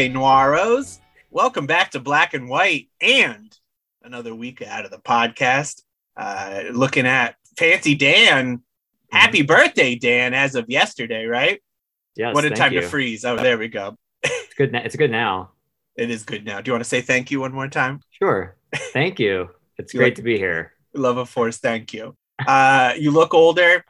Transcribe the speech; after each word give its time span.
Thursday, 0.00 0.14
Noiros. 0.14 0.98
Welcome 1.30 1.66
back 1.66 1.90
to 1.90 2.00
Black 2.00 2.32
and 2.32 2.48
White 2.48 2.88
and 3.02 3.54
another 4.02 4.34
week 4.34 4.62
out 4.62 4.86
of 4.86 4.90
the 4.90 4.96
podcast. 4.96 5.82
Uh, 6.16 6.62
looking 6.72 7.06
at 7.06 7.34
Fancy 7.58 7.94
Dan. 7.94 8.62
Happy 9.12 9.42
birthday, 9.42 9.96
Dan, 9.96 10.32
as 10.32 10.54
of 10.54 10.70
yesterday, 10.70 11.26
right? 11.26 11.60
Yes. 12.16 12.34
what 12.34 12.46
a 12.46 12.50
time 12.50 12.72
you. 12.72 12.80
to 12.80 12.88
freeze. 12.88 13.26
Oh, 13.26 13.36
there 13.36 13.58
we 13.58 13.68
go. 13.68 13.98
It's 14.22 14.54
good. 14.54 14.72
na- 14.72 14.80
It's 14.82 14.96
good 14.96 15.10
now. 15.10 15.50
It 15.96 16.10
is 16.10 16.22
good 16.22 16.46
now. 16.46 16.62
Do 16.62 16.70
you 16.70 16.72
want 16.72 16.84
to 16.84 16.88
say 16.88 17.02
thank 17.02 17.30
you 17.30 17.40
one 17.40 17.52
more 17.52 17.68
time? 17.68 18.00
Sure. 18.10 18.56
Thank 18.94 19.18
you. 19.18 19.50
It's 19.76 19.92
great 19.92 20.04
like- 20.06 20.14
to 20.14 20.22
be 20.22 20.38
here. 20.38 20.72
Love 20.94 21.18
of 21.18 21.28
force, 21.28 21.58
thank 21.58 21.92
you. 21.92 22.16
Uh, 22.46 22.94
you 22.96 23.10
look 23.10 23.34
older, 23.34 23.84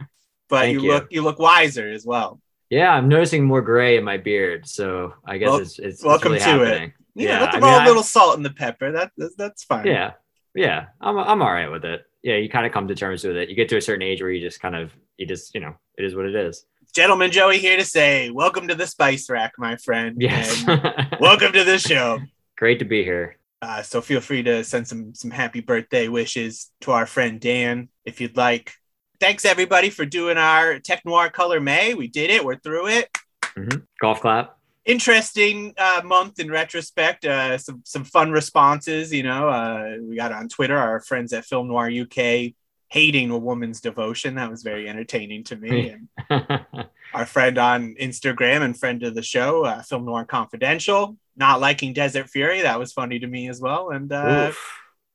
but 0.49 0.71
you, 0.71 0.81
you. 0.83 0.89
look 0.91 1.07
you 1.13 1.23
look 1.23 1.39
wiser 1.39 1.89
as 1.89 2.05
well. 2.05 2.41
Yeah, 2.71 2.91
I'm 2.91 3.09
noticing 3.09 3.45
more 3.45 3.63
gray 3.63 3.97
in 3.97 4.05
my 4.05 4.17
beard, 4.17 4.67
so 4.69 5.15
I 5.27 5.39
guess 5.39 5.49
Well, 5.49 5.59
it's 5.59 5.79
it's 5.79 5.89
it's 5.97 6.05
welcome 6.05 6.33
really 6.33 6.45
to 6.45 6.63
it. 6.63 6.67
happening. 6.69 6.93
You 7.15 7.29
Yeah, 7.29 7.41
let 7.41 7.51
I 7.51 7.55
mean, 7.55 7.65
all 7.65 7.79
a 7.79 7.83
I- 7.83 7.87
little 7.87 8.03
salt 8.05 8.37
in 8.37 8.43
the 8.45 8.51
pepper. 8.51 8.93
That 8.93 9.11
that's, 9.17 9.35
that's 9.35 9.65
fine. 9.65 9.87
Yeah, 9.87 10.13
yeah. 10.55 10.87
I'm 11.01 11.19
I'm 11.19 11.43
all 11.43 11.53
right 11.53 11.69
with 11.71 11.85
it. 11.85 12.03
Yeah, 12.23 12.37
you 12.37 12.49
kind 12.49 12.67
of 12.67 12.73
come 12.73 12.87
to 12.89 12.95
terms 12.95 13.25
with 13.25 13.37
it. 13.37 13.49
You 13.49 13.57
get 13.57 13.69
to 13.71 13.77
a 13.77 13.81
certain 13.83 14.03
age 14.03 14.23
where 14.23 14.31
you 14.31 14.41
just 14.41 14.61
kind 14.61 14.77
of 14.77 14.93
you 15.19 15.27
just 15.27 15.55
you 15.55 15.61
know 15.61 15.75
it 15.99 16.05
is 16.05 16.15
what 16.15 16.27
it 16.27 16.35
is. 16.37 16.65
Gentleman 16.95 17.31
Joey 17.31 17.59
here 17.59 17.77
to 17.77 17.85
say, 17.85 18.31
welcome 18.31 18.67
to 18.69 18.75
the 18.75 18.87
spice 18.87 19.31
rack, 19.31 19.53
my 19.59 19.77
friend. 19.77 20.17
Yes. 20.19 20.65
welcome 21.21 21.53
to 21.53 21.63
the 21.65 21.79
show. 21.79 22.19
great 22.57 22.79
to 22.81 22.85
be 22.85 23.05
here. 23.05 23.37
Uh, 23.63 23.83
so 23.83 24.01
feel 24.01 24.21
free 24.21 24.43
to 24.45 24.63
send 24.65 24.87
some 24.87 25.13
some 25.15 25.31
happy 25.33 25.61
birthday 25.61 26.07
wishes 26.09 26.71
to 26.83 26.93
our 26.93 27.07
friend 27.07 27.41
Dan 27.41 27.89
if 28.05 28.21
you'd 28.21 28.37
like. 28.37 28.75
Thanks 29.21 29.45
everybody 29.45 29.91
for 29.91 30.07
doing 30.07 30.39
our 30.39 30.79
Tech 30.79 31.05
Noir 31.05 31.29
Color 31.29 31.61
May. 31.61 31.93
We 31.93 32.09
did 32.09 32.31
it. 32.31 32.43
We're 32.43 32.57
through 32.57 32.89
it. 32.89 33.11
Mhm. 33.55 33.87
Golf 34.01 34.23
clap. 34.23 34.57
Interesting 34.87 35.75
uh, 35.77 36.01
month 36.05 36.41
in 36.41 36.51
retrospect. 36.51 37.27
Uh, 37.27 37.59
some 37.59 37.83
some 37.85 38.05
fun 38.05 38.31
responses. 38.33 39.13
You 39.13 39.23
know, 39.25 39.49
uh, 39.49 39.97
we 40.03 40.17
got 40.17 40.33
on 40.33 40.49
Twitter 40.49 40.77
our 40.77 41.01
friends 41.01 41.35
at 41.35 41.45
Film 41.45 41.69
Noir 41.69 41.91
UK 41.91 42.55
hating 42.89 43.31
a 43.31 43.37
woman's 43.39 43.81
devotion. 43.83 44.37
That 44.37 44.51
was 44.51 44.63
very 44.63 44.89
entertaining 44.89 45.45
to 45.45 45.57
me. 45.57 45.97
And 46.31 46.87
our 47.13 47.27
friend 47.27 47.59
on 47.59 47.97
Instagram 48.01 48.63
and 48.63 48.79
friend 48.79 49.03
of 49.03 49.15
the 49.15 49.23
show, 49.23 49.65
uh, 49.65 49.83
Film 49.83 50.05
Noir 50.07 50.25
Confidential, 50.25 51.17
not 51.37 51.61
liking 51.61 51.93
Desert 51.93 52.31
Fury. 52.31 52.63
That 52.63 52.79
was 52.79 52.93
funny 52.93 53.19
to 53.19 53.27
me 53.27 53.49
as 53.49 53.61
well. 53.61 53.91
And 53.91 54.11
uh, 54.13 54.53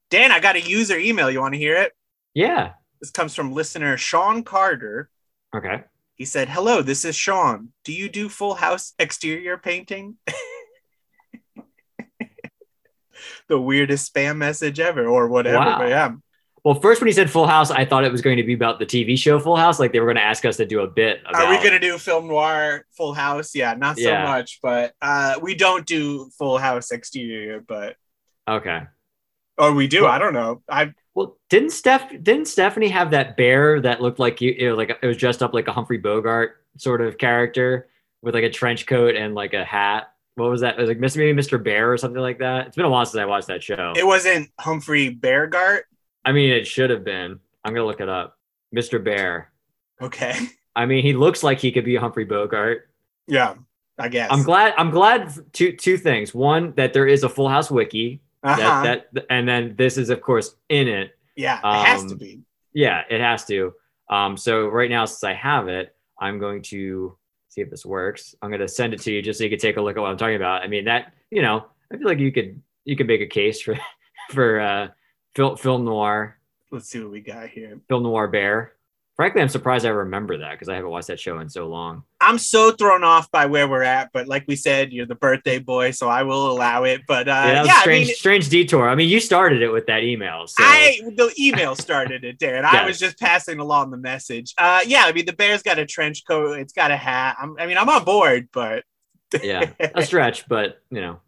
Dan, 0.10 0.32
I 0.32 0.40
got 0.42 0.58
a 0.58 0.62
user 0.62 0.98
email. 1.00 1.32
You 1.32 1.40
want 1.42 1.54
to 1.54 1.60
hear 1.60 1.78
it? 1.78 1.94
Yeah. 2.34 2.74
This 3.06 3.12
comes 3.12 3.36
from 3.36 3.54
listener 3.54 3.98
Sean 3.98 4.42
Carter. 4.44 5.12
Okay. 5.56 5.84
He 6.16 6.26
said, 6.26 6.50
Hello, 6.50 6.82
this 6.82 7.06
is 7.06 7.16
Sean. 7.16 7.70
Do 7.84 7.94
you 7.94 8.10
do 8.10 8.30
full 8.30 8.56
house 8.56 8.94
exterior 8.98 9.60
painting? 9.60 10.16
the 13.48 13.62
weirdest 13.62 14.12
spam 14.12 14.38
message 14.38 14.80
ever, 14.80 15.06
or 15.06 15.28
whatever. 15.28 15.60
Wow. 15.60 15.78
But 15.78 15.90
yeah. 15.90 16.14
Well, 16.64 16.74
first 16.82 17.00
when 17.00 17.06
he 17.06 17.14
said 17.14 17.30
Full 17.30 17.46
House, 17.46 17.70
I 17.70 17.86
thought 17.86 18.06
it 18.06 18.12
was 18.12 18.24
going 18.24 18.38
to 18.38 18.44
be 18.44 18.56
about 18.56 18.80
the 18.80 18.88
TV 18.88 19.16
show 19.20 19.38
Full 19.40 19.56
House, 19.56 19.80
like 19.80 19.94
they 19.94 20.00
were 20.00 20.08
going 20.08 20.16
to 20.16 20.24
ask 20.24 20.46
us 20.46 20.58
to 20.58 20.66
do 20.66 20.80
a 20.80 20.88
bit. 20.88 21.22
About, 21.30 21.44
Are 21.44 21.50
we 21.52 21.58
going 21.58 21.74
to 21.74 21.80
do 21.80 22.00
film 22.00 22.28
noir 22.28 22.88
full 22.98 23.14
house? 23.14 23.54
Yeah, 23.54 23.76
not 23.76 23.98
so 24.00 24.10
Yeah. 24.10 24.24
much, 24.24 24.58
but 24.64 24.96
uh, 25.00 25.36
we 25.44 25.54
don't 25.54 25.86
do 25.86 26.32
full 26.40 26.58
house 26.58 26.90
exterior, 26.90 27.60
but 27.62 27.98
Okay. 28.50 28.82
or 29.60 29.74
we 29.74 29.86
do. 29.86 30.06
Well- 30.06 30.12
I 30.12 30.18
don't 30.18 30.34
know. 30.34 30.64
I 30.68 30.94
Well, 31.16 31.38
didn't 31.50 31.72
Steph 31.72 32.10
didn't 32.22 32.48
Stephanie 32.48 32.90
have 32.90 33.12
that 33.12 33.38
bear 33.38 33.80
that 33.82 34.02
looked 34.02 34.20
like 34.20 34.42
you, 34.42 34.52
you 34.52 34.70
know, 34.70 34.76
like 34.76 34.98
it 35.02 35.08
was 35.08 35.18
dressed 35.18 35.42
up 35.42 35.54
like 35.54 35.68
a 35.68 35.72
Humphrey 35.72 35.98
Bogart 35.98 36.58
sort 36.78 37.02
of 37.02 37.18
character 37.18 37.88
with 38.22 38.36
like 38.36 38.44
a 38.44 38.50
trench 38.50 38.86
coat 38.86 39.16
and 39.16 39.34
like 39.34 39.54
a 39.54 39.64
hat? 39.64 40.12
What 40.36 40.50
was 40.50 40.62
that? 40.62 40.78
It 40.78 40.82
was 40.82 40.90
like 40.90 41.00
Mr. 41.00 41.18
maybe 41.18 41.42
Mr. 41.42 41.64
Bear 41.64 41.92
or 41.92 41.98
something 41.98 42.22
like 42.22 42.40
that. 42.40 42.68
It's 42.68 42.76
been 42.76 42.86
a 42.86 42.90
while 42.90 43.06
since 43.06 43.22
I 43.22 43.26
watched 43.26 43.48
that 43.48 43.64
show. 43.64 43.94
it 43.96 44.06
wasn't 44.06 44.50
Humphrey 44.60 45.16
Beargart. 45.16 45.82
I 46.26 46.34
mean, 46.34 46.50
it 46.50 46.68
should 46.68 46.90
have 46.90 47.06
been. 47.06 47.40
I'm 47.64 47.74
gonna 47.74 47.86
look 47.86 48.02
it 48.02 48.10
up. 48.10 48.38
Mr. 48.76 49.02
Bear. 49.02 49.52
Okay. 50.02 50.36
I 50.76 50.86
mean, 50.86 51.02
he 51.04 51.14
looks 51.14 51.42
like 51.42 51.60
he 51.60 51.72
could 51.72 51.86
be 51.86 51.96
Humphrey 51.96 52.26
Bogart. 52.26 52.90
Yeah, 53.28 53.56
I 53.98 54.10
guess. 54.10 54.30
I'm 54.30 54.44
glad. 54.44 54.74
I'm 54.78 54.92
glad. 54.92 55.32
Two 55.54 55.72
two 55.72 55.98
things. 55.98 56.34
One 56.36 56.74
that 56.76 56.92
there 56.92 57.08
is 57.08 57.24
a 57.24 57.30
Full 57.30 57.48
House 57.48 57.72
wiki. 57.72 58.22
Uh-huh. 58.46 58.84
That 58.84 59.08
that 59.14 59.26
and 59.30 59.48
then 59.48 59.76
this 59.78 59.98
is 59.98 60.10
of 60.10 60.22
course 60.22 60.56
in 60.70 60.88
it. 60.88 61.16
yeah, 61.36 61.58
it 61.60 61.86
has 61.86 62.02
um, 62.02 62.10
to 62.10 62.16
be. 62.16 62.42
Yeah, 62.74 63.04
it 63.10 63.22
has 63.22 63.46
to. 63.46 63.74
Um, 64.10 64.38
so 64.38 64.68
right 64.68 64.90
now, 64.90 65.06
since 65.06 65.24
I 65.24 65.34
have 65.34 65.68
it, 65.68 65.96
I'm 66.20 66.40
going 66.40 66.62
to 66.64 67.18
see 67.50 67.62
if 67.62 67.70
this 67.70 67.86
works. 67.86 68.36
I'm 68.42 68.50
going 68.50 68.62
to 68.62 68.68
send 68.68 68.94
it 68.94 69.02
to 69.02 69.12
you 69.12 69.22
just 69.22 69.40
so 69.40 69.44
you 69.44 69.50
can 69.50 69.60
take 69.60 69.78
a 69.78 69.82
look 69.82 69.98
at 69.98 70.02
what 70.02 70.12
I'm 70.12 70.18
talking 70.18 70.36
about. 70.36 70.62
I 70.62 70.68
mean, 70.68 70.86
that 70.86 71.14
you 71.32 71.42
know, 71.42 71.66
I 71.92 71.98
feel 71.98 72.08
like 72.08 72.20
you 72.20 72.32
could 72.32 72.62
you 72.84 72.96
could 72.96 73.08
make 73.08 73.22
a 73.22 73.28
case 73.28 73.62
for 73.62 73.78
for 74.32 74.60
uh, 74.60 74.88
film 75.36 75.58
film 75.58 75.86
noir, 75.86 76.38
Let's 76.72 76.90
see 76.90 77.00
what 77.00 77.12
we 77.12 77.22
got 77.22 77.50
here. 77.50 77.80
film 77.88 78.04
noir 78.04 78.28
bear. 78.28 78.74
Frankly, 79.16 79.42
I'm 79.42 79.50
surprised 79.50 79.86
I 79.86 79.90
remember 79.90 80.38
that 80.40 80.52
because 80.52 80.68
I 80.68 80.76
haven't 80.76 80.90
watched 80.90 81.08
that 81.08 81.20
show 81.20 81.40
in 81.40 81.50
so 81.50 81.68
long. 81.68 82.04
I'm 82.26 82.40
so 82.40 82.72
thrown 82.72 83.04
off 83.04 83.30
by 83.30 83.46
where 83.46 83.68
we're 83.68 83.84
at, 83.84 84.10
but 84.12 84.28
like 84.28 84.46
we 84.48 84.56
said, 84.56 84.92
you're 84.92 85.06
the 85.06 85.16
birthday 85.16 85.60
boy, 85.60 85.92
so 85.92 86.10
I 86.10 86.24
will 86.24 86.52
allow 86.52 86.84
it. 86.84 87.02
But 87.08 87.28
uh, 87.28 87.32
yeah, 87.32 87.54
that 87.54 87.62
was 87.62 87.68
yeah, 87.68 87.82
strange 87.82 88.06
I 88.06 88.08
mean, 88.08 88.16
strange 88.16 88.50
detour. 88.50 88.90
I 88.90 88.96
mean, 88.96 89.10
you 89.10 89.20
started 89.20 89.62
it 89.62 89.70
with 89.70 89.86
that 89.86 90.04
email. 90.04 90.48
So 90.48 90.56
I 90.64 91.00
the 91.04 91.32
email 91.40 91.76
started 91.76 92.24
it, 92.24 92.40
Dan. 92.40 92.66
I 92.66 92.86
was 92.86 92.98
just 92.98 93.20
passing 93.20 93.60
along 93.60 93.92
the 93.92 93.98
message. 93.98 94.54
Uh, 94.58 94.82
yeah, 94.88 95.04
I 95.06 95.12
mean 95.14 95.26
the 95.26 95.34
bear's 95.34 95.62
got 95.62 95.78
a 95.78 95.86
trench 95.86 96.24
coat, 96.28 96.58
it's 96.58 96.74
got 96.74 96.92
a 96.92 96.98
hat. 96.98 97.38
I'm, 97.40 97.56
I 97.60 97.68
mean, 97.68 97.78
I'm 97.78 97.90
on 97.90 98.04
board, 98.04 98.50
but 98.52 98.84
yeah, 99.44 99.70
a 99.80 100.04
stretch, 100.04 100.48
but 100.48 100.80
you 100.90 101.02
know, 101.02 101.20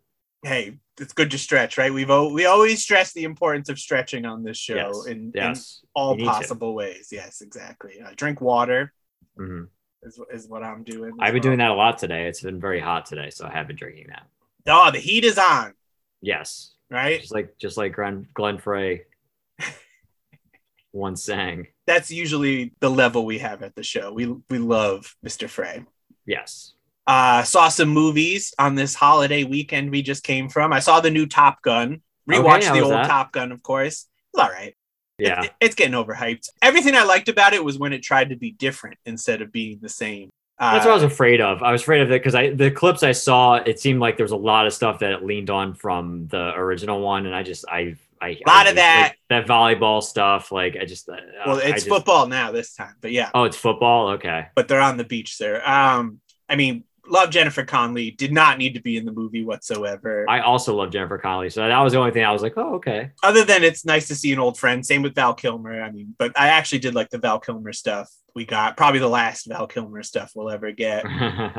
hey, 0.43 0.79
it's 0.99 1.13
good 1.13 1.29
to 1.31 1.37
stretch, 1.37 1.77
right? 1.77 1.93
We've 1.93 2.09
al- 2.09 2.33
we 2.33 2.45
always 2.45 2.81
stress 2.81 3.13
the 3.13 3.23
importance 3.23 3.69
of 3.69 3.77
stretching 3.77 4.25
on 4.25 4.43
this 4.43 4.57
show 4.57 4.75
yes, 4.75 5.05
in, 5.05 5.31
in 5.35 5.55
all 5.93 6.15
need 6.15 6.23
to. 6.23 6.29
possible 6.31 6.73
ways. 6.73 7.09
Yes, 7.11 7.41
exactly. 7.41 8.01
Uh, 8.03 8.11
drink 8.15 8.41
water 8.41 8.93
Mhm. 9.39 9.67
Is, 10.07 10.19
is 10.31 10.47
what 10.47 10.63
I'm 10.63 10.83
doing. 10.83 11.13
I've 11.19 11.33
been 11.33 11.41
doing 11.41 11.57
that 11.59 11.71
a 11.71 11.73
lot 11.73 11.97
today. 11.97 12.27
It's 12.27 12.41
been 12.41 12.59
very 12.59 12.79
hot 12.79 13.05
today, 13.05 13.29
so 13.29 13.45
I 13.45 13.51
have 13.51 13.67
been 13.67 13.75
drinking 13.75 14.07
that. 14.09 14.23
Oh, 14.67 14.91
the 14.91 14.99
heat 14.99 15.23
is 15.23 15.37
on, 15.37 15.73
Yes, 16.21 16.73
right? 16.89 17.19
just 17.21 17.33
like 17.33 17.57
just 17.57 17.77
like 17.77 17.95
Glenn 17.95 18.27
Glenn 18.33 18.57
Frey 18.57 19.03
once 20.91 21.23
sang. 21.23 21.67
That's 21.85 22.11
usually 22.11 22.73
the 22.79 22.89
level 22.89 23.25
we 23.25 23.39
have 23.39 23.63
at 23.63 23.75
the 23.75 23.83
show. 23.83 24.11
We 24.11 24.27
we 24.49 24.57
love 24.57 25.15
Mr. 25.25 25.47
Frey. 25.49 25.85
Yes. 26.25 26.73
Uh, 27.05 27.41
saw 27.43 27.69
some 27.69 27.87
movies 27.87 28.53
on 28.59 28.75
this 28.75 28.93
holiday 28.93 29.45
weekend 29.45 29.91
we 29.91 30.01
just 30.01 30.23
came 30.23 30.49
from. 30.49 30.73
I 30.73 30.79
saw 30.79 30.99
the 30.99 31.11
new 31.11 31.25
Top 31.25 31.61
Gun. 31.61 32.01
Rewatched 32.29 32.65
how 32.65 32.73
the 32.73 32.81
old 32.81 32.91
that? 32.91 33.07
Top 33.07 33.31
Gun, 33.31 33.53
of 33.53 33.63
course. 33.63 34.07
It's 34.33 34.43
all 34.43 34.49
right. 34.49 34.75
Yeah. 35.17 35.43
It- 35.43 35.53
it's 35.59 35.75
getting 35.75 35.93
overhyped. 35.93 36.49
Everything 36.61 36.95
I 36.95 37.03
liked 37.03 37.29
about 37.29 37.53
it 37.53 37.63
was 37.63 37.77
when 37.77 37.93
it 37.93 38.03
tried 38.03 38.29
to 38.29 38.35
be 38.35 38.51
different 38.51 38.97
instead 39.05 39.41
of 39.41 39.51
being 39.51 39.79
the 39.81 39.89
same. 39.89 40.29
Uh, 40.59 40.73
That's 40.73 40.85
what 40.85 40.91
I 40.91 40.95
was 40.95 41.03
afraid 41.03 41.39
of. 41.39 41.61
I 41.61 41.71
was 41.71 41.81
afraid 41.83 42.01
of 42.01 42.09
it 42.09 42.15
because 42.19 42.33
I 42.33 42.49
the 42.49 42.71
clips 42.71 43.03
I 43.03 43.11
saw, 43.11 43.55
it 43.55 43.79
seemed 43.79 43.99
like 43.99 44.17
there 44.17 44.23
was 44.23 44.31
a 44.31 44.35
lot 44.37 44.65
of 44.65 44.73
stuff 44.73 44.99
that 44.99 45.11
it 45.11 45.23
leaned 45.23 45.51
on 45.51 45.75
from 45.75 46.27
the 46.29 46.53
original 46.55 46.99
one, 46.99 47.27
and 47.27 47.35
I 47.35 47.43
just 47.43 47.65
I 47.69 47.95
I 48.19 48.29
A 48.29 48.41
lot 48.49 48.67
of 48.67 48.73
that- 48.75 49.13
like, 49.29 49.45
that 49.45 49.47
volleyball 49.47 50.01
stuff. 50.01 50.51
Like 50.51 50.75
I 50.75 50.85
just 50.85 51.07
uh, 51.09 51.15
well, 51.45 51.57
it's 51.57 51.73
just- 51.83 51.87
football 51.87 52.27
now 52.27 52.51
this 52.51 52.73
time, 52.73 52.95
but 53.01 53.11
yeah, 53.11 53.29
Oh, 53.35 53.43
it's 53.43 53.57
football. 53.57 54.09
Okay. 54.13 54.47
but 54.55 54.67
they're 54.67 54.81
on 54.81 54.97
the 54.97 55.03
beach 55.03 55.37
there. 55.37 55.67
Um, 55.69 56.21
I 56.49 56.55
mean, 56.55 56.83
love 57.09 57.29
Jennifer 57.29 57.63
Connelly. 57.63 58.11
Did 58.11 58.31
not 58.31 58.57
need 58.57 58.73
to 58.75 58.81
be 58.81 58.97
in 58.97 59.05
the 59.05 59.11
movie 59.11 59.43
whatsoever. 59.43 60.25
I 60.29 60.39
also 60.41 60.75
love 60.75 60.91
Jennifer 60.91 61.17
Connelly, 61.17 61.49
so 61.49 61.61
that 61.67 61.79
was 61.79 61.93
the 61.93 61.99
only 61.99 62.11
thing 62.11 62.23
I 62.23 62.31
was 62.31 62.41
like, 62.41 62.53
oh, 62.57 62.75
okay. 62.75 63.11
Other 63.23 63.43
than 63.43 63.63
it's 63.63 63.85
nice 63.85 64.07
to 64.09 64.15
see 64.15 64.31
an 64.33 64.39
old 64.39 64.57
friend. 64.57 64.85
Same 64.85 65.01
with 65.01 65.15
Val 65.15 65.33
Kilmer. 65.33 65.81
I 65.81 65.91
mean, 65.91 66.15
but 66.17 66.37
I 66.39 66.49
actually 66.49 66.79
did 66.79 66.95
like 66.95 67.09
the 67.09 67.17
Val 67.17 67.39
Kilmer 67.39 67.73
stuff 67.73 68.11
we 68.35 68.45
got. 68.45 68.77
Probably 68.77 68.99
the 68.99 69.07
last 69.07 69.47
Val 69.47 69.67
Kilmer 69.67 70.03
stuff 70.03 70.31
we'll 70.35 70.49
ever 70.49 70.71
get. 70.71 71.05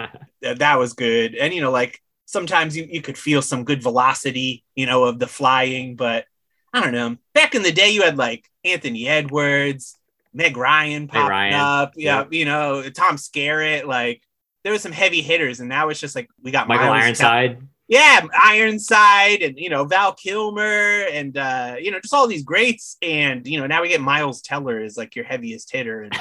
That 0.43 0.61
that 0.61 0.79
was 0.79 0.93
good. 0.93 1.35
And 1.35 1.53
you 1.53 1.61
know, 1.61 1.71
like 1.73 2.01
sometimes 2.27 2.77
you, 2.77 2.87
you 2.89 3.03
could 3.03 3.19
feel 3.19 3.43
some 3.43 3.65
good 3.65 3.83
velocity, 3.83 4.65
you 4.77 4.87
know, 4.87 5.05
of 5.05 5.19
the 5.19 5.27
flying, 5.27 5.97
but 5.97 6.27
I 6.73 6.81
don't 6.83 6.93
know. 6.93 7.17
Back 7.35 7.55
in 7.55 7.63
the 7.63 7.73
day, 7.73 7.91
you 7.91 8.03
had 8.03 8.17
like 8.19 8.45
Anthony 8.65 9.09
Edwards, 9.09 9.97
Meg 10.33 10.57
Ryan 10.57 11.09
popping 11.09 11.29
Ryan. 11.29 11.55
up, 11.55 11.93
yeah, 11.97 12.19
Yep. 12.19 12.33
you 12.33 12.45
know, 12.45 12.83
Tom 12.91 13.17
Skerritt, 13.17 13.85
like 13.87 14.23
there 14.65 14.73
was 14.73 14.83
some 14.83 14.93
heavy 14.93 15.23
hitters, 15.23 15.61
and 15.61 15.69
now 15.69 15.89
it's 15.89 16.01
just 16.01 16.15
like 16.17 16.29
we 16.43 16.51
got 16.51 16.69
Michael 16.69 16.87
Miles 16.89 17.05
Ironside. 17.05 17.63
yeah, 17.89 18.27
Ironside 18.35 19.43
and 19.43 19.59
you 19.59 19.71
know 19.71 19.85
Val 19.85 20.13
Kilmer 20.15 21.05
and 21.13 21.37
uh, 21.37 21.77
you 21.81 21.91
know 21.91 22.01
just 22.01 22.13
all 22.15 22.27
these 22.27 22.43
greats, 22.45 22.97
and 23.03 23.47
you 23.47 23.59
know 23.61 23.67
now 23.67 23.83
we 23.83 23.89
get 23.89 24.01
Miles 24.01 24.43
Teller 24.43 24.81
as 24.81 24.97
like 24.97 25.15
your 25.17 25.25
heaviest 25.25 25.73
hitter, 25.73 26.03
and 26.03 26.13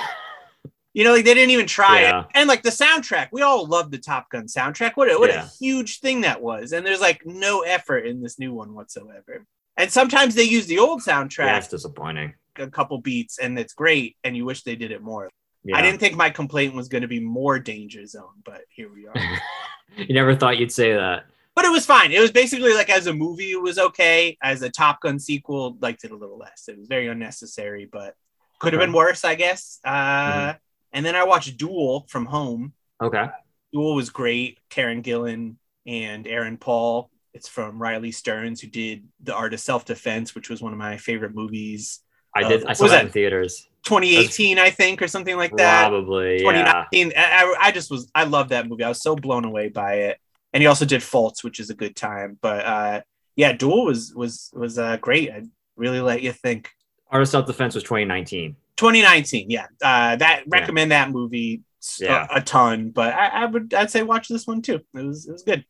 you 0.94 1.04
know 1.04 1.13
like 1.13 1.25
they 1.25 1.34
didn't 1.34 1.51
even 1.51 1.68
try 1.68 2.01
Yeah. 2.01 2.22
it, 2.22 2.25
and 2.36 2.48
like 2.48 2.63
the 2.63 2.69
soundtrack, 2.69 3.30
we 3.31 3.42
all 3.42 3.66
love 3.68 3.92
the 3.92 3.98
Top 3.98 4.30
Gun 4.30 4.45
soundtrack. 4.45 4.92
What 4.95 5.12
a, 5.12 5.18
what 5.19 5.30
Yeah. 5.30 5.45
a 5.45 5.50
huge 5.60 6.00
thing 6.00 6.22
that 6.22 6.42
was, 6.42 6.72
and 6.74 6.86
there's 6.86 7.01
like 7.01 7.25
no 7.25 7.62
effort 7.62 8.06
in 8.06 8.22
this 8.22 8.40
new 8.40 8.54
one 8.54 8.74
whatsoever. 8.74 9.45
And 9.80 9.92
sometimes 9.92 10.33
they 10.33 10.44
use 10.44 10.66
the 10.66 10.80
old 10.80 11.01
soundtrack, 11.04 11.45
Yeah, 11.45 11.57
it's 11.57 11.68
disappointing. 11.68 12.33
a 12.56 12.68
couple 12.68 13.00
beats, 13.00 13.38
and 13.38 13.60
it's 13.60 13.74
great, 13.74 14.18
and 14.24 14.36
you 14.36 14.44
wish 14.45 14.63
they 14.63 14.75
did 14.75 14.92
it 14.92 15.04
more. 15.04 15.30
Yeah. 15.63 15.77
I 15.77 15.81
didn't 15.81 16.00
think 16.00 16.15
my 16.15 16.30
complaint 16.30 16.74
was 16.75 16.88
going 16.88 17.01
to 17.01 17.07
be 17.07 17.19
more 17.19 17.59
Danger 17.59 18.06
Zone, 18.06 18.42
but 18.45 18.62
here 18.69 18.89
we 18.94 19.07
are. 19.07 19.13
you 19.98 20.13
never 20.13 20.36
thought 20.36 20.57
you'd 20.57 20.71
say 20.71 20.94
that. 20.94 21.25
but 21.56 21.65
it 21.65 21.71
was 21.71 21.86
fine. 21.86 22.12
It 22.12 22.21
was 22.21 22.31
basically 22.31 22.74
like 22.74 22.89
as 22.89 23.07
a 23.07 23.13
movie, 23.13 23.51
it 23.51 23.62
was 23.62 23.77
okay. 23.77 24.38
As 24.42 24.62
a 24.62 24.69
Top 24.69 25.01
Gun 25.01 25.19
sequel, 25.19 25.77
liked 25.81 26.04
it 26.04 26.12
a 26.12 26.15
little 26.15 26.38
less. 26.38 26.65
It 26.68 26.77
was 26.77 26.88
very 26.88 27.07
unnecessary, 27.07 27.89
but 27.92 28.15
could 28.59 28.74
have 28.74 28.80
Okay. 28.81 28.86
been 28.88 28.95
worse, 28.95 29.25
I 29.25 29.36
guess. 29.36 29.80
Uh, 29.83 30.54
Mhm. 30.54 30.57
And 30.94 31.06
then 31.06 31.15
I 31.15 31.25
watched 31.25 31.57
Dual 31.57 32.06
from 32.09 32.25
home. 32.25 32.74
Okay. 33.04 33.25
Dual 33.74 33.94
was 33.95 34.09
great. 34.09 34.59
Karen 34.69 35.04
Gillan 35.04 35.56
and 35.86 36.25
Aaron 36.27 36.57
Paul. 36.57 37.12
It's 37.33 37.48
from 37.50 37.80
Riley 37.80 38.12
Stearns, 38.12 38.62
who 38.62 38.68
did 38.68 39.06
The 39.21 39.36
Art 39.36 39.54
of 39.54 39.59
Self 39.59 39.83
Defense, 39.86 40.33
which 40.33 40.50
was 40.50 40.62
one 40.62 40.71
of 40.71 40.80
my 40.80 40.98
favorite 40.98 41.36
movies. 41.36 42.00
I 42.38 42.44
Uh, 42.45 42.50
did. 42.50 42.66
I 42.66 42.74
saw 42.74 42.84
was 42.86 42.92
that 42.92 42.98
that? 43.00 43.06
in 43.07 43.12
theaters. 43.12 43.68
2018, 43.84 44.60
I 44.60 44.69
think, 44.69 45.01
or 45.01 45.07
something 45.07 45.38
like 45.38 45.56
that. 45.57 45.88
Probably. 45.89 46.39
2019. 46.39 47.13
I, 47.16 47.22
I, 47.22 47.56
I 47.68 47.72
just 47.72 47.89
was, 47.89 48.12
I 48.13 48.25
love 48.25 48.50
that 48.50 48.68
movie. 48.68 48.84
I 48.84 48.89
was 48.89 49.01
so 49.01 49.16
blown 49.16 49.45
away 49.45 49.69
by 49.69 49.94
it. 49.95 50.18
And 50.54 50.62
he 50.62 50.68
also 50.68 50.86
did 50.86 51.01
Faults, 51.04 51.44
which 51.44 51.60
is 51.60 51.69
a 51.69 51.74
good 51.75 51.95
time. 51.95 52.38
But 52.42 52.66
uh, 52.66 53.01
yeah, 53.36 53.54
Dual 53.54 53.86
was 53.86 54.13
was 54.16 54.50
was 54.54 54.78
uh, 54.78 54.98
great. 54.98 55.30
I 55.31 55.44
really 55.75 56.01
let 56.01 56.22
you 56.22 56.31
think. 56.34 56.69
Art 57.12 57.22
of 57.22 57.30
Self 57.30 57.45
Defense 57.45 57.75
was 57.75 57.84
2019. 57.84 58.56
2019, 58.78 59.50
yeah. 59.50 59.68
Uh, 59.81 60.16
that 60.18 60.44
recommend 60.48 60.92
that 60.92 61.12
movie 61.12 61.62
a- 62.01 62.04
Yeah. 62.04 62.28
a, 62.30 62.42
ton. 62.42 62.90
But 62.90 63.13
I, 63.13 63.28
I 63.28 63.45
would, 63.45 63.74
I'd 63.74 63.90
say 63.92 64.04
watch 64.04 64.28
this 64.28 64.45
one 64.45 64.62
too. 64.62 64.81
It 64.94 65.06
was, 65.06 65.28
it 65.28 65.31
was 65.31 65.44
good. 65.44 65.66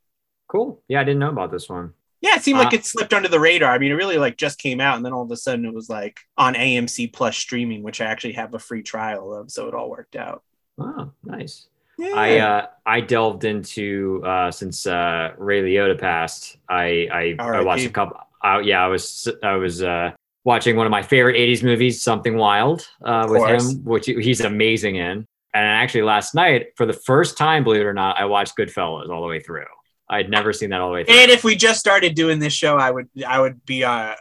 Cool. 0.47 0.81
Yeah, 0.87 1.01
I 1.01 1.03
didn't 1.03 1.19
know 1.19 1.29
about 1.29 1.51
this 1.51 1.69
one. 1.69 1.93
Yeah, 2.21 2.35
it 2.35 2.43
seemed 2.43 2.59
like 2.59 2.73
Uh, 2.73 2.77
it 2.77 2.85
slipped 2.85 3.13
under 3.13 3.27
the 3.27 3.39
radar. 3.39 3.71
I 3.71 3.77
mean, 3.77 3.91
it 3.91 3.95
really 3.95 4.17
like 4.17 4.37
just 4.37 4.57
came 4.59 4.81
out, 4.81 4.97
and 4.97 5.05
then 5.05 5.13
all 5.13 5.23
of 5.23 5.31
a 5.31 5.37
sudden 5.37 5.65
it 5.65 5.73
was 5.73 5.89
like 5.89 6.19
on 6.37 6.55
AMC 6.55 7.13
Plus 7.13 7.37
streaming, 7.37 7.83
which 7.83 8.01
I 8.01 8.05
actually 8.05 8.33
have 8.33 8.53
a 8.53 8.59
free 8.59 8.81
trial 8.81 9.33
of, 9.33 9.51
so 9.51 9.67
it 9.67 9.73
all 9.75 9.89
worked 9.89 10.15
out. 10.15 10.43
Oh, 10.79 11.11
nice. 11.23 11.67
Yeah. 11.99 12.13
I 12.15 12.37
uh, 12.39 12.65
I 12.85 13.01
delved 13.01 13.43
into 13.43 14.23
uh, 14.25 14.51
since 14.51 14.85
uh, 14.85 15.31
Ray 15.37 15.61
Liotta 15.61 15.99
passed. 15.99 16.57
I 16.69 17.07
I, 17.11 17.35
I 17.39 17.61
watched 17.61 17.85
a 17.85 17.89
couple. 17.89 18.17
Uh, 18.43 18.59
yeah, 18.59 18.83
I 18.83 18.87
was 18.87 19.27
I 19.41 19.55
was 19.55 19.81
uh, 19.81 20.11
watching 20.43 20.75
one 20.75 20.85
of 20.85 20.91
my 20.91 21.01
favorite 21.01 21.35
'80s 21.35 21.63
movies, 21.63 22.01
Something 22.03 22.37
Wild, 22.37 22.87
uh, 23.03 23.27
with 23.29 23.43
him, 23.49 23.83
which 23.83 24.05
he's 24.05 24.41
amazing 24.41 24.97
in. 24.97 25.25
And 25.53 25.65
actually, 25.65 26.03
last 26.03 26.35
night, 26.35 26.67
for 26.75 26.85
the 26.85 26.93
first 26.93 27.35
time, 27.35 27.63
believe 27.63 27.81
it 27.81 27.85
or 27.85 27.93
not, 27.93 28.19
I 28.19 28.25
watched 28.25 28.55
Goodfellas 28.55 29.09
all 29.09 29.21
the 29.21 29.27
way 29.27 29.39
through. 29.39 29.65
I'd 30.09 30.29
never 30.29 30.53
seen 30.53 30.69
that 30.69 30.81
all 30.81 30.89
the 30.89 30.93
way 30.95 31.03
through. 31.03 31.15
and 31.15 31.31
if 31.31 31.43
we 31.43 31.55
just 31.55 31.79
started 31.79 32.15
doing 32.15 32.39
this 32.39 32.53
show, 32.53 32.77
I 32.77 32.91
would 32.91 33.09
I 33.27 33.39
would 33.39 33.65
be 33.65 33.83
uh 33.83 34.15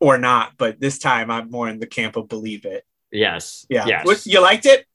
or 0.00 0.18
not, 0.18 0.52
but 0.58 0.80
this 0.80 0.98
time 0.98 1.30
I'm 1.30 1.50
more 1.50 1.68
in 1.68 1.80
the 1.80 1.86
camp 1.86 2.16
of 2.16 2.28
believe 2.28 2.64
it. 2.64 2.84
yes, 3.10 3.66
Yeah. 3.68 3.86
yes, 3.86 4.26
you 4.26 4.40
liked 4.40 4.66
it? 4.66 4.86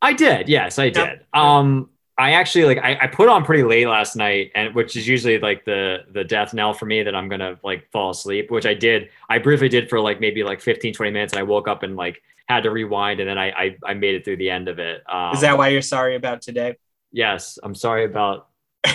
I 0.00 0.12
did. 0.12 0.48
Yes, 0.48 0.78
I 0.78 0.90
did. 0.90 1.20
Um, 1.34 1.90
I 2.18 2.32
actually 2.32 2.64
like 2.64 2.78
I, 2.78 2.96
I 3.02 3.06
put 3.08 3.28
on 3.28 3.44
pretty 3.44 3.62
late 3.62 3.86
last 3.86 4.16
night, 4.16 4.50
and 4.54 4.74
which 4.74 4.96
is 4.96 5.06
usually 5.06 5.38
like 5.38 5.64
the 5.66 5.98
the 6.12 6.24
death 6.24 6.54
knell 6.54 6.72
for 6.72 6.86
me 6.86 7.02
that 7.02 7.14
I'm 7.14 7.28
gonna 7.28 7.58
like 7.62 7.90
fall 7.90 8.10
asleep, 8.10 8.50
which 8.50 8.64
I 8.66 8.72
did. 8.74 9.10
I 9.28 9.38
briefly 9.38 9.68
did 9.68 9.90
for 9.90 10.00
like 10.00 10.20
maybe 10.20 10.42
like 10.42 10.60
15, 10.62 10.94
20 10.94 11.10
minutes, 11.12 11.32
and 11.34 11.40
I 11.40 11.42
woke 11.42 11.68
up 11.68 11.82
and 11.82 11.94
like 11.96 12.22
had 12.48 12.62
to 12.62 12.70
rewind, 12.70 13.20
and 13.20 13.28
then 13.28 13.36
I 13.36 13.50
I, 13.50 13.76
I 13.84 13.94
made 13.94 14.14
it 14.14 14.24
through 14.24 14.36
the 14.38 14.48
end 14.48 14.68
of 14.68 14.78
it. 14.78 15.02
Um, 15.10 15.34
Is 15.34 15.40
that 15.42 15.58
why 15.58 15.68
you're 15.68 15.82
sorry 15.82 16.14
about 16.16 16.40
today? 16.40 16.76
Yes, 17.12 17.58
I'm 17.62 17.74
sorry 17.74 18.04
about. 18.04 18.48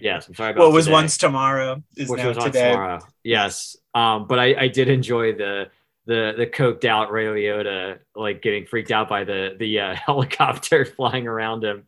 yes, 0.00 0.28
I'm 0.28 0.34
sorry 0.34 0.52
about. 0.52 0.62
What 0.64 0.72
was 0.72 0.86
today, 0.86 0.92
once 0.92 1.18
tomorrow 1.18 1.82
is 1.96 2.08
which 2.08 2.18
now 2.18 2.28
was 2.28 2.44
today. 2.44 2.70
tomorrow. 2.70 3.00
Yes, 3.22 3.76
um, 3.94 4.26
but 4.26 4.38
I 4.38 4.54
I 4.62 4.68
did 4.68 4.88
enjoy 4.88 5.34
the. 5.34 5.70
The, 6.04 6.34
the 6.36 6.46
coked 6.48 6.84
out 6.84 7.12
Ray 7.12 7.26
Liotta 7.26 8.00
like 8.16 8.42
getting 8.42 8.66
freaked 8.66 8.90
out 8.90 9.08
by 9.08 9.22
the 9.22 9.54
the 9.56 9.78
uh, 9.78 9.94
helicopter 10.06 10.84
flying 10.96 11.28
around 11.28 11.62
him, 11.62 11.84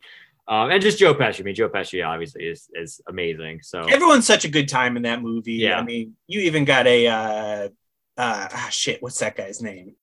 um, 0.47 0.71
and 0.71 0.81
just 0.81 0.99
Joe 0.99 1.13
Pesci. 1.13 1.41
I 1.41 1.43
mean, 1.43 1.53
Joe 1.53 1.67
Pesci 1.67 2.07
obviously 2.07 2.45
is 2.45 2.69
is 2.73 3.01
amazing. 3.09 3.59
So 3.61 3.81
Everyone's 3.81 4.25
such 4.25 4.45
a 4.45 4.47
good 4.47 4.69
time 4.69 4.95
in 4.95 5.03
that 5.03 5.21
movie. 5.21 5.55
Yeah. 5.55 5.77
I 5.77 5.83
mean, 5.83 6.15
you 6.27 6.39
even 6.43 6.63
got 6.63 6.87
a 6.87 7.07
uh 7.07 7.69
uh 8.17 8.47
ah, 8.53 8.67
shit, 8.71 9.03
what's 9.03 9.19
that 9.19 9.35
guy's 9.35 9.61
name? 9.61 9.95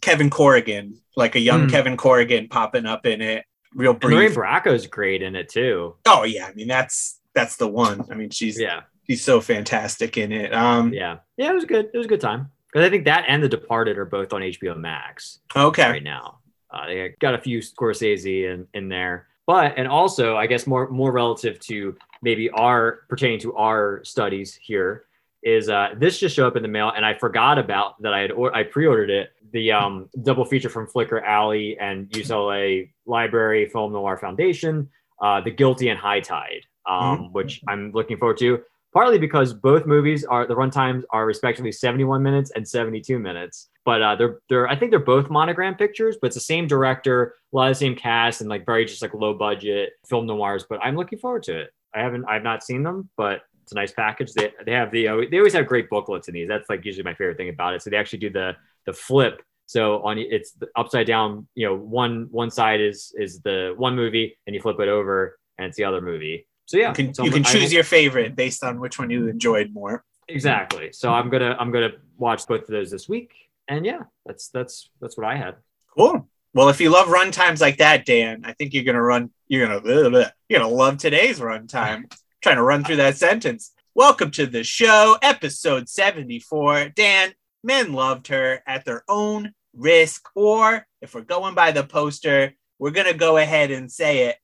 Kevin 0.00 0.30
Corrigan, 0.30 1.00
like 1.16 1.34
a 1.34 1.40
young 1.40 1.62
Hmm. 1.62 1.70
Kevin 1.70 1.96
Corrigan 1.96 2.46
popping 2.48 2.86
up 2.86 3.04
in 3.04 3.20
it, 3.20 3.46
real 3.74 3.94
and 3.94 4.04
Lorraine 4.04 4.28
brief. 4.28 4.34
Bracco's 4.36 4.86
great 4.86 5.22
in 5.22 5.34
it 5.34 5.48
too. 5.48 5.96
Oh 6.06 6.22
yeah, 6.22 6.46
I 6.46 6.52
mean 6.54 6.68
that's 6.68 7.18
that's 7.36 7.56
the 7.56 7.68
one. 7.68 8.04
I 8.10 8.14
mean, 8.14 8.30
she's 8.30 8.58
Yeah, 8.58 8.80
she's 9.06 9.22
so 9.22 9.40
fantastic 9.40 10.16
in 10.18 10.32
it. 10.32 10.52
Um 10.52 10.92
yeah, 10.92 11.18
yeah. 11.36 11.50
It 11.50 11.54
was 11.54 11.64
good. 11.64 11.90
It 11.94 11.96
was 11.96 12.06
a 12.06 12.08
good 12.08 12.20
time 12.20 12.50
because 12.72 12.84
I 12.84 12.90
think 12.90 13.04
that 13.04 13.26
and 13.28 13.40
The 13.40 13.48
Departed 13.48 13.96
are 13.98 14.04
both 14.04 14.32
on 14.32 14.40
HBO 14.40 14.76
Max. 14.76 15.38
okay. 15.54 15.88
right 15.88 16.02
now. 16.02 16.38
Uh, 16.68 16.86
they 16.86 17.14
got 17.20 17.34
a 17.34 17.38
few 17.38 17.60
Scorsese 17.60 18.52
in, 18.52 18.66
in 18.74 18.88
there, 18.88 19.28
but 19.46 19.74
and 19.76 19.86
also 19.86 20.36
I 20.36 20.46
guess 20.48 20.66
more 20.66 20.88
more 20.90 21.12
relative 21.12 21.60
to 21.60 21.96
maybe 22.22 22.50
our 22.50 23.02
pertaining 23.08 23.38
to 23.40 23.54
our 23.54 24.02
studies 24.04 24.58
here 24.60 25.04
is 25.42 25.68
uh, 25.68 25.90
this 25.96 26.18
just 26.18 26.34
showed 26.34 26.48
up 26.48 26.56
in 26.56 26.62
the 26.62 26.68
mail 26.68 26.92
and 26.96 27.06
I 27.06 27.14
forgot 27.14 27.56
about 27.56 28.02
that 28.02 28.12
I 28.12 28.20
had 28.22 28.32
or- 28.32 28.54
I 28.54 28.64
pre-ordered 28.64 29.10
it 29.10 29.30
the 29.52 29.72
um, 29.72 30.08
double 30.22 30.44
feature 30.44 30.68
from 30.68 30.86
Flicker 30.88 31.20
Alley 31.20 31.78
and 31.78 32.08
UCLA 32.10 32.90
Library 33.06 33.68
Film 33.68 33.92
Noir 33.92 34.16
Foundation, 34.16 34.88
uh, 35.20 35.40
The 35.40 35.50
Guilty 35.50 35.88
and 35.88 35.98
High 35.98 36.20
Tide, 36.20 36.62
um, 36.86 37.32
which 37.32 37.62
I'm 37.68 37.92
looking 37.92 38.18
forward 38.18 38.38
to. 38.38 38.60
Partly 38.92 39.18
because 39.18 39.52
both 39.52 39.84
movies 39.84 40.24
are 40.24 40.46
the 40.46 40.54
runtimes 40.54 41.02
are 41.10 41.26
respectively 41.26 41.70
71 41.70 42.22
minutes 42.22 42.50
and 42.56 42.66
72 42.66 43.18
minutes, 43.18 43.68
but 43.84 44.00
uh, 44.00 44.16
they're 44.16 44.38
they're 44.48 44.68
I 44.68 44.76
think 44.76 44.90
they're 44.90 45.00
both 45.00 45.28
monogram 45.28 45.74
pictures, 45.74 46.16
but 46.20 46.28
it's 46.28 46.36
the 46.36 46.40
same 46.40 46.66
director, 46.66 47.34
a 47.52 47.56
lot 47.56 47.70
of 47.70 47.76
the 47.76 47.78
same 47.78 47.94
cast, 47.94 48.40
and 48.40 48.48
like 48.48 48.64
very 48.64 48.86
just 48.86 49.02
like 49.02 49.12
low 49.12 49.34
budget 49.34 49.92
film 50.08 50.26
noirs. 50.26 50.64
But 50.66 50.80
I'm 50.82 50.96
looking 50.96 51.18
forward 51.18 51.42
to 51.44 51.60
it. 51.60 51.70
I 51.94 52.00
haven't 52.00 52.24
I've 52.26 52.42
not 52.42 52.64
seen 52.64 52.82
them, 52.82 53.10
but 53.18 53.42
it's 53.66 53.72
a 53.72 53.74
nice 53.74 53.92
package. 53.92 54.32
They 54.32 54.52
they 54.64 54.72
have 54.72 54.92
the 54.92 55.08
uh, 55.08 55.16
they 55.30 55.38
always 55.38 55.52
have 55.52 55.66
great 55.66 55.90
booklets 55.90 56.28
in 56.28 56.34
these. 56.34 56.48
That's 56.48 56.70
like 56.70 56.84
usually 56.84 57.02
my 57.02 57.14
favorite 57.14 57.36
thing 57.36 57.48
about 57.48 57.74
it. 57.74 57.82
So 57.82 57.90
they 57.90 57.96
actually 57.96 58.20
do 58.20 58.30
the 58.30 58.56
the 58.86 58.92
flip. 58.92 59.42
So 59.66 60.00
on 60.02 60.18
it's 60.18 60.52
the 60.52 60.68
upside 60.76 61.08
down. 61.08 61.48
You 61.54 61.66
know, 61.66 61.76
one 61.76 62.28
one 62.30 62.50
side 62.50 62.80
is 62.80 63.12
is 63.18 63.40
the 63.40 63.74
one 63.76 63.96
movie, 63.96 64.38
and 64.46 64.54
you 64.54 64.62
flip 64.62 64.78
it 64.78 64.88
over, 64.88 65.36
and 65.58 65.66
it's 65.66 65.76
the 65.76 65.84
other 65.84 66.00
movie. 66.00 66.46
So 66.66 66.76
yeah, 66.78 66.88
You 66.88 66.94
can, 66.94 67.14
so 67.14 67.24
you 67.24 67.30
can 67.30 67.44
choose 67.44 67.64
will- 67.64 67.72
your 67.72 67.84
favorite 67.84 68.34
based 68.36 68.62
on 68.64 68.80
which 68.80 68.98
one 68.98 69.08
you 69.10 69.28
enjoyed 69.28 69.72
more. 69.72 70.04
exactly. 70.28 70.90
So 70.92 71.12
I'm 71.12 71.30
gonna 71.30 71.56
I'm 71.58 71.70
gonna 71.70 71.92
watch 72.18 72.46
both 72.46 72.62
of 72.62 72.66
those 72.68 72.90
this 72.90 73.08
week, 73.08 73.32
and 73.68 73.86
yeah, 73.86 74.02
that's 74.26 74.48
that's 74.48 74.90
that's 75.00 75.16
what 75.16 75.26
I 75.26 75.36
had. 75.36 75.54
Cool. 75.96 76.28
Well, 76.54 76.68
if 76.68 76.80
you 76.80 76.90
love 76.90 77.08
run 77.08 77.30
times 77.30 77.60
like 77.60 77.78
that, 77.78 78.04
Dan, 78.04 78.42
I 78.44 78.52
think 78.52 78.74
you're 78.74 78.84
gonna 78.84 79.02
run. 79.02 79.30
You're 79.48 79.66
gonna 79.66 79.80
blah, 79.80 80.08
blah, 80.08 80.30
you're 80.48 80.58
gonna 80.60 80.72
love 80.72 80.98
today's 80.98 81.40
run 81.40 81.66
time. 81.68 82.08
trying 82.42 82.56
to 82.56 82.62
run 82.62 82.82
through 82.84 82.96
that 82.96 83.16
sentence. 83.16 83.72
Welcome 83.94 84.30
to 84.32 84.46
the 84.46 84.62
show, 84.62 85.16
episode 85.22 85.88
74. 85.88 86.90
Dan, 86.90 87.32
men 87.64 87.92
loved 87.92 88.26
her 88.28 88.62
at 88.66 88.84
their 88.84 89.04
own 89.08 89.52
risk, 89.74 90.28
or 90.34 90.86
if 91.00 91.14
we're 91.14 91.22
going 91.22 91.54
by 91.54 91.70
the 91.72 91.82
poster, 91.84 92.54
we're 92.80 92.90
gonna 92.90 93.14
go 93.14 93.36
ahead 93.36 93.70
and 93.70 93.90
say 93.90 94.24
it. 94.28 94.36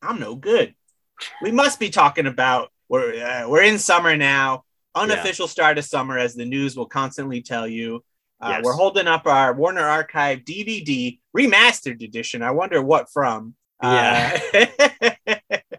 I'm 0.00 0.20
no 0.20 0.36
good. 0.36 0.74
We 1.42 1.50
must 1.52 1.78
be 1.80 1.90
talking 1.90 2.26
about 2.26 2.70
we're 2.88 3.24
uh, 3.24 3.48
we're 3.48 3.62
in 3.62 3.78
summer 3.78 4.16
now. 4.16 4.64
Unofficial 4.94 5.48
start 5.48 5.76
of 5.78 5.84
summer, 5.84 6.18
as 6.18 6.34
the 6.34 6.44
news 6.44 6.76
will 6.76 6.86
constantly 6.86 7.42
tell 7.42 7.66
you. 7.66 8.04
Uh, 8.40 8.48
Yes. 8.56 8.64
We're 8.64 8.74
holding 8.74 9.06
up 9.08 9.26
our 9.26 9.52
Warner 9.54 9.80
Archive 9.82 10.40
DVD 10.40 11.18
remastered 11.36 12.02
edition. 12.04 12.42
I 12.42 12.50
wonder 12.52 12.82
what 12.82 13.10
from. 13.12 13.54
Uh, 13.82 14.38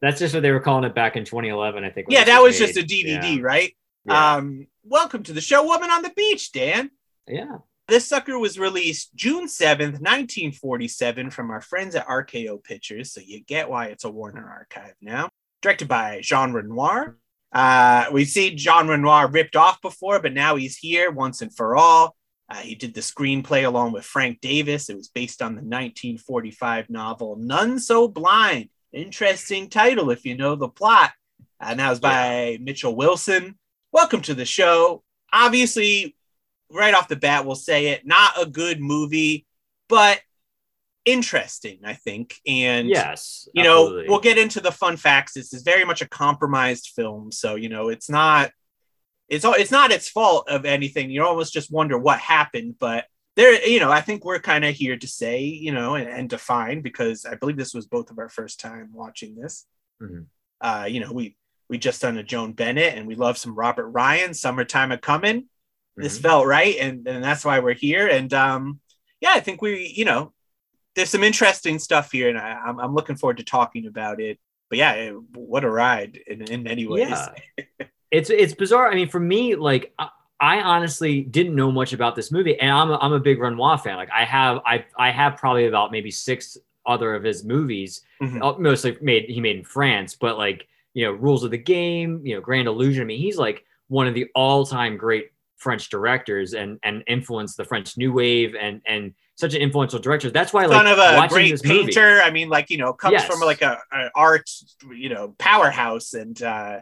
That's 0.02 0.20
just 0.20 0.34
what 0.34 0.42
they 0.44 0.52
were 0.52 0.60
calling 0.60 0.84
it 0.84 0.94
back 0.96 1.16
in 1.16 1.26
2011, 1.26 1.84
I 1.84 1.90
think. 1.90 2.08
yeah, 2.10 2.24
that 2.26 2.42
was 2.42 2.58
just 2.58 2.78
a. 2.78 2.82
DVD, 2.82 3.38
Yeah. 3.38 3.42
right? 3.42 3.76
Yeah. 4.06 4.36
Um, 4.36 4.68
welcome 4.84 5.24
to 5.24 5.34
the 5.34 5.42
show, 5.42 5.64
Woman 5.66 5.90
on 5.90 6.02
the 6.02 6.12
Beach, 6.16 6.52
Dan. 6.52 6.92
yeah. 7.28 7.58
This 7.88 8.08
sucker 8.08 8.40
was 8.40 8.58
released 8.58 9.14
June 9.14 9.46
7th, 9.46 10.02
1947, 10.02 11.30
from 11.30 11.52
our 11.52 11.62
friends 11.62 11.94
at 11.94 12.08
RKO 12.08 12.64
Pictures. 12.64 13.12
So 13.14 13.22
you 13.22 13.42
get 13.42 13.70
why 13.70 13.88
it's 13.88 14.06
a 14.06 14.10
Warner 14.10 14.48
archive 14.50 14.96
now. 15.02 15.30
Directed 15.62 15.88
by 15.88 16.20
Jean 16.22 16.52
Renoir. 16.52 17.18
Uh, 17.52 18.06
we've 18.12 18.28
seen 18.28 18.58
Jean 18.58 18.88
Renoir 18.88 19.28
ripped 19.28 19.56
off 19.56 19.82
before, 19.84 20.20
but 20.20 20.34
now 20.34 20.56
he's 20.56 20.76
here 20.78 21.12
once 21.12 21.44
and 21.44 21.56
for 21.56 21.76
all. 21.76 22.16
Uh, 22.50 22.56
he 22.56 22.74
did 22.74 22.96
the 22.96 23.02
screenplay 23.02 23.66
along 23.66 23.92
with 23.92 24.04
Frank 24.04 24.42
Davis. 24.42 24.90
It 24.90 24.96
was 24.96 25.10
based 25.10 25.44
on 25.44 25.52
the 25.52 25.62
1945 25.62 26.90
novel 26.90 27.36
None 27.36 27.78
So 27.78 28.08
Blind. 28.08 28.70
Interesting 28.94 29.70
title 29.70 30.10
if 30.10 30.26
you 30.26 30.36
know 30.36 30.56
the 30.56 30.70
plot. 30.70 31.12
And 31.60 31.80
that 31.80 31.90
was 31.92 32.00
by 32.00 32.58
Mitchell 32.60 32.96
Wilson. 32.96 33.60
Welcome 33.92 34.22
to 34.22 34.34
the 34.34 34.46
show. 34.46 35.04
Obviously, 35.32 36.15
right 36.76 36.94
off 36.94 37.08
the 37.08 37.16
bat, 37.16 37.46
we'll 37.46 37.56
say 37.56 37.88
it. 37.88 38.06
Not 38.06 38.34
a 38.42 38.46
good 38.46 38.80
movie, 38.80 39.46
but 39.90 40.20
interesting, 41.06 41.80
I 41.84 41.94
think. 41.94 42.36
And 42.48 42.88
Yes. 42.88 43.48
you 43.54 43.64
know, 43.64 43.84
absolutely. 43.86 44.10
we'll 44.10 44.20
get 44.20 44.38
into 44.38 44.60
the 44.60 44.72
fun 44.72 44.98
facts. 44.98 45.34
This 45.34 45.54
is 45.54 45.64
very 45.64 45.86
much 45.86 46.02
a 46.02 46.08
compromised 46.08 46.92
film, 46.96 47.32
so 47.32 47.56
you 47.56 47.70
know, 47.70 47.90
it's 47.90 48.10
not 48.10 48.52
it's 49.28 49.44
all 49.46 49.54
it's 49.54 49.72
not 49.72 49.92
its 49.92 50.10
fault 50.10 50.48
of 50.50 50.66
anything. 50.66 51.10
You 51.10 51.24
almost 51.26 51.54
just 51.54 51.72
wonder 51.72 51.98
what 51.98 52.20
happened, 52.20 52.76
but 52.80 53.06
there, 53.36 53.68
you 53.68 53.80
know, 53.82 53.92
I 53.92 54.00
think 54.02 54.24
we're 54.24 54.40
kind 54.40 54.64
of 54.64 54.74
here 54.74 54.96
to 54.98 55.08
say, 55.08 55.42
you 55.44 55.74
know, 55.74 55.96
and, 55.96 56.08
and 56.08 56.30
define 56.30 56.82
because 56.82 57.26
I 57.26 57.36
believe 57.36 57.58
this 57.58 57.74
was 57.74 57.86
both 57.86 58.10
of 58.10 58.18
our 58.18 58.30
first 58.30 58.60
time 58.62 58.92
watching 58.94 59.36
this. 59.36 59.66
Mhm. 60.02 60.26
Uh, 60.62 60.86
you 60.90 61.00
know, 61.02 61.12
we 61.12 61.36
we 61.68 61.78
just 61.80 62.02
done 62.02 62.18
a 62.18 62.24
Joan 62.24 62.54
Bennett, 62.54 62.96
and 62.96 63.08
we 63.08 63.16
love 63.16 63.38
some 63.38 63.56
Robert 63.56 63.90
Ryan. 63.90 64.34
Summertime 64.34 64.92
a 64.92 64.98
coming. 64.98 65.50
This 65.98 66.18
Mhm. 66.20 66.22
felt 66.24 66.48
right, 66.48 66.76
and 66.80 67.08
and 67.08 67.24
that's 67.24 67.46
why 67.46 67.60
we're 67.60 67.74
here. 67.74 68.08
And 68.08 68.34
um, 68.34 68.80
yeah, 69.22 69.32
I 69.34 69.40
think 69.40 69.62
we, 69.62 69.94
you 69.96 70.06
know, 70.06 70.34
there's 70.96 71.10
some 71.10 71.24
interesting 71.24 71.80
stuff 71.80 72.12
here, 72.12 72.30
and 72.30 72.38
I, 72.38 72.52
I'm 72.66 72.80
I'm 72.80 72.94
looking 72.94 73.16
forward 73.16 73.38
to 73.38 73.44
talking 73.44 73.88
about 73.88 74.20
it. 74.20 74.40
But 74.70 74.80
yeah, 74.80 74.94
it- 74.94 75.16
what 75.34 75.64
a 75.64 75.70
ride 75.70 76.20
in 76.28 76.42
in 76.44 76.64
many 76.64 76.86
ways. 76.88 77.10
Yeah. 77.10 77.28
it's 78.12 78.30
it's 78.30 78.54
bizarre. 78.54 78.92
I 78.92 78.96
mean, 78.96 79.10
for 79.10 79.20
me, 79.20 79.56
like 79.56 79.94
I, 79.98 80.10
I 80.40 80.62
honestly 80.62 81.22
didn't 81.22 81.56
know 81.56 81.72
much 81.72 81.94
about 81.94 82.16
this 82.16 82.32
movie, 82.32 82.60
and 82.60 82.72
I'm 82.72 82.92
a, 82.92 82.98
I'm 82.98 83.14
a 83.14 83.20
big 83.20 83.40
Renoir 83.40 83.78
fan. 83.78 83.96
Like 83.96 84.10
I 84.14 84.26
have 84.26 84.62
I 84.66 84.86
I 84.98 85.12
have 85.12 85.38
probably 85.38 85.68
about 85.68 85.92
maybe 85.92 86.12
six 86.12 86.58
other 86.86 87.16
of 87.16 87.24
his 87.24 87.44
movies, 87.44 88.02
Mhm. 88.22 88.42
uh, 88.44 88.60
mostly 88.60 88.98
made 89.02 89.26
he 89.30 89.40
made 89.42 89.58
in 89.58 89.64
France, 89.64 90.16
but 90.16 90.38
like 90.38 90.68
you 90.94 91.06
know, 91.06 91.12
Rules 91.12 91.44
of 91.44 91.52
the 91.52 91.58
Game, 91.58 92.22
you 92.26 92.36
know, 92.36 92.42
Grand 92.42 92.68
Illusion. 92.68 93.02
I 93.02 93.06
mean, 93.06 93.20
he's 93.20 93.38
like 93.38 93.66
one 93.88 94.08
of 94.08 94.14
the 94.14 94.28
all 94.34 94.66
time 94.66 94.96
great 94.98 95.32
French 95.58 95.90
directors, 95.90 96.54
and 96.54 96.80
and 96.84 97.04
influenced 97.08 97.58
the 97.58 97.66
French 97.66 97.98
New 97.98 98.12
Wave, 98.14 98.56
and 98.56 98.82
and 98.86 99.14
such 99.36 99.54
an 99.54 99.62
influential 99.62 100.00
director. 100.00 100.30
That's 100.32 100.54
why 100.54 100.66
like 100.66 100.78
Son 100.78 100.88
of 100.88 100.98
a 100.98 101.28
great 101.28 101.52
this 101.52 101.64
movie- 101.64 101.86
painter. 101.86 102.22
I 102.22 102.32
mean, 102.32 102.50
like 102.50 102.70
you 102.70 102.78
know, 102.78 102.94
comes 102.94 103.14
Yes. 103.14 103.26
from 103.28 103.40
like 103.42 103.62
a, 103.62 103.80
a 103.92 104.10
art, 104.16 104.50
you 104.94 105.10
know, 105.10 105.36
powerhouse, 105.38 106.14
and 106.14 106.42
uh, 106.42 106.80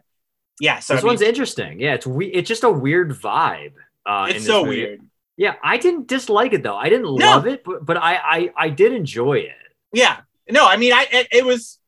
yeah. 0.60 0.80
So 0.80 0.94
this 0.94 1.01
I 1.01 1.06
mean, 1.06 1.10
one's 1.12 1.22
interesting. 1.22 1.80
Yeah, 1.80 1.96
it's 1.96 2.06
we- 2.08 2.27
it's 2.27 2.48
just 2.48 2.63
a 2.63 2.70
weird 2.72 3.12
vibe. 3.12 3.74
Uh, 4.06 4.27
it's 4.30 4.46
so 4.46 4.63
movie. 4.65 4.77
weird. 4.86 5.01
Yeah, 5.38 5.56
I 5.63 5.77
didn't 5.77 6.08
dislike 6.08 6.53
it 6.53 6.62
though. 6.62 6.75
I 6.77 6.89
didn't 6.89 7.06
No. 7.06 7.25
love 7.25 7.48
it, 7.48 7.63
but 7.63 7.86
but 7.86 7.98
I, 7.98 8.15
I 8.15 8.51
I 8.56 8.70
did 8.70 8.94
enjoy 8.94 9.36
it. 9.39 9.51
Yeah. 9.92 10.20
No, 10.51 10.68
I 10.68 10.77
mean, 10.77 10.94
I 10.94 11.08
it, 11.12 11.27
it 11.32 11.46
was, 11.46 11.80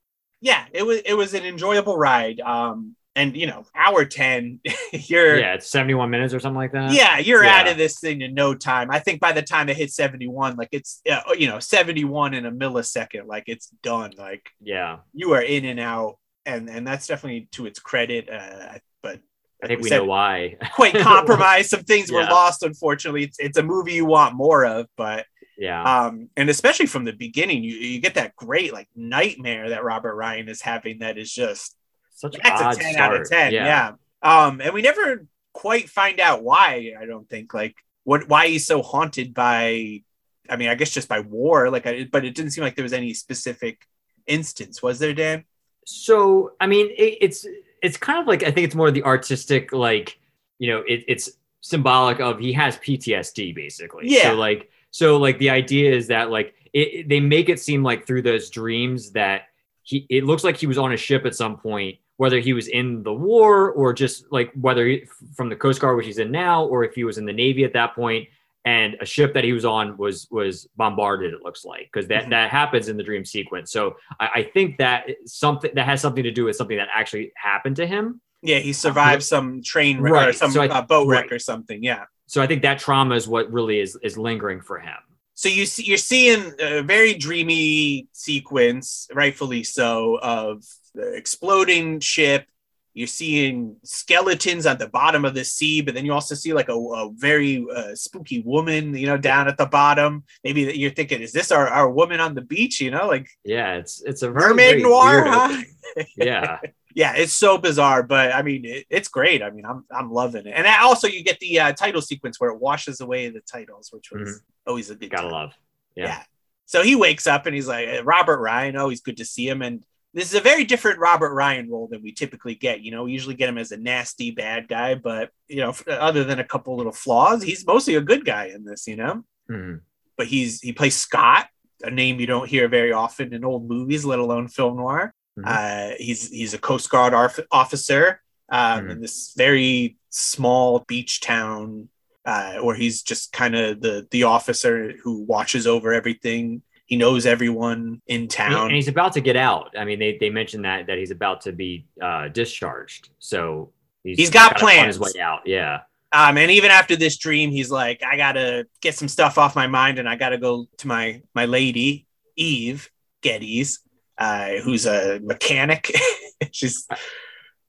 yeah, 0.41 0.65
it 0.71 0.83
was 0.83 0.99
it 1.05 1.13
was 1.13 1.33
an 1.33 1.43
enjoyable 1.43 1.97
ride. 1.97 2.39
Um, 2.39 2.95
and 3.15 3.35
you 3.35 3.47
know, 3.47 3.65
hour 3.75 4.05
ten, 4.05 4.59
you're 4.91 5.39
Yeah, 5.39 5.53
it's 5.53 5.69
71 5.69 6.09
minutes 6.09 6.33
or 6.33 6.39
something 6.39 6.57
like 6.57 6.73
that. 6.73 6.91
yeah, 6.93 7.17
you're 7.17 7.43
Yeah. 7.43 7.59
out 7.61 7.67
of 7.67 7.77
this 7.77 7.99
thing 7.99 8.21
in 8.21 8.33
no 8.33 8.53
time. 8.53 8.91
I 8.91 8.99
think 8.99 9.19
by 9.21 9.31
the 9.31 9.41
time 9.41 9.69
it 9.69 9.77
hits 9.77 9.95
71, 9.95 10.55
like 10.57 10.69
it's 10.71 11.01
uh, 11.09 11.21
you 11.37 11.47
know 11.47 11.59
71 11.59 12.33
in 12.33 12.45
a 12.45 12.51
millisecond, 12.51 13.27
like 13.27 13.43
it's 13.47 13.67
done. 13.83 14.11
Like 14.17 14.49
Yeah. 14.61 14.97
you 15.13 15.33
are 15.33 15.41
in 15.41 15.65
and 15.65 15.79
out, 15.79 16.17
and 16.45 16.69
and 16.69 16.85
that's 16.87 17.07
definitely 17.07 17.47
to 17.53 17.65
its 17.65 17.79
credit. 17.79 18.29
Uh, 18.29 18.79
but 19.01 19.19
I 19.63 19.67
think 19.67 19.81
we 19.81 19.89
said, 19.89 19.99
know 19.99 20.05
why. 20.05 20.57
quite 20.75 20.95
compromised. 20.99 21.69
Some 21.69 21.83
things 21.83 22.11
were 22.11 22.23
lost, 22.23 22.63
unfortunately. 22.63 23.23
It's 23.23 23.39
it's 23.39 23.57
a 23.57 23.63
movie 23.63 23.93
you 23.93 24.05
want 24.05 24.35
more 24.35 24.65
of, 24.65 24.87
but 24.97 25.25
yeah. 25.57 25.81
um, 26.07 26.29
and 26.35 26.49
especially 26.49 26.85
from 26.87 27.05
the 27.05 27.13
beginning, 27.13 27.63
you 27.63 27.75
you 27.75 27.99
get 28.01 28.15
that 28.15 28.35
great 28.35 28.73
like 28.73 28.89
nightmare 28.93 29.69
that 29.69 29.85
Robert 29.85 30.15
Ryan 30.15 30.49
is 30.49 30.61
having. 30.61 30.99
That 30.99 31.17
is 31.17 31.31
just 31.31 31.75
Such 32.15 32.37
that's 32.41 32.77
a 32.77 32.81
10 32.81 32.93
start. 32.93 33.13
out 33.15 33.21
of 33.21 33.29
10 33.29 33.53
yeah. 33.53 33.91
um 34.23 34.61
and 34.61 34.73
we 34.73 34.81
never 34.81 35.27
quite 35.53 35.89
find 35.89 36.19
out 36.19 36.43
why 36.43 36.93
i 36.99 37.05
don't 37.05 37.29
think 37.29 37.53
like 37.53 37.75
what 38.03 38.27
why 38.27 38.47
he's 38.47 38.65
so 38.65 38.81
haunted 38.81 39.33
by 39.33 40.01
i 40.49 40.55
mean 40.55 40.69
i 40.69 40.75
guess 40.75 40.89
just 40.91 41.07
by 41.07 41.19
war 41.19 41.69
like 41.69 41.85
I, 41.85 42.07
but 42.11 42.25
it 42.25 42.33
didn't 42.35 42.51
seem 42.51 42.63
like 42.63 42.75
there 42.75 42.83
was 42.83 42.93
any 42.93 43.13
specific 43.13 43.87
instance 44.27 44.81
was 44.81 44.97
there 44.99 45.13
dan 45.13 45.45
So 45.85 46.53
I 46.59 46.65
mean, 46.67 46.87
it, 46.97 47.17
it's 47.21 47.45
it's 47.81 47.97
kind 47.97 48.17
of 48.19 48.25
like 48.27 48.41
I 48.41 48.49
think 48.51 48.65
it's 48.65 48.73
more 48.75 48.89
the 48.91 49.03
artistic, 49.03 49.71
like 49.71 50.17
you 50.57 50.71
know, 50.71 50.81
it, 50.87 51.03
it's 51.07 51.29
symbolic 51.61 52.19
of 52.19 52.39
he 52.39 52.53
has 52.53 52.77
PTSD 52.77 53.53
basically. 53.53 54.05
Yeah. 54.09 54.31
So 54.31 54.33
like 54.35 54.71
so 54.89 55.17
like 55.17 55.37
the 55.37 55.51
idea 55.51 55.93
is 55.93 56.07
that 56.07 56.31
like 56.31 56.55
it- 56.73 57.07
they 57.07 57.19
make 57.19 57.49
it 57.49 57.59
seem 57.59 57.83
like 57.83 58.07
through 58.07 58.23
those 58.23 58.49
dreams 58.49 59.11
that 59.11 59.43
he 59.83 60.07
it 60.09 60.23
looks 60.23 60.43
like 60.43 60.57
he 60.57 60.65
was 60.67 60.77
on 60.79 60.91
a 60.91 60.97
ship 60.97 61.25
at 61.25 61.35
some 61.35 61.57
point 61.57 61.97
whether 62.17 62.39
he 62.39 62.53
was 62.53 62.67
in 62.67 63.03
the 63.03 63.13
war 63.13 63.71
or 63.71 63.93
just 63.93 64.25
like 64.31 64.51
whether 64.59 64.87
he, 64.87 65.05
from 65.35 65.49
the 65.49 65.55
coast 65.55 65.81
guard 65.81 65.97
which 65.97 66.05
he's 66.05 66.17
in 66.19 66.31
now 66.31 66.65
or 66.65 66.83
if 66.83 66.93
he 66.95 67.03
was 67.03 67.17
in 67.17 67.25
the 67.25 67.33
navy 67.33 67.63
at 67.63 67.73
that 67.73 67.93
point 67.95 68.27
and 68.63 68.95
a 69.01 69.05
ship 69.05 69.33
that 69.33 69.43
he 69.43 69.53
was 69.53 69.65
on 69.65 69.95
was 69.97 70.27
was 70.31 70.67
bombarded 70.75 71.33
it 71.33 71.41
looks 71.43 71.65
like 71.65 71.89
because 71.91 72.07
that 72.07 72.25
Mhm. 72.25 72.29
that 72.31 72.49
happens 72.49 72.87
in 72.87 72.97
the 72.97 73.03
dream 73.03 73.25
sequence 73.25 73.71
so 73.71 73.97
I, 74.19 74.29
I 74.35 74.43
think 74.43 74.77
that 74.77 75.07
something 75.25 75.71
that 75.75 75.85
has 75.85 76.01
something 76.01 76.23
to 76.23 76.31
do 76.31 76.45
with 76.45 76.55
something 76.55 76.77
that 76.77 76.87
actually 76.93 77.31
happened 77.35 77.75
to 77.77 77.85
him 77.87 78.21
yeah 78.41 78.59
he 78.59 78.73
survived 78.73 79.23
some 79.23 79.61
train 79.61 79.99
wreck 80.01 80.29
or 80.29 80.33
some 80.33 80.51
so 80.51 80.61
I- 80.61 80.67
uh, 80.69 80.81
boat 80.81 81.07
wreck 81.07 81.23
right. 81.25 81.31
or 81.33 81.39
something 81.39 81.83
yeah 81.83 82.05
so 82.27 82.41
i 82.41 82.47
think 82.47 82.61
that 82.63 82.79
trauma 82.79 83.15
is 83.15 83.27
what 83.27 83.51
really 83.51 83.79
is 83.79 83.97
is 84.01 84.17
lingering 84.17 84.61
for 84.61 84.79
him 84.79 84.97
so 85.35 85.49
you 85.49 85.65
see 85.65 85.83
you're 85.83 85.97
seeing 85.97 86.53
a 86.59 86.81
very 86.81 87.13
dreamy 87.13 88.07
sequence 88.13 89.07
rightfully 89.13 89.63
so 89.63 90.17
of 90.21 90.63
exploding 90.97 91.99
ship 91.99 92.45
you're 92.93 93.07
seeing 93.07 93.75
skeletons 93.83 94.65
at 94.65 94.79
the 94.79 94.87
bottom 94.87 95.25
of 95.25 95.33
the 95.33 95.43
sea 95.43 95.81
but 95.81 95.93
then 95.93 96.05
you 96.05 96.13
also 96.13 96.33
see 96.33 96.53
like 96.53 96.69
a, 96.69 96.73
a 96.73 97.11
very 97.13 97.65
uh, 97.75 97.93
spooky 97.93 98.41
woman 98.41 98.95
you 98.95 99.05
know 99.05 99.17
down 99.17 99.47
at 99.47 99.57
the 99.57 99.65
bottom 99.65 100.23
maybe 100.43 100.63
that 100.65 100.77
you're 100.77 100.91
thinking 100.91 101.21
is 101.21 101.33
this 101.33 101.51
our, 101.51 101.67
our 101.67 101.89
woman 101.89 102.19
on 102.19 102.33
the 102.33 102.41
beach 102.41 102.79
you 102.79 102.89
know 102.89 103.07
like 103.07 103.27
yeah 103.43 103.75
it's 103.75 104.01
it's 104.03 104.21
a 104.21 104.31
very, 104.31 104.49
mermaid 104.49 104.69
very 104.69 104.83
noir 104.83 105.25
huh? 105.25 105.61
yeah 106.17 106.59
yeah 106.95 107.13
it's 107.15 107.33
so 107.33 107.57
bizarre 107.57 108.01
but 108.01 108.33
i 108.33 108.41
mean 108.41 108.63
it, 108.63 108.85
it's 108.89 109.09
great 109.09 109.43
i 109.43 109.49
mean 109.49 109.65
i'm 109.65 109.83
i'm 109.91 110.09
loving 110.09 110.45
it 110.45 110.53
and 110.55 110.65
also 110.81 111.07
you 111.07 111.23
get 111.23 111.39
the 111.39 111.59
uh, 111.59 111.73
title 111.73 112.01
sequence 112.01 112.39
where 112.39 112.51
it 112.51 112.59
washes 112.59 113.01
away 113.01 113.29
the 113.29 113.41
titles 113.41 113.89
which 113.91 114.09
was 114.11 114.41
always 114.65 114.89
a 114.89 114.95
good 114.95 115.11
gotta 115.11 115.23
time. 115.23 115.31
love 115.31 115.53
Yeah. 115.95 116.05
Yeah. 116.05 116.23
So 116.65 116.83
he 116.83 116.95
wakes 116.95 117.27
up 117.27 117.45
and 117.45 117.55
he's 117.55 117.67
like, 117.67 117.87
Robert 118.03 118.39
Ryan, 118.39 118.75
oh, 118.77 118.89
he's 118.89 119.01
good 119.01 119.17
to 119.17 119.25
see 119.25 119.47
him. 119.47 119.61
And 119.61 119.83
this 120.15 120.29
is 120.29 120.33
a 120.33 120.41
very 120.41 120.63
different 120.63 120.97
Robert 120.97 121.33
Ryan 121.33 121.69
role 121.69 121.87
than 121.91 122.01
we 122.01 122.11
typically 122.13 122.55
get. 122.55 122.79
You 122.81 122.91
know, 122.91 123.03
we 123.03 123.11
usually 123.11 123.35
get 123.35 123.49
him 123.49 123.57
as 123.57 123.71
a 123.71 123.77
nasty 123.77 124.31
bad 124.31 124.67
guy, 124.67 124.95
but, 124.95 125.29
you 125.47 125.57
know, 125.57 125.73
other 125.87 126.23
than 126.23 126.39
a 126.39 126.43
couple 126.43 126.75
little 126.77 126.91
flaws, 126.93 127.43
he's 127.43 127.67
mostly 127.67 127.95
a 127.95 128.01
good 128.01 128.23
guy 128.25 128.45
in 128.55 128.63
this, 128.63 128.87
you 128.87 128.95
know? 128.95 129.23
Mhm. 129.51 129.81
But 130.17 130.27
he's, 130.27 130.61
he 130.61 130.71
plays 130.71 130.95
Scott, 130.95 131.47
a 131.83 131.91
name 131.91 132.19
you 132.21 132.25
don't 132.27 132.47
hear 132.49 132.67
very 132.69 132.93
often 132.93 133.33
in 133.33 133.43
old 133.43 133.67
movies, 133.67 134.05
let 134.05 134.19
alone 134.19 134.47
film 134.47 134.77
noir. 134.77 135.13
Mhm. 135.37 135.43
Uh, 135.45 135.95
he's, 135.99 136.29
he's 136.29 136.53
a 136.53 136.57
Coast 136.59 136.89
Guard 136.89 137.13
arf- 137.13 137.45
officer 137.51 138.21
um, 138.49 138.85
Mhm. 138.85 138.91
in 138.91 139.01
this 139.01 139.33
very 139.35 139.97
small 140.09 140.79
beach 140.87 141.19
town 141.19 141.89
uh, 142.25 142.55
where 142.59 142.75
he's 142.75 143.03
just 143.03 143.31
kind 143.33 143.55
of 143.55 143.81
the 143.81 144.07
the 144.09 144.23
officer 144.23 144.93
who 145.03 145.21
watches 145.23 145.67
over 145.67 145.93
everything. 145.93 146.61
He 146.85 146.97
knows 146.97 147.25
everyone 147.25 148.01
in 148.07 148.27
town. 148.27 148.67
and 148.67 148.75
he's 148.75 148.87
about 148.87 149.13
to 149.13 149.21
get 149.21 149.35
out. 149.35 149.71
I 149.77 149.85
mean, 149.85 149.99
they, 149.99 150.17
they 150.19 150.29
mentioned 150.29 150.65
that 150.65 150.87
that 150.87 150.97
he's 150.97 151.11
about 151.11 151.41
to 151.41 151.51
be 151.51 151.87
uh, 152.01 152.27
discharged, 152.27 153.09
so 153.19 153.71
he's, 154.03 154.17
He's 154.17 154.29
got 154.29 154.61
on 154.61 154.87
his 154.87 154.99
way 154.99 155.19
out. 155.19 155.41
Yeah, 155.45 155.81
Um, 156.11 156.37
and 156.37 156.51
even 156.51 156.69
after 156.71 156.95
this 156.95 157.17
dream, 157.17 157.49
he's 157.51 157.71
like, 157.71 158.03
I 158.03 158.17
gotta 158.17 158.67
get 158.81 158.95
some 158.95 159.07
stuff 159.07 159.37
off 159.37 159.55
my 159.55 159.67
mind, 159.67 159.97
and 159.99 160.07
I 160.07 160.15
gotta 160.15 160.37
go 160.37 160.67
to 160.77 160.87
my 160.87 161.21
my 161.33 161.45
lady 161.45 162.05
Eve 162.35 162.89
Geddes, 163.21 163.79
uh, 164.17 164.57
who's 164.63 164.85
a 164.85 165.19
mechanic. 165.23 165.91
She's 166.51 166.87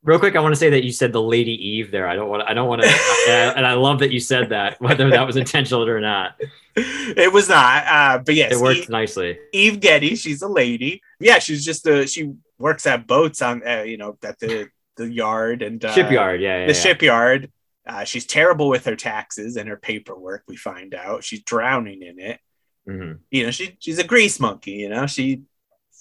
real 0.06 0.18
quick, 0.18 0.36
I 0.36 0.40
want 0.40 0.54
to 0.54 0.58
say 0.58 0.70
that 0.70 0.84
you 0.84 0.92
said 0.92 1.12
the 1.12 1.20
Lady 1.20 1.52
Eve 1.52 1.90
there. 1.90 2.08
I 2.08 2.16
don't 2.16 2.30
want. 2.30 2.42
To, 2.42 2.50
I 2.50 2.54
don't 2.54 2.68
want 2.68 2.82
to. 2.82 2.88
and 3.28 3.66
I 3.66 3.74
love 3.74 3.98
that 3.98 4.12
you 4.12 4.20
said 4.20 4.48
that, 4.50 4.80
whether 4.80 5.10
that 5.10 5.26
was 5.26 5.36
intentional 5.36 5.86
or 5.86 6.00
not. 6.00 6.40
it 6.76 7.32
was 7.32 7.48
not, 7.48 7.86
uh, 7.86 8.18
but 8.24 8.34
yes, 8.34 8.52
It 8.52 8.60
worked 8.60 8.80
Eve, 8.80 8.88
nicely. 8.88 9.38
Eve 9.52 9.80
Geddes, 9.80 10.20
she's 10.20 10.42
a 10.42 10.48
lady. 10.48 11.02
Yeah, 11.20 11.38
she's 11.38 11.64
just 11.64 11.86
a 11.86 12.06
she 12.06 12.32
works 12.58 12.86
at 12.86 13.06
boats 13.06 13.42
on 13.42 13.66
uh, 13.66 13.82
you 13.82 13.98
know 13.98 14.16
at 14.22 14.38
the 14.38 14.68
the 14.96 15.10
yard 15.10 15.62
and 15.62 15.84
uh, 15.84 15.92
Shipyard. 15.92 16.40
Yeah, 16.40 16.60
yeah. 16.60 16.66
the 16.66 16.72
yeah. 16.72 16.80
shipyard. 16.80 17.52
Uh, 17.86 18.04
she's 18.04 18.26
terrible 18.26 18.68
with 18.68 18.84
her 18.86 18.96
taxes 18.96 19.56
and 19.56 19.68
her 19.68 19.76
paperwork. 19.76 20.42
We 20.48 20.56
find 20.56 20.92
out 20.94 21.22
she's 21.22 21.42
drowning 21.42 22.02
in 22.02 22.18
it. 22.18 22.40
Mhm. 22.88 23.18
You 23.30 23.44
know, 23.44 23.50
she 23.50 23.76
she's 23.78 23.98
a 23.98 24.04
grease 24.04 24.40
monkey. 24.40 24.72
You 24.72 24.88
know, 24.88 25.06
she 25.06 25.42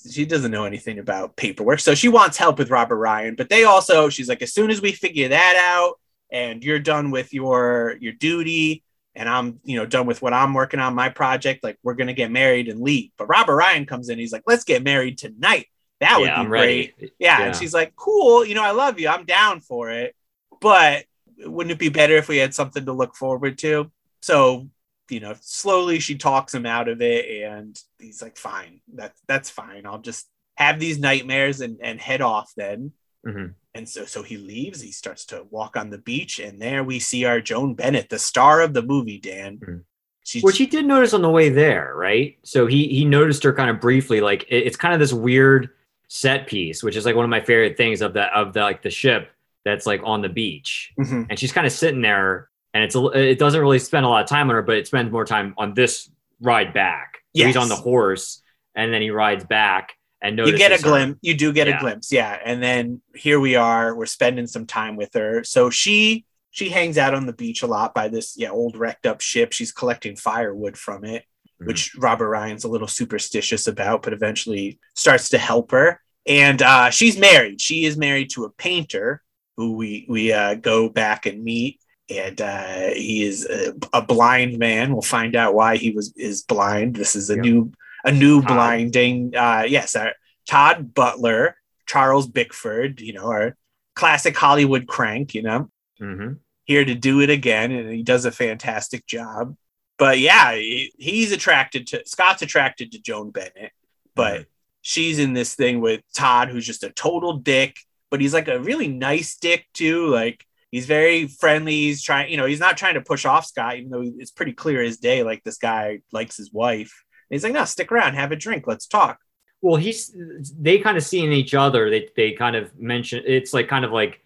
she 0.10 0.26
doesn't 0.26 0.52
know 0.52 0.66
anything 0.66 1.00
about 1.00 1.36
paperwork, 1.36 1.80
so 1.80 1.96
she 1.96 2.10
wants 2.10 2.38
help 2.38 2.60
with 2.60 2.70
Robert 2.70 2.98
Ryan. 2.98 3.36
But 3.36 3.50
they 3.50 3.64
also, 3.64 4.10
she's 4.10 4.30
like, 4.30 4.42
as 4.42 4.54
soon 4.54 4.70
as 4.70 4.82
we 4.82 4.92
figure 4.92 5.30
that 5.30 5.56
out, 5.56 6.00
and 6.32 6.64
you're 6.64 6.80
done 6.80 7.12
with 7.12 7.34
your 7.34 7.98
your 8.00 8.14
duty, 8.14 8.84
and 9.16 9.30
I'm 9.30 9.60
you 9.64 9.78
know 9.78 9.86
done 9.86 10.06
with 10.06 10.22
what 10.22 10.34
I'm 10.34 10.54
working 10.54 10.80
on 10.80 10.96
my 10.96 11.10
project, 11.10 11.64
like 11.64 11.78
we're 11.84 11.94
gonna 11.94 12.14
get 12.14 12.32
married 12.32 12.68
and 12.68 12.82
leave. 12.82 13.12
But 13.18 13.28
Robert 13.28 13.56
Ryan 13.56 13.86
comes 13.86 14.10
in, 14.10 14.20
he's 14.20 14.34
like, 14.34 14.44
let's 14.46 14.64
get 14.64 14.84
married 14.84 15.18
tonight. 15.18 15.68
That 16.02 16.20
would 16.20 16.28
yeah, 16.28 16.44
be 16.44 16.50
great. 16.50 16.94
Yeah. 17.00 17.08
Yeah. 17.20 17.42
And 17.46 17.56
she's 17.56 17.74
like, 17.74 17.96
cool, 17.96 18.46
you 18.46 18.56
know, 18.56 18.64
I 18.64 18.72
love 18.72 19.00
you. 19.00 19.08
I'm 19.08 19.26
down 19.26 19.62
for 19.62 19.90
it. 19.92 20.16
But 20.62 21.06
wouldn't 21.40 21.72
it 21.72 21.80
be 21.80 21.90
better 21.90 22.16
if 22.16 22.28
we 22.28 22.38
had 22.38 22.54
something 22.54 22.86
to 22.86 22.94
look 22.94 23.16
forward 23.16 23.58
to? 23.60 23.92
So, 24.22 24.70
you 25.10 25.20
know, 25.20 25.36
slowly 25.42 26.00
she 26.00 26.16
talks 26.18 26.54
him 26.54 26.66
out 26.66 26.88
of 26.88 27.02
it 27.02 27.44
and 27.44 27.80
he's 28.00 28.22
like, 28.22 28.38
fine, 28.38 28.82
that's 28.94 29.22
that's 29.28 29.50
fine. 29.50 29.86
I'll 29.86 30.00
just 30.02 30.28
have 30.58 30.80
these 30.80 30.98
nightmares 31.00 31.62
and, 31.62 31.78
and 31.82 32.00
head 32.00 32.22
off 32.22 32.52
then. 32.56 32.92
Mhm. 33.26 33.54
And 33.74 33.90
so 33.90 34.06
so 34.06 34.24
he 34.24 34.38
leaves, 34.38 34.82
he 34.82 34.92
starts 34.92 35.26
to 35.28 35.46
walk 35.50 35.76
on 35.76 35.90
the 35.90 35.98
beach, 35.98 36.40
and 36.40 36.62
there 36.62 36.84
we 36.84 37.00
see 37.00 37.26
our 37.26 37.42
Joan 37.42 37.74
Bennett, 37.76 38.10
the 38.10 38.20
star 38.20 38.62
of 38.62 38.74
the 38.74 38.82
movie, 38.84 39.18
Dan. 39.20 39.58
Mhm. 39.58 39.84
She's 40.24 40.42
Which 40.44 40.58
he 40.58 40.66
did 40.66 40.86
notice 40.86 41.14
on 41.14 41.22
the 41.22 41.30
way 41.30 41.50
there, 41.50 41.94
right? 41.96 42.38
So 42.44 42.66
he 42.68 42.88
he 42.88 43.06
noticed 43.06 43.44
her 43.44 43.54
kind 43.54 43.70
of 43.70 43.80
briefly. 43.82 44.22
Like 44.22 44.44
it- 44.50 44.66
it's 44.66 44.78
kind 44.78 44.94
of 44.94 45.00
this 45.00 45.14
weird 45.14 45.70
set 46.08 46.48
piece, 46.48 46.84
which 46.84 46.96
is 46.96 47.06
like 47.06 47.16
one 47.16 47.26
of 47.26 47.30
my 47.30 47.42
favorite 47.42 47.78
things 47.78 48.02
of 48.02 48.14
the 48.14 48.24
of 48.36 48.54
the 48.54 48.62
like 48.62 48.82
the 48.82 48.90
ship 48.90 49.30
that's 49.66 49.86
like 49.86 50.02
on 50.04 50.22
the 50.22 50.30
beach, 50.30 50.94
Mhm. 51.00 51.28
and 51.30 51.38
she's 51.40 51.52
kind 51.52 51.66
of 51.68 51.74
sitting 51.74 52.02
there, 52.02 52.50
and 52.76 52.84
it's 52.84 52.96
a, 52.96 53.06
it 53.08 53.40
doesn't 53.40 53.60
really 53.60 53.80
spend 53.80 54.06
a 54.06 54.10
lot 54.10 54.22
of 54.22 54.30
time 54.30 54.50
on 54.50 54.56
her, 54.56 54.62
but 54.62 54.76
it 54.76 54.86
spends 54.86 55.12
more 55.12 55.26
time 55.26 55.56
on 55.58 55.74
this 55.74 56.12
ride 56.42 56.74
back. 56.74 57.20
So 57.36 57.46
He's 57.46 57.56
on 57.58 57.70
the 57.70 57.76
horse, 57.76 58.44
and 58.76 58.94
then 58.94 59.02
he 59.02 59.10
rides 59.10 59.46
back, 59.46 59.94
and 60.22 60.38
you 60.38 60.56
get 60.58 60.78
a 60.78 60.82
glimpse 60.84 61.20
you 61.22 61.34
do 61.34 61.52
get 61.54 61.68
Yeah. 61.68 61.78
a 61.78 61.80
glimpse 61.80 62.12
yeah. 62.12 62.38
And 62.44 62.62
then 62.62 63.02
here 63.16 63.40
we 63.40 63.56
are 63.56 63.96
we're 63.96 64.06
spending 64.06 64.46
some 64.48 64.66
time 64.68 64.96
with 64.98 65.14
her. 65.16 65.44
So 65.44 65.70
she 65.70 66.26
she 66.52 66.70
hangs 66.70 66.98
out 66.98 67.14
on 67.14 67.26
the 67.26 67.34
beach 67.34 67.64
a 67.64 67.68
lot 67.68 67.94
by 67.94 68.08
this 68.10 68.36
yeah 68.38 68.50
old 68.50 68.78
wrecked 68.78 69.06
up 69.06 69.22
ship. 69.22 69.54
She's 69.54 69.72
collecting 69.72 70.16
firewood 70.16 70.78
from 70.78 71.04
it 71.06 71.24
Mhm. 71.62 71.68
which 71.68 71.96
robert 71.96 72.28
ryan's 72.28 72.66
a 72.66 72.68
little 72.68 72.88
superstitious 72.88 73.66
about 73.68 74.04
but 74.04 74.12
eventually 74.12 74.78
starts 74.96 75.30
to 75.30 75.38
help 75.38 75.72
her. 75.72 76.02
And 76.26 76.62
uh, 76.62 76.90
she's 76.90 77.18
married. 77.18 77.62
She 77.62 77.86
is 77.86 77.96
married 77.96 78.30
to 78.32 78.44
a 78.46 78.50
painter 78.50 79.22
who 79.58 79.74
we 79.78 80.06
we 80.10 80.34
uh, 80.34 80.56
go 80.56 80.90
back 80.90 81.26
and 81.26 81.44
meet 81.44 81.80
and 82.10 82.40
uh, 82.40 82.90
he 82.94 83.24
is 83.24 83.46
a, 83.48 83.74
a 83.94 84.02
blind 84.02 84.58
man 84.60 84.94
we'll 84.94 85.02
find 85.02 85.36
out 85.36 85.54
why 85.56 85.76
he 85.78 85.92
was 85.92 86.14
is 86.16 86.44
blind 86.44 86.96
this 86.96 87.16
is 87.16 87.30
a 87.30 87.36
new 87.36 87.72
a 88.04 88.12
new 88.12 88.42
Todd. 88.42 88.48
blinding 88.50 89.36
uh 89.36 89.64
yes 89.68 89.96
our 89.96 90.14
todd 90.48 90.94
butler 90.94 91.56
charles 91.88 92.28
bickford 92.28 93.00
you 93.02 93.14
know 93.14 93.26
our 93.26 93.56
classic 93.96 94.36
hollywood 94.38 94.88
crank 94.88 95.34
you 95.34 95.42
know 95.42 95.70
Mhm. 96.02 96.40
here 96.66 96.84
to 96.86 96.94
do 96.94 97.22
it 97.22 97.30
again 97.30 97.72
and 97.72 97.90
he 97.92 98.04
does 98.04 98.26
a 98.26 98.32
fantastic 98.32 99.08
job 99.08 99.56
but 99.98 100.20
yeah 100.20 100.54
he's 100.56 101.32
attracted 101.32 101.88
to 101.88 102.04
scott's 102.06 102.42
attracted 102.42 102.92
to 102.92 103.00
joan 103.02 103.32
bennett 103.32 103.72
but 104.14 104.42
Mhm. 104.42 104.46
she's 104.82 105.18
in 105.18 105.34
this 105.34 105.56
thing 105.56 105.80
with 105.82 106.02
todd 106.14 106.50
who's 106.50 106.66
just 106.66 106.84
a 106.84 106.92
total 106.92 107.38
dick 107.38 107.78
but 108.12 108.22
he's 108.22 108.34
like 108.34 108.48
a 108.50 108.60
really 108.60 108.88
nice 108.88 109.38
dick 109.38 109.66
too 109.74 110.08
like 110.08 110.46
he's 110.76 110.86
very 110.86 111.28
friendly 111.28 111.74
he's 111.74 112.04
trying 112.04 112.30
you 112.30 112.38
know 112.38 112.46
he's 112.46 112.60
not 112.60 112.78
trying 112.78 112.96
to 112.96 113.02
push 113.02 113.26
off 113.26 113.46
scott 113.46 113.78
even 113.78 113.90
though 113.90 114.04
it's 114.20 114.32
pretty 114.32 114.54
clear 114.54 114.82
as 114.84 114.98
day 114.98 115.24
like 115.24 115.44
this 115.44 115.58
guy 115.58 116.00
likes 116.12 116.38
his 116.38 116.52
wife 116.52 117.04
and 117.30 117.36
he's 117.36 117.44
like 117.44 117.54
no 117.54 117.66
stick 117.66 117.92
around 117.92 118.14
have 118.14 118.32
a 118.32 118.36
drink 118.36 118.68
let's 118.68 118.88
talk 118.88 119.20
Well, 119.62 119.78
he's 119.78 120.16
they 120.60 120.78
kind 120.78 120.96
of 120.96 121.04
see 121.04 121.24
in 121.26 121.32
each 121.32 121.56
other. 121.56 121.90
They 121.90 122.10
they 122.16 122.34
kind 122.34 122.56
of 122.56 122.78
mention 122.78 123.24
it's 123.26 123.52
like 123.52 123.68
kind 123.68 123.84
of 123.84 123.92
like 123.92 124.22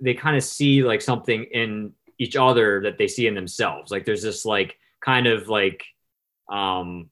they 0.00 0.14
kind 0.14 0.36
of 0.36 0.42
see 0.42 0.82
like 0.82 1.02
something 1.02 1.44
in 1.52 1.92
each 2.18 2.34
other 2.36 2.80
that 2.82 2.96
they 2.96 3.08
see 3.08 3.26
in 3.26 3.34
themselves. 3.34 3.90
Like 3.90 4.06
there's 4.06 4.22
this 4.22 4.46
like 4.46 4.78
kind 5.00 5.26
of 5.26 5.48
like 5.48 5.84
um 6.48 7.10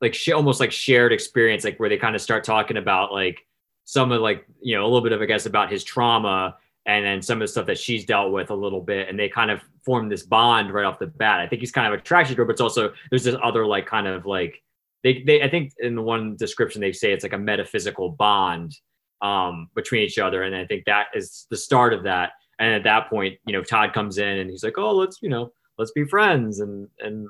like 0.00 0.14
sh- 0.14 0.30
almost 0.30 0.60
like 0.60 0.72
shared 0.72 1.12
experience, 1.12 1.62
like 1.62 1.78
where 1.78 1.90
they 1.90 1.98
kind 1.98 2.16
of 2.16 2.22
start 2.22 2.42
talking 2.44 2.78
about 2.78 3.12
like 3.12 3.46
some 3.84 4.12
of 4.12 4.22
like 4.22 4.46
you 4.62 4.74
know 4.76 4.84
a 4.84 4.88
little 4.88 5.02
bit 5.02 5.12
of 5.12 5.20
I 5.20 5.26
guess 5.26 5.44
about 5.44 5.70
his 5.70 5.84
trauma 5.84 6.56
and 6.86 7.04
then 7.04 7.22
some 7.22 7.38
of 7.38 7.46
the 7.46 7.48
stuff 7.52 7.66
that 7.66 7.78
she's 7.78 8.04
dealt 8.04 8.32
with 8.32 8.50
a 8.50 8.54
little 8.54 8.80
bit, 8.80 9.08
and 9.08 9.18
they 9.18 9.28
kind 9.28 9.50
of 9.50 9.60
form 9.84 10.08
this 10.08 10.22
bond 10.22 10.72
right 10.72 10.84
off 10.84 10.98
the 10.98 11.06
bat. 11.06 11.40
I 11.40 11.46
think 11.46 11.60
he's 11.60 11.72
kind 11.72 11.92
of 11.92 11.98
attracted 11.98 12.34
to 12.34 12.42
her, 12.42 12.44
but 12.44 12.52
it's 12.52 12.60
also 12.60 12.92
there's 13.10 13.24
this 13.24 13.36
other 13.42 13.66
like 13.66 13.86
kind 13.86 14.06
of 14.06 14.26
like 14.26 14.62
they, 15.02 15.22
they 15.26 15.42
I 15.42 15.48
think 15.50 15.72
in 15.78 15.94
the 15.94 16.02
one 16.02 16.36
description 16.36 16.80
they 16.80 16.92
say 16.92 17.12
it's 17.12 17.24
like 17.24 17.32
a 17.32 17.38
metaphysical 17.38 18.10
bond 18.10 18.76
um, 19.22 19.68
between 19.74 20.02
each 20.02 20.18
other, 20.18 20.42
and 20.44 20.54
I 20.56 20.66
think 20.66 20.84
that 20.86 21.06
is 21.14 21.46
the 21.50 21.56
start 21.56 21.92
of 21.92 22.02
that. 22.04 22.32
And 22.58 22.74
at 22.74 22.84
that 22.84 23.08
point, 23.08 23.38
you 23.46 23.52
know, 23.54 23.62
Todd 23.62 23.92
comes 23.94 24.18
in 24.18 24.38
and 24.38 24.50
he's 24.50 24.62
like, 24.64 24.76
"Oh, 24.78 24.94
let's 24.94 25.18
you 25.22 25.28
know, 25.28 25.52
let's 25.78 25.92
be 25.92 26.04
friends," 26.04 26.60
and 26.60 26.88
and 27.00 27.26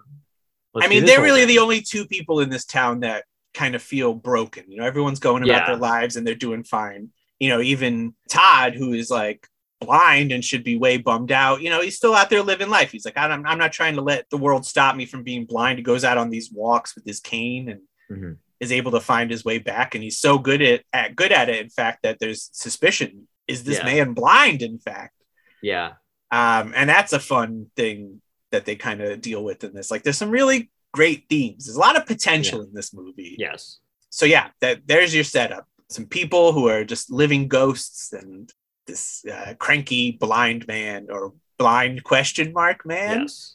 let's 0.75 0.87
i 0.87 0.88
mean 0.90 1.04
they're 1.04 1.23
really 1.23 1.40
thing." 1.40 1.49
the 1.49 1.59
only 1.59 1.80
two 1.80 2.06
people 2.06 2.41
in 2.41 2.49
this 2.50 2.65
town 2.65 3.00
that 3.00 3.25
kind 3.54 3.75
of 3.75 3.82
feel 3.82 4.15
broken 4.15 4.63
you 4.69 4.76
know 4.76 4.84
everyone's 4.84 5.19
going 5.19 5.43
about 5.43 5.63
Yeah. 5.63 5.67
their 5.67 5.76
lives 5.76 6.15
and 6.15 6.25
they're 6.25 6.36
doing 6.36 6.63
fine 6.63 7.10
you 7.40 7.48
know 7.48 7.60
even 7.60 8.14
todd 8.28 8.74
who 8.74 8.92
is 8.92 9.10
like 9.10 9.48
blind 9.80 10.30
and 10.30 10.44
should 10.44 10.62
be 10.62 10.76
way 10.76 10.98
bummed 10.98 11.32
out 11.32 11.62
you 11.62 11.70
know 11.70 11.80
he's 11.80 11.96
still 11.96 12.14
out 12.14 12.28
there 12.30 12.42
living 12.42 12.68
life. 12.68 12.92
He's 12.92 13.04
like 13.06 13.16
i'm, 13.16 13.44
I'm 13.46 13.58
not 13.58 13.72
trying 13.72 13.96
to 13.96 14.02
let 14.02 14.28
the 14.30 14.36
world 14.36 14.64
stop 14.66 14.94
me 14.94 15.06
from 15.06 15.22
being 15.24 15.46
blind. 15.46 15.78
He 15.78 15.82
goes 15.82 16.04
out 16.04 16.18
on 16.18 16.30
these 16.30 16.52
walks 16.52 16.94
with 16.94 17.04
his 17.04 17.18
cane 17.20 17.68
and 17.70 17.80
Mhm. 18.10 18.36
is 18.58 18.72
able 18.72 18.90
to 18.90 19.00
find 19.00 19.30
his 19.30 19.44
way 19.44 19.58
back 19.58 19.94
and 19.94 20.02
he's 20.04 20.18
so 20.18 20.36
good 20.38 20.60
at, 20.60 20.82
at 20.92 21.16
good 21.16 21.32
at 21.32 21.48
it 21.48 21.60
in 21.60 21.70
fact 21.70 22.02
that 22.02 22.18
there's 22.20 22.50
suspicion 22.52 23.26
is 23.48 23.64
this 23.64 23.78
Yeah. 23.78 23.84
man 23.84 24.12
blind 24.14 24.62
in 24.62 24.78
fact? 24.78 25.14
Yeah, 25.62 25.92
um, 26.30 26.72
and 26.76 26.88
that's 26.90 27.12
a 27.12 27.20
fun 27.20 27.66
thing 27.76 28.20
that 28.52 28.64
they 28.66 28.74
kind 28.76 29.00
of 29.00 29.20
deal 29.20 29.42
with 29.44 29.62
in 29.64 29.72
this. 29.74 29.90
Like 29.90 30.02
there's 30.02 30.18
some 30.18 30.30
really 30.30 30.70
great 30.92 31.26
themes. 31.28 31.66
There's 31.66 31.76
a 31.76 31.80
lot 31.80 31.96
of 31.96 32.04
potential 32.06 32.60
in 32.62 32.74
this 32.74 32.92
movie. 32.92 33.36
Yes, 33.38 33.78
so 34.10 34.26
yeah 34.26 34.48
that 34.60 34.80
there's 34.86 35.14
your 35.14 35.22
setup 35.24 35.66
some 35.90 36.06
people 36.06 36.52
who 36.52 36.68
are 36.68 36.84
just 36.84 37.10
living 37.10 37.48
ghosts 37.48 38.12
and 38.12 38.52
this 38.86 39.24
uh, 39.26 39.54
cranky 39.58 40.12
blind 40.12 40.66
man 40.66 41.08
or 41.10 41.32
blind 41.58 42.02
question 42.04 42.52
mark 42.52 42.86
man 42.86 43.20
yes. 43.20 43.54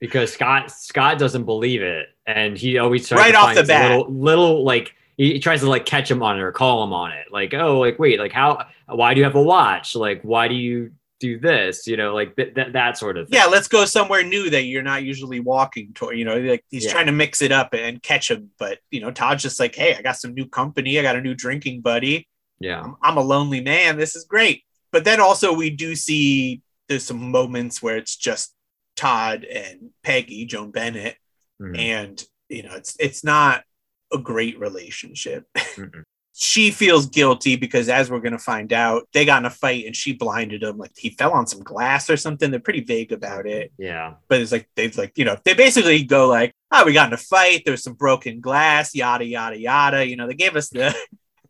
because 0.00 0.32
Scott 0.32 0.70
Scott 0.70 1.18
doesn't 1.18 1.44
believe 1.44 1.82
it, 1.82 2.06
and 2.26 2.56
he 2.56 2.78
always 2.78 3.08
tries 3.08 3.20
Right 3.20 3.32
to 3.32 3.38
off 3.38 3.54
the 3.54 3.64
bat. 3.64 3.90
little 3.90 4.12
little 4.12 4.64
like 4.64 4.94
he 5.16 5.38
tries 5.38 5.60
to 5.60 5.68
like 5.68 5.86
catch 5.86 6.10
him 6.10 6.22
on 6.22 6.38
it 6.38 6.42
or 6.42 6.52
call 6.52 6.82
him 6.82 6.92
on 6.92 7.12
it. 7.12 7.26
Like, 7.30 7.54
oh, 7.54 7.78
like 7.80 7.98
wait, 7.98 8.18
like 8.18 8.32
how? 8.32 8.66
Why 8.86 9.14
do 9.14 9.18
you 9.18 9.24
have 9.24 9.36
a 9.36 9.42
watch? 9.42 9.94
Like, 9.94 10.22
why 10.22 10.48
do 10.48 10.54
you 10.54 10.92
do 11.26 11.38
this? 11.38 11.86
You 11.86 11.96
know, 11.96 12.10
like 12.20 12.30
th- 12.36 12.54
th- 12.54 12.72
that 12.72 12.92
sort 13.02 13.16
of 13.18 13.28
thing. 13.28 13.38
yeah 13.38 13.46
let's 13.54 13.68
go 13.76 13.84
somewhere 13.84 14.22
new 14.34 14.50
that 14.50 14.64
you're 14.70 14.82
not 14.92 15.02
usually 15.12 15.40
walking 15.40 15.86
toward 15.94 16.16
you 16.18 16.24
know 16.28 16.36
like 16.38 16.64
he's 16.70 16.84
Yeah. 16.84 16.92
trying 16.94 17.06
to 17.06 17.12
mix 17.22 17.42
it 17.42 17.52
up 17.60 17.70
and 17.74 18.02
catch 18.10 18.30
him 18.30 18.50
but 18.58 18.78
you 18.90 19.00
know 19.00 19.10
todd's 19.10 19.42
just 19.42 19.58
like 19.58 19.74
hey 19.74 19.94
i 19.96 20.02
got 20.02 20.16
some 20.22 20.34
new 20.34 20.46
company 20.46 20.98
i 20.98 21.02
got 21.02 21.16
a 21.16 21.20
new 21.28 21.34
drinking 21.44 21.80
buddy 21.80 22.16
yeah, 22.60 22.80
I'm, 22.84 22.94
I'm 23.02 23.16
a 23.16 23.22
lonely 23.34 23.60
man. 23.60 23.98
This 23.98 24.14
is 24.14 24.24
great. 24.24 24.62
But 24.92 25.04
then 25.04 25.20
also 25.20 25.52
we 25.52 25.70
do 25.70 25.96
see 25.96 26.62
there's 26.88 27.04
some 27.04 27.30
moments 27.38 27.82
where 27.82 27.96
it's 27.96 28.14
just 28.16 28.54
Todd 28.96 29.44
and 29.44 29.90
Peggy, 30.04 30.46
Joan 30.46 30.70
Bennett, 30.70 31.16
Mhm. 31.60 31.78
and 31.78 32.24
you 32.48 32.62
know 32.62 32.74
it's 32.80 32.94
it's 33.00 33.22
not 33.24 33.64
a 34.12 34.18
great 34.18 34.56
relationship. 34.58 35.44
Mm-mm. 35.56 36.04
She 36.36 36.72
feels 36.72 37.06
guilty 37.06 37.54
because 37.54 37.88
as 37.88 38.10
we're 38.10 38.20
gonna 38.20 38.38
find 38.38 38.72
out, 38.72 39.06
they 39.12 39.24
got 39.24 39.38
in 39.38 39.46
a 39.46 39.50
fight 39.50 39.86
and 39.86 39.94
she 39.94 40.12
blinded 40.12 40.64
him. 40.64 40.76
Like 40.76 40.90
he 40.96 41.10
fell 41.10 41.32
on 41.32 41.46
some 41.46 41.62
glass 41.62 42.10
or 42.10 42.16
something. 42.16 42.50
They're 42.50 42.58
pretty 42.58 42.82
vague 42.82 43.12
about 43.12 43.46
it. 43.46 43.72
Yeah, 43.78 44.14
but 44.26 44.40
it's 44.40 44.50
like 44.50 44.68
they've 44.74 44.96
like 44.98 45.16
you 45.16 45.24
know 45.24 45.36
they 45.44 45.54
basically 45.54 46.02
go 46.02 46.26
like 46.28 46.52
oh 46.72 46.84
we 46.84 46.92
got 46.92 47.06
in 47.06 47.14
a 47.14 47.18
fight. 47.18 47.62
There 47.64 47.72
was 47.72 47.84
some 47.84 47.94
broken 47.94 48.40
glass 48.40 48.96
yada 48.96 49.24
yada 49.24 49.56
yada. 49.56 50.04
You 50.04 50.16
know 50.16 50.26
they 50.26 50.34
gave 50.34 50.56
us 50.56 50.70
the 50.70 50.92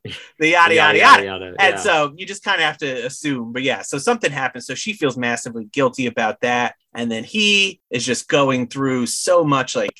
the 0.38 0.48
yada 0.48 0.74
yada 0.74 0.98
yada, 0.98 1.54
and 1.58 1.74
yeah. 1.74 1.76
so 1.76 2.12
you 2.14 2.26
just 2.26 2.44
kind 2.44 2.60
of 2.60 2.66
have 2.66 2.78
to 2.78 3.06
assume. 3.06 3.54
But 3.54 3.62
yeah 3.62 3.80
so 3.80 3.96
something 3.96 4.30
happens. 4.30 4.66
So 4.66 4.74
she 4.74 4.92
feels 4.92 5.16
massively 5.16 5.64
guilty 5.64 6.06
about 6.06 6.42
that. 6.42 6.74
And 6.94 7.10
then 7.10 7.24
he 7.24 7.80
is 7.90 8.04
just 8.04 8.28
going 8.28 8.68
through 8.68 9.06
so 9.06 9.44
much 9.44 9.74
like 9.74 9.98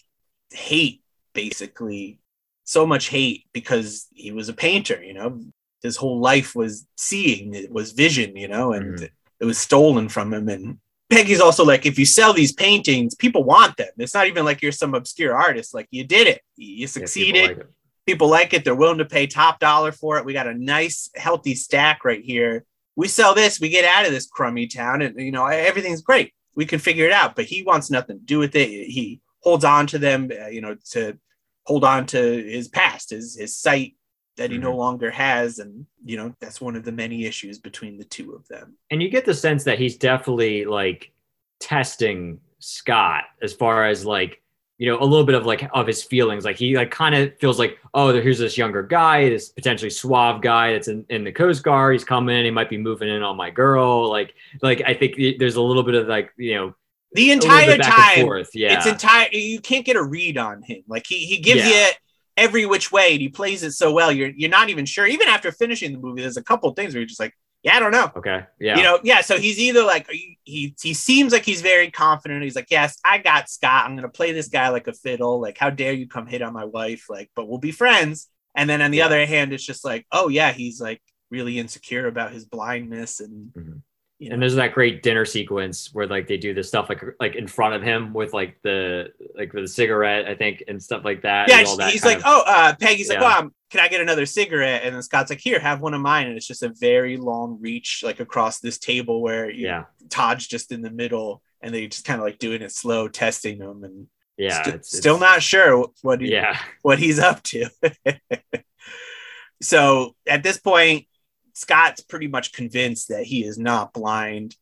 hate 0.52 1.02
basically 1.32 2.20
so 2.64 2.86
much 2.86 3.08
hate 3.08 3.44
because 3.52 4.06
he 4.14 4.32
was 4.32 4.48
a 4.48 4.54
painter 4.54 5.02
you 5.02 5.14
know 5.14 5.40
his 5.82 5.96
whole 5.96 6.18
life 6.20 6.54
was 6.56 6.86
seeing 6.96 7.54
it 7.54 7.70
was 7.70 7.92
vision 7.92 8.36
you 8.36 8.48
know 8.48 8.72
and 8.72 8.98
Mhm. 8.98 9.10
it 9.40 9.44
was 9.44 9.58
stolen 9.58 10.08
from 10.08 10.32
him 10.34 10.48
and 10.48 10.78
Peggy's 11.10 11.40
also 11.40 11.64
like, 11.66 11.84
if 11.84 11.98
you 11.98 12.06
sell 12.06 12.32
these 12.32 12.50
paintings, 12.52 13.14
people 13.14 13.44
want 13.44 13.76
them. 13.76 13.90
It's 13.98 14.14
not 14.14 14.26
even 14.26 14.44
like 14.46 14.62
you're 14.62 14.72
some 14.72 14.94
obscure 14.94 15.36
artist. 15.36 15.74
Like 15.74 15.86
you 15.90 16.02
did 16.02 16.26
it, 16.26 16.40
you 16.56 16.66
Yeah, 16.66 16.76
people 16.78 16.88
succeeded. 16.88 17.42
like 17.48 17.58
it. 17.58 17.70
people 18.06 18.28
like 18.28 18.54
it. 18.54 18.64
They're 18.64 18.74
willing 18.74 18.98
to 18.98 19.04
pay 19.04 19.26
top 19.26 19.60
dollar 19.60 19.92
for 19.92 20.16
it. 20.16 20.24
We 20.24 20.32
got 20.32 20.46
a 20.48 20.54
nice, 20.54 21.10
healthy 21.14 21.54
stack 21.54 22.06
right 22.06 22.22
here. 22.24 22.64
We 22.96 23.06
sell 23.08 23.34
this, 23.34 23.60
we 23.60 23.68
get 23.68 23.84
out 23.84 24.06
of 24.06 24.12
this 24.12 24.26
crummy 24.26 24.66
town, 24.66 25.02
and 25.02 25.20
you 25.20 25.30
know 25.30 25.44
everything's 25.46 26.00
great. 26.02 26.32
We 26.56 26.64
can 26.64 26.78
figure 26.78 27.04
it 27.06 27.12
out. 27.12 27.36
But 27.36 27.44
he 27.44 27.62
wants 27.62 27.90
nothing 27.90 28.18
to 28.18 28.24
do 28.24 28.38
with 28.38 28.56
it. 28.56 28.68
He 28.90 29.20
holds 29.40 29.64
on 29.64 29.86
to 29.88 29.98
them, 29.98 30.30
uh, 30.42 30.46
you 30.48 30.62
know, 30.62 30.74
to 30.92 31.18
hold 31.64 31.84
on 31.84 32.06
to 32.06 32.18
his 32.18 32.68
past, 32.68 33.10
his 33.10 33.36
his 33.36 33.56
sight 33.56 33.94
that 34.36 34.50
he 34.50 34.58
no 34.58 34.70
mm-hmm. 34.70 34.78
longer 34.78 35.10
has, 35.10 35.58
and 35.58 35.86
you 36.04 36.16
know 36.16 36.34
that's 36.40 36.60
one 36.60 36.76
of 36.76 36.84
the 36.84 36.92
many 36.92 37.24
issues 37.24 37.58
between 37.58 37.98
the 37.98 38.04
two 38.04 38.32
of 38.32 38.46
them. 38.48 38.76
and 38.90 39.02
you 39.02 39.08
get 39.08 39.24
the 39.24 39.34
sense 39.34 39.64
that 39.64 39.78
he's 39.78 39.96
definitely 39.96 40.64
like 40.64 41.12
testing 41.60 42.40
Scott 42.58 43.24
as 43.42 43.52
far 43.52 43.86
as 43.86 44.04
like 44.04 44.42
you 44.78 44.90
know 44.90 45.00
a 45.00 45.04
little 45.04 45.24
bit 45.24 45.34
of 45.34 45.46
like 45.46 45.68
of 45.72 45.86
his 45.86 46.02
feelings. 46.02 46.44
Like 46.44 46.56
he 46.56 46.76
like 46.76 46.90
kind 46.90 47.14
of 47.14 47.38
feels 47.38 47.58
like 47.58 47.78
oh 47.94 48.12
here's 48.12 48.38
this 48.38 48.58
younger 48.58 48.82
guy 48.82 49.28
this 49.28 49.50
potentially 49.50 49.90
suave 49.90 50.42
guy 50.42 50.72
that's 50.72 50.88
in, 50.88 51.04
in 51.10 51.24
the 51.24 51.32
coast 51.32 51.62
guard. 51.62 51.94
He's 51.94 52.04
coming 52.04 52.44
he 52.44 52.50
might 52.50 52.70
be 52.70 52.78
moving 52.78 53.08
in 53.08 53.22
on 53.22 53.36
my 53.36 53.50
girl. 53.50 54.10
Like 54.10 54.34
like 54.62 54.82
i 54.86 54.94
think 54.94 55.38
there's 55.38 55.56
a 55.56 55.62
little 55.62 55.84
bit 55.84 55.94
of 55.94 56.08
like 56.08 56.32
you 56.36 56.54
know 56.54 56.74
The 57.14 57.30
entire 57.30 57.66
bit 57.66 57.80
back 57.80 58.18
and 58.18 58.28
time, 58.28 58.44
yeah 58.54 58.76
it's 58.76 58.86
entire 58.86 59.28
you 59.32 59.60
can't 59.60 59.84
get 59.86 59.96
a 59.96 60.02
read 60.02 60.36
on 60.38 60.62
him. 60.62 60.82
Like 60.88 61.06
he 61.06 61.26
he 61.26 61.38
gives 61.38 61.62
Yeah. 61.68 61.86
you 61.86 61.92
every 62.36 62.66
which 62.66 62.90
way 62.90 63.12
and 63.12 63.20
he 63.22 63.28
plays 63.28 63.62
it 63.62 63.72
so 63.72 63.92
well. 63.92 64.10
You're 64.12 64.30
you're 64.36 64.50
not 64.50 64.68
even 64.70 64.84
sure. 64.86 65.06
Even 65.06 65.28
after 65.28 65.52
finishing 65.52 65.92
the 65.92 65.98
movie 65.98 66.22
there's 66.22 66.36
a 66.36 66.42
couple 66.42 66.68
of 66.68 66.76
things 66.76 66.92
where 66.94 67.00
you're 67.00 67.08
just 67.08 67.20
like 67.20 67.32
yeah 67.62 67.76
i 67.76 67.80
don't 67.80 67.92
know. 67.92 68.10
Okay 68.16 68.44
yeah. 68.60 68.76
You 68.76 68.82
know 68.82 68.98
yeah 69.04 69.20
so 69.20 69.38
he's 69.38 69.58
either 69.58 69.84
like 69.84 70.10
he, 70.10 70.74
he 70.80 70.92
seems 70.94 71.32
like 71.32 71.44
he's 71.44 71.62
very 71.62 71.90
confident. 71.90 72.42
He's 72.42 72.56
like 72.56 72.70
yes 72.70 72.96
i 73.04 73.18
got 73.18 73.48
scott. 73.48 73.86
I'm 73.86 73.94
gonna 73.96 74.08
play 74.08 74.32
this 74.32 74.48
guy 74.48 74.68
like 74.70 74.88
a 74.88 74.92
fiddle. 74.92 75.40
Like 75.40 75.56
how 75.56 75.70
dare 75.70 75.92
you 75.92 76.08
come 76.08 76.26
hit 76.26 76.42
on 76.42 76.52
my 76.52 76.64
wife? 76.64 77.06
Like 77.08 77.30
but 77.36 77.48
we'll 77.48 77.58
be 77.58 77.72
friends. 77.72 78.28
And 78.56 78.68
then 78.68 78.82
on 78.82 78.90
the 78.90 78.98
Yeah. 78.98 79.06
other 79.06 79.24
hand, 79.26 79.52
it's 79.52 79.64
just 79.64 79.84
like, 79.84 80.06
oh 80.12 80.28
yeah, 80.28 80.52
he's 80.52 80.80
like 80.80 81.00
really 81.30 81.58
insecure 81.58 82.06
about 82.06 82.32
his 82.32 82.44
blindness 82.44 83.18
and 83.20 83.52
Mhm. 83.52 83.80
You 84.24 84.30
And 84.32 84.40
there's 84.42 84.54
that 84.56 84.72
great 84.72 85.02
dinner 85.02 85.24
sequence 85.24 85.90
where 85.92 86.06
like 86.06 86.26
they 86.26 86.36
do 86.36 86.54
this 86.54 86.68
stuff 86.68 86.88
like 86.88 87.02
like 87.20 87.34
in 87.36 87.46
front 87.46 87.74
of 87.74 87.82
him 87.82 88.12
with 88.12 88.32
like 88.32 88.58
the 88.62 89.12
like 89.36 89.52
with 89.52 89.64
a 89.64 89.68
cigarette, 89.68 90.26
I 90.26 90.34
think, 90.34 90.62
and 90.68 90.82
stuff 90.82 91.04
like 91.04 91.22
that. 91.22 91.48
yeah, 91.48 91.58
and 91.60 91.68
all 91.68 91.76
that 91.76 91.92
he's 91.92 92.04
like, 92.04 92.18
of- 92.18 92.24
oh, 92.26 92.42
uh, 92.46 92.74
Peggy's 92.80 93.08
like, 93.08 93.18
Yeah. 93.20 93.24
well, 93.28 93.38
um, 93.40 93.54
can 93.70 93.80
I 93.80 93.88
get 93.88 94.00
another 94.00 94.26
cigarette? 94.26 94.82
And 94.84 94.94
then 94.94 95.02
Scott's 95.02 95.30
like, 95.30 95.40
here, 95.40 95.58
have 95.58 95.80
one 95.80 95.94
of 95.94 96.00
mine. 96.00 96.28
And 96.28 96.36
it's 96.36 96.46
just 96.46 96.62
a 96.62 96.68
very 96.80 97.16
long 97.16 97.58
reach, 97.60 98.02
like 98.04 98.20
across 98.20 98.60
this 98.60 98.78
table 98.78 99.20
where 99.20 99.50
you, 99.50 99.66
yeah, 99.66 99.84
Todd's 100.10 100.46
just 100.46 100.70
in 100.72 100.80
the 100.82 100.90
middle, 100.90 101.42
and 101.60 101.74
they 101.74 101.86
just 101.88 102.04
kind 102.04 102.20
of 102.20 102.24
like 102.24 102.38
doing 102.38 102.62
it 102.62 102.72
slow, 102.72 103.08
testing 103.08 103.58
him, 103.58 103.82
and 103.84 104.06
yeah, 104.36 104.62
st- 104.62 104.74
it's, 104.76 104.96
still 104.96 105.16
it's- 105.16 105.32
not 105.34 105.42
sure 105.42 105.88
what 106.02 106.20
he, 106.20 106.30
Yeah, 106.32 106.58
what 106.82 106.98
he's 106.98 107.18
up 107.18 107.42
to. 107.44 107.68
so 109.62 110.14
at 110.28 110.42
this 110.42 110.58
point, 110.58 111.06
Scott's 111.54 112.02
pretty 112.02 112.28
much 112.28 112.52
convinced 112.52 113.08
that 113.08 113.24
he 113.24 113.44
is 113.44 113.58
not 113.58 113.92
blind. 113.92 114.56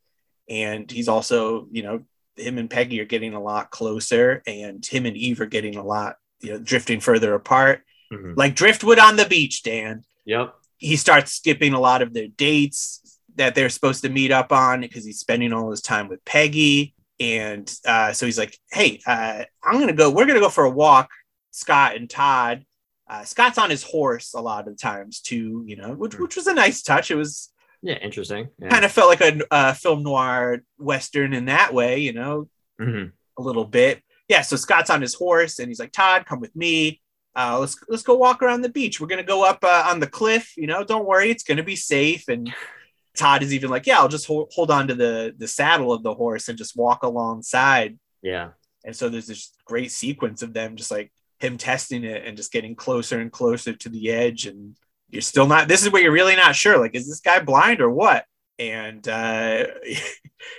And 0.49 0.91
he's 0.91 1.09
also, 1.09 1.67
you 1.71 1.83
know, 1.83 2.03
him 2.37 2.59
and 2.59 2.71
Peggy 2.71 3.01
are 3.01 3.05
getting 3.07 3.35
a 3.35 3.43
lot 3.43 3.71
closer, 3.71 4.43
and 4.47 4.85
him 4.85 5.05
and 5.07 5.17
Eve 5.17 5.41
are 5.41 5.47
getting 5.47 5.77
a 5.77 5.85
lot, 5.85 6.17
you 6.41 6.53
know, 6.53 6.59
drifting 6.59 7.01
further 7.01 7.35
apart. 7.35 7.83
Mhm. 8.13 8.37
Like 8.37 8.55
driftwood 8.55 8.99
on 8.99 9.17
the 9.17 9.27
beach, 9.27 9.63
Dan. 9.63 10.05
yep, 10.25 10.55
He 10.79 10.97
starts 10.97 11.33
skipping 11.33 11.73
a 11.75 11.81
lot 11.81 12.03
of 12.03 12.13
their 12.15 12.29
dates 12.29 13.19
that 13.37 13.55
they're 13.55 13.69
supposed 13.71 14.03
to 14.03 14.09
meet 14.11 14.31
up 14.31 14.53
on 14.53 14.81
because 14.83 15.05
he's 15.05 15.19
spending 15.21 15.53
all 15.53 15.71
his 15.71 15.81
time 15.81 16.09
with 16.09 16.25
Peggy. 16.25 16.95
And 17.21 17.73
uh, 17.87 18.13
so 18.13 18.27
he's 18.27 18.37
like, 18.39 18.59
hey, 18.73 19.01
uh, 19.07 19.45
I'm 19.63 19.75
going 19.75 19.87
to 19.87 19.93
go, 19.95 20.11
we're 20.11 20.27
going 20.27 20.35
to 20.35 20.41
go 20.41 20.49
for 20.51 20.65
a 20.65 20.71
walk, 20.71 21.09
Scott 21.53 21.97
and 21.97 22.11
Todd. 22.11 22.65
Uh, 23.13 23.25
Scott's 23.25 23.59
on 23.59 23.69
his 23.69 23.83
horse 23.83 24.33
a 24.35 24.41
lot 24.41 24.67
of 24.69 24.79
times 24.81 25.21
too, 25.21 25.65
you 25.67 25.77
know, 25.77 25.93
which, 25.93 26.19
which 26.19 26.35
was 26.37 26.47
a 26.47 26.55
nice 26.55 26.83
touch. 26.83 27.11
It 27.11 27.17
was 27.17 27.53
yeah, 27.83 27.99
interesting. 27.99 28.49
Yeah. 28.59 28.71
kind 28.71 28.85
of 28.87 28.93
felt 28.93 29.11
like 29.11 29.21
a 29.21 29.41
uh, 29.53 29.73
film 29.75 30.03
noir 30.03 30.63
Western 30.79 31.35
in 31.35 31.45
that 31.47 31.75
way, 31.75 31.99
you 31.99 32.15
know, 32.15 32.49
Mhm. 32.81 33.13
a 33.39 33.43
little 33.43 33.67
bit. 33.67 34.01
Yeah, 34.29 34.41
so 34.41 34.57
Scott's 34.57 34.89
on 34.89 35.03
his 35.03 35.13
horse 35.15 35.59
and 35.59 35.69
he's 35.69 35.79
like, 35.79 35.93
Todd, 35.93 36.25
come 36.25 36.41
with 36.41 36.57
me. 36.57 37.03
Uh, 37.37 37.59
let's 37.59 37.77
let's 37.89 38.03
go 38.03 38.15
walk 38.15 38.43
around 38.43 38.63
the 38.63 38.69
beach. 38.71 38.99
We're 38.99 39.09
gonna 39.09 39.23
go 39.23 39.45
up 39.45 39.59
uh, 39.63 39.85
on 39.91 40.01
the 40.01 40.07
cliff. 40.07 40.57
You 40.57 40.67
know, 40.67 40.83
don't 40.83 41.05
worry, 41.07 41.29
it's 41.31 41.45
gonna 41.45 41.63
be 41.63 41.77
safe. 41.77 42.29
And 42.29 42.51
Todd 43.17 43.43
is 43.43 43.53
even 43.53 43.69
like, 43.69 43.87
yeah, 43.87 43.99
I'll 43.99 44.09
just 44.09 44.27
hold, 44.27 44.51
hold 44.55 44.71
on 44.71 44.89
to 44.89 44.95
the 44.95 45.35
the 45.37 45.49
saddle 45.49 45.93
of 45.93 46.03
the 46.03 46.15
horse 46.15 46.49
and 46.49 46.57
just 46.57 46.77
walk 46.79 47.03
alongside. 47.03 47.99
yeah, 48.23 48.51
And 48.87 48.97
so 48.97 49.11
there's 49.11 49.27
this 49.27 49.53
great 49.67 49.91
sequence 49.93 50.41
of 50.43 50.55
them 50.55 50.77
just 50.77 50.91
like 50.91 51.12
him 51.43 51.59
testing 51.59 52.05
it 52.05 52.25
and 52.25 52.37
just 52.37 52.53
getting 52.53 52.75
closer 52.75 53.21
and 53.21 53.31
closer 53.31 53.75
to 53.75 53.89
the 53.89 54.11
edge. 54.11 54.47
And 54.47 54.77
you're 55.11 55.21
still 55.21 55.47
not. 55.47 55.69
This 55.69 55.83
is 55.83 55.91
where 55.91 56.01
you're 56.01 56.13
really 56.13 56.37
not 56.37 56.57
sure. 56.57 56.79
Like, 56.79 56.95
is 56.95 57.07
this 57.07 57.21
guy 57.21 57.41
blind 57.41 57.81
or 57.81 57.91
what? 57.91 58.25
And 58.59 59.07
uh, 59.09 59.65
he 59.85 59.97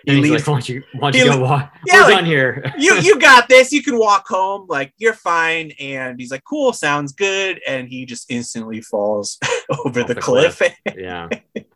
And 0.08 0.18
he's 0.18 0.30
leaves 0.30 0.32
like, 0.34 0.48
why 0.48 0.54
don't 0.54 0.70
you, 0.70 0.84
why 1.00 1.12
don't 1.12 1.26
you 1.26 1.32
go 1.32 1.40
walk? 1.40 1.74
Yeah, 1.86 2.02
like- 2.02 2.16
done 2.16 2.26
here. 2.26 2.74
you 2.78 2.96
you 3.02 3.20
got 3.20 3.48
this. 3.48 3.72
You 3.72 3.82
can 3.82 3.98
walk 3.98 4.28
home. 4.28 4.66
Like 4.68 4.94
you're 4.98 5.14
fine. 5.14 5.72
And 5.80 6.20
he's 6.20 6.32
like, 6.32 6.44
cool, 6.44 6.74
sounds 6.74 7.14
good. 7.14 7.62
And 7.66 7.88
he 7.88 8.06
just 8.06 8.30
instantly 8.30 8.82
falls 8.82 9.40
over 9.86 10.02
Off 10.02 10.08
the, 10.08 10.14
the 10.16 10.22
cliff. 10.22 10.62
yeah, 10.96 11.30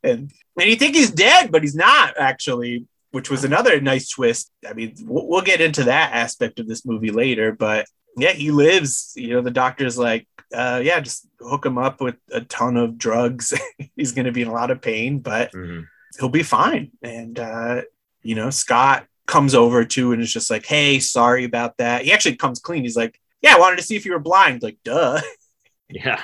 and 0.04 0.32
and 0.60 0.70
you 0.70 0.76
think 0.76 0.96
he's 0.96 1.12
dead, 1.12 1.52
but 1.52 1.62
he's 1.62 1.76
not 1.76 2.16
actually, 2.20 2.86
which 3.12 3.30
was 3.30 3.44
another 3.46 3.80
nice 3.80 4.10
twist. 4.10 4.52
I 4.68 4.74
mean, 4.74 4.96
we'll, 5.04 5.28
we'll 5.28 5.42
get 5.42 5.62
into 5.62 5.84
that 5.86 6.14
aspect 6.14 6.60
of 6.60 6.68
this 6.68 6.86
movie 6.86 7.12
later, 7.12 7.54
but 7.54 7.86
yeah, 8.18 8.32
he 8.34 8.52
lives. 8.52 9.14
You 9.16 9.30
know, 9.36 9.42
the 9.42 9.52
doctor's 9.52 9.98
like, 9.98 10.28
uh, 10.54 10.82
yeah, 10.84 11.00
just 11.00 11.28
hook 11.40 11.66
him 11.66 11.78
up 11.78 12.02
with 12.02 12.16
a 12.32 12.42
ton 12.42 12.76
of 12.78 12.98
drugs. 12.98 13.54
he's 13.96 14.12
going 14.12 14.26
to 14.26 14.32
be 14.32 14.42
in 14.42 14.48
a 14.48 14.54
lot 14.54 14.72
of 14.72 14.82
pain, 14.82 15.20
but 15.20 15.52
Mhm. 15.54 15.86
he'll 16.20 16.30
be 16.30 16.44
fine. 16.44 16.92
And 17.02 17.38
uh, 17.40 17.82
you 18.24 18.36
know, 18.36 18.50
Scott 18.50 19.06
comes 19.28 19.54
over 19.56 19.86
too 19.86 20.12
and 20.14 20.22
is 20.22 20.32
just 20.34 20.50
like, 20.50 20.66
"Hey, 20.66 21.00
sorry 21.00 21.44
about 21.46 21.78
that." 21.78 22.04
He 22.06 22.12
actually 22.12 22.36
comes 22.38 22.60
clean. 22.60 22.84
He's 22.84 22.98
like, 22.98 23.20
"Yeah, 23.42 23.56
I 23.56 23.60
wanted 23.60 23.78
to 23.78 23.84
see 23.84 23.96
if 23.96 24.06
you 24.06 24.14
were 24.14 24.20
blind." 24.20 24.64
Like, 24.64 24.78
duh. 24.84 25.22
yeah, 25.90 26.22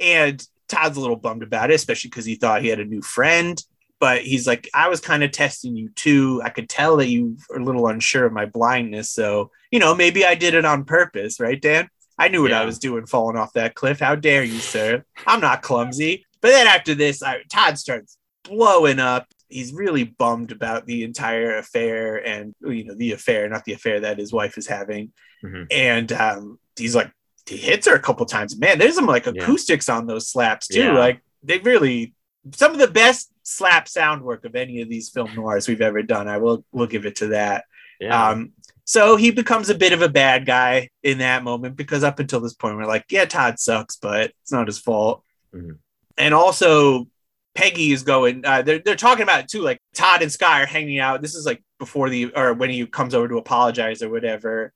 And 0.00 0.46
Todd's 0.68 0.96
a 0.96 1.00
little 1.00 1.16
bummed 1.16 1.42
about 1.42 1.70
it, 1.70 1.74
especially 1.74 2.10
because 2.10 2.24
he 2.24 2.34
thought 2.36 2.62
he 2.62 2.68
had 2.68 2.80
a 2.80 2.84
new 2.84 3.02
friend. 3.02 3.62
But 4.00 4.22
he's 4.22 4.46
like, 4.46 4.68
I 4.72 4.88
was 4.88 5.00
kind 5.00 5.24
of 5.24 5.32
testing 5.32 5.74
you 5.76 5.88
too. 5.90 6.40
I 6.44 6.50
could 6.50 6.68
tell 6.68 6.96
that 6.98 7.08
you 7.08 7.36
were 7.50 7.56
a 7.58 7.64
little 7.64 7.88
unsure 7.88 8.26
of 8.26 8.32
my 8.32 8.46
blindness. 8.46 9.10
So, 9.10 9.50
you 9.72 9.80
know, 9.80 9.94
maybe 9.94 10.24
I 10.24 10.34
did 10.36 10.54
it 10.54 10.64
on 10.64 10.84
purpose, 10.84 11.40
right, 11.40 11.60
Dan? 11.60 11.88
I 12.16 12.28
knew 12.28 12.42
what 12.42 12.52
I 12.52 12.64
was 12.64 12.78
doing 12.78 13.06
falling 13.06 13.36
off 13.36 13.52
that 13.54 13.74
cliff. 13.74 14.00
How 14.00 14.14
dare 14.16 14.42
you, 14.44 14.58
sir? 14.58 15.04
I'm 15.26 15.40
not 15.40 15.62
clumsy. 15.62 16.26
But 16.40 16.48
then 16.50 16.66
after 16.66 16.94
this, 16.94 17.22
I, 17.22 17.42
Todd 17.50 17.78
starts 17.78 18.16
blowing 18.44 18.98
up. 18.98 19.26
He's 19.48 19.72
really 19.72 20.04
bummed 20.04 20.52
about 20.52 20.86
the 20.86 21.04
entire 21.04 21.58
affair 21.58 22.16
and, 22.24 22.54
you 22.60 22.84
know, 22.84 22.94
the 22.94 23.12
affair, 23.12 23.48
not 23.48 23.64
the 23.64 23.72
affair 23.72 24.00
that 24.00 24.18
his 24.18 24.32
wife 24.32 24.58
is 24.58 24.66
having. 24.66 25.12
Mhm. 25.44 25.66
And 25.70 26.12
um, 26.12 26.58
he's 26.76 26.94
like, 26.94 27.10
he 27.48 27.56
hits 27.56 27.86
her 27.88 27.94
a 27.94 28.00
couple 28.00 28.26
times. 28.26 28.58
Man, 28.58 28.78
there's 28.78 28.96
some 28.96 29.06
like 29.06 29.26
Yeah. 29.26 29.32
acoustics 29.42 29.88
on 29.88 30.06
those 30.06 30.28
slaps 30.28 30.68
too. 30.68 30.80
Yeah. 30.80 30.98
Like 30.98 31.20
they 31.42 31.58
really 31.58 32.14
some 32.52 32.72
of 32.72 32.78
the 32.78 32.88
best 32.88 33.30
slap 33.42 33.88
sound 33.88 34.22
work 34.22 34.44
of 34.44 34.54
any 34.54 34.80
of 34.82 34.88
these 34.88 35.08
film 35.10 35.34
noirs 35.34 35.68
we've 35.68 35.80
ever 35.80 36.02
done. 36.02 36.28
I 36.28 36.38
will 36.38 36.64
we'll 36.72 36.86
give 36.86 37.06
it 37.06 37.16
to 37.16 37.28
that. 37.28 37.64
yeah. 38.00 38.30
Um, 38.30 38.52
so 38.84 39.16
he 39.16 39.30
becomes 39.30 39.68
a 39.68 39.74
bit 39.74 39.92
of 39.92 40.00
a 40.00 40.08
bad 40.08 40.46
guy 40.46 40.88
in 41.02 41.18
that 41.18 41.44
moment 41.44 41.76
because 41.76 42.02
up 42.02 42.20
until 42.20 42.40
this 42.40 42.54
point 42.54 42.76
we're 42.76 42.86
like, 42.86 43.04
yeah, 43.10 43.26
Todd 43.26 43.58
sucks, 43.58 43.96
but 43.96 44.32
it's 44.42 44.52
not 44.52 44.66
his 44.66 44.78
fault. 44.78 45.22
Mhm. 45.54 45.78
And 46.16 46.32
also 46.34 47.06
Peggy 47.54 47.92
is 47.92 48.02
going. 48.02 48.44
Uh, 48.46 48.62
they're 48.62 48.78
they're 48.78 48.94
talking 48.96 49.24
about 49.24 49.40
it 49.40 49.48
too. 49.48 49.62
Like 49.62 49.78
Todd 49.94 50.22
and 50.22 50.32
Sky 50.32 50.62
are 50.62 50.66
hanging 50.66 51.00
out. 51.00 51.20
This 51.22 51.34
is 51.34 51.44
like 51.44 51.62
before 51.78 52.08
the 52.08 52.32
or 52.34 52.54
when 52.54 52.70
he 52.70 52.86
comes 52.86 53.14
over 53.14 53.28
to 53.28 53.36
apologize 53.38 54.02
or 54.02 54.08
whatever. 54.08 54.72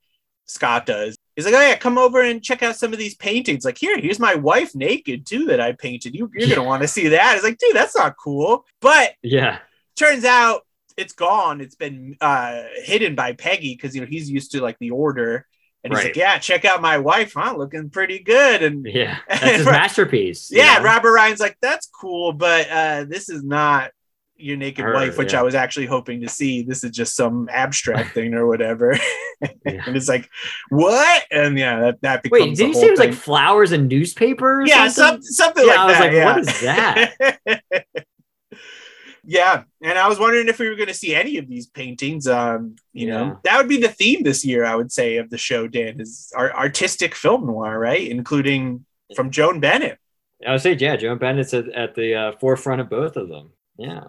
Scott 0.47 0.85
does. 0.87 1.17
He's 1.37 1.47
like, 1.47 1.55
oh 1.55 1.61
yeah, 1.61 1.77
come 1.77 1.97
over 1.97 2.21
and 2.21 2.43
check 2.43 2.63
out 2.63 2.77
some 2.77 2.93
of 2.93 2.99
these 2.99 3.15
paintings. 3.15 3.65
Like 3.65 3.79
here, 3.79 3.99
here's 3.99 4.19
my 4.19 4.35
wife 4.35 4.75
naked 4.75 5.27
too 5.27 5.47
that 5.47 5.61
I 5.61 5.73
painted. 5.73 6.15
You 6.15 6.31
you're 6.35 6.49
gonna 6.49 6.67
want 6.67 6.83
to 6.83 6.89
see 6.89 7.09
that. 7.09 7.35
It's 7.35 7.45
like, 7.45 7.59
dude, 7.59 7.75
that's 7.75 7.97
not 7.97 8.17
cool. 8.17 8.67
But 8.81 9.15
yeah, 9.23 9.59
turns 9.97 10.25
out 10.25 10.63
it's 10.97 11.15
gone. 11.15 11.61
It's 11.61 11.75
been 11.75 12.17
uh, 12.21 12.63
hidden 12.77 13.15
by 13.15 13.33
Peggy 13.33 13.75
because 13.75 13.95
you 13.95 14.03
know 14.03 14.07
he's 14.07 14.31
used 14.31 14.53
to 14.53 14.61
like 14.61 14.79
the 14.79 14.91
order. 14.91 15.47
And 15.85 15.93
he's 15.93 16.05
like, 16.05 16.17
yeah, 16.17 16.39
check 16.39 16.65
out 16.65 16.81
my 16.81 16.99
wife, 16.99 17.33
huh? 17.35 17.57
Looking 17.57 17.91
pretty 17.91 18.21
good. 18.21 18.63
And 18.63 18.87
yeah. 18.87 19.19
That's 19.29 19.57
his 19.57 19.67
masterpiece. 19.67 20.49
yeah, 20.53 20.79
know? 20.79 20.85
Robert 20.85 21.13
Ryan's 21.13 21.41
like, 21.41 21.57
that's 21.61 21.89
cool, 21.89 22.33
but 22.33 22.71
uh, 22.71 23.05
this 23.09 23.29
is 23.29 23.43
not 23.43 23.91
your 24.43 24.57
naked 24.57 24.85
Her, 24.85 24.93
wife, 24.95 25.17
which 25.19 25.33
yeah. 25.33 25.41
I 25.41 25.43
was 25.43 25.55
actually 25.55 25.87
hoping 25.87 26.21
to 26.23 26.29
see. 26.29 26.63
This 26.63 26.85
is 26.85 26.91
just 26.91 27.15
some 27.17 27.49
abstract 27.51 28.15
thing 28.15 28.35
or 28.35 28.47
whatever. 28.47 28.97
Yeah. 29.41 29.49
and 29.87 29.97
it's 29.97 30.09
like, 30.09 30.29
what? 30.69 31.25
And 31.31 31.59
yeah, 31.59 31.81
that, 31.81 32.01
that 32.03 32.23
becomes 32.23 32.41
Wait, 32.41 32.51
the 32.51 32.57
did 32.57 32.67
he 32.67 32.73
whole 32.73 32.81
say 32.83 32.87
it 32.89 32.91
was 32.93 33.01
like 33.01 33.15
flowers 33.15 33.73
and 33.73 33.89
newspapers? 33.89 34.69
yeah, 34.69 34.89
something? 34.89 35.23
something 35.23 35.67
Yeah, 35.67 35.85
like 35.85 35.99
I 35.99 36.37
was 36.37 36.61
that. 36.61 37.07
like, 37.07 37.17
yeah. 37.17 37.57
what 37.57 37.61
is 37.61 37.81
that? 37.81 37.97
yeah, 39.25 39.63
and 39.83 39.99
I 39.99 40.09
was 40.09 40.19
wondering 40.19 40.49
if 40.49 40.59
we 40.59 40.69
were 40.69 40.75
going 40.75 40.89
to 40.89 40.95
see 40.95 41.15
any 41.15 41.39
of 41.39 41.49
these 41.49 41.67
paintings. 41.69 42.27
Um, 42.27 42.77
you 42.93 43.07
Yeah. 43.09 43.13
know, 43.13 43.39
that 43.45 43.57
would 43.59 43.69
be 43.69 43.79
the 43.81 43.89
theme 43.89 44.23
this 44.25 44.45
year. 44.45 44.65
I 44.65 44.75
would 44.75 44.91
say 44.91 45.17
of 45.19 45.31
the 45.31 45.39
show. 45.39 45.69
Dan 45.69 46.01
is 46.01 46.33
our 46.37 46.53
artistic 46.53 47.15
film 47.15 47.47
noir, 47.47 47.79
right? 47.79 48.07
Including 48.09 48.85
from 49.15 49.31
Joan 49.31 49.61
Bennett. 49.61 49.99
I 50.45 50.51
would 50.53 50.61
say, 50.61 50.73
yeah, 50.75 50.97
Joan 50.97 51.19
Bennett's 51.19 51.55
at, 51.55 51.69
at 51.69 51.95
the 51.95 52.15
uh, 52.17 52.33
forefront 52.41 52.81
of 52.81 52.91
both 52.91 53.17
of 53.17 53.29
them. 53.29 53.51
Yeah. 53.79 54.05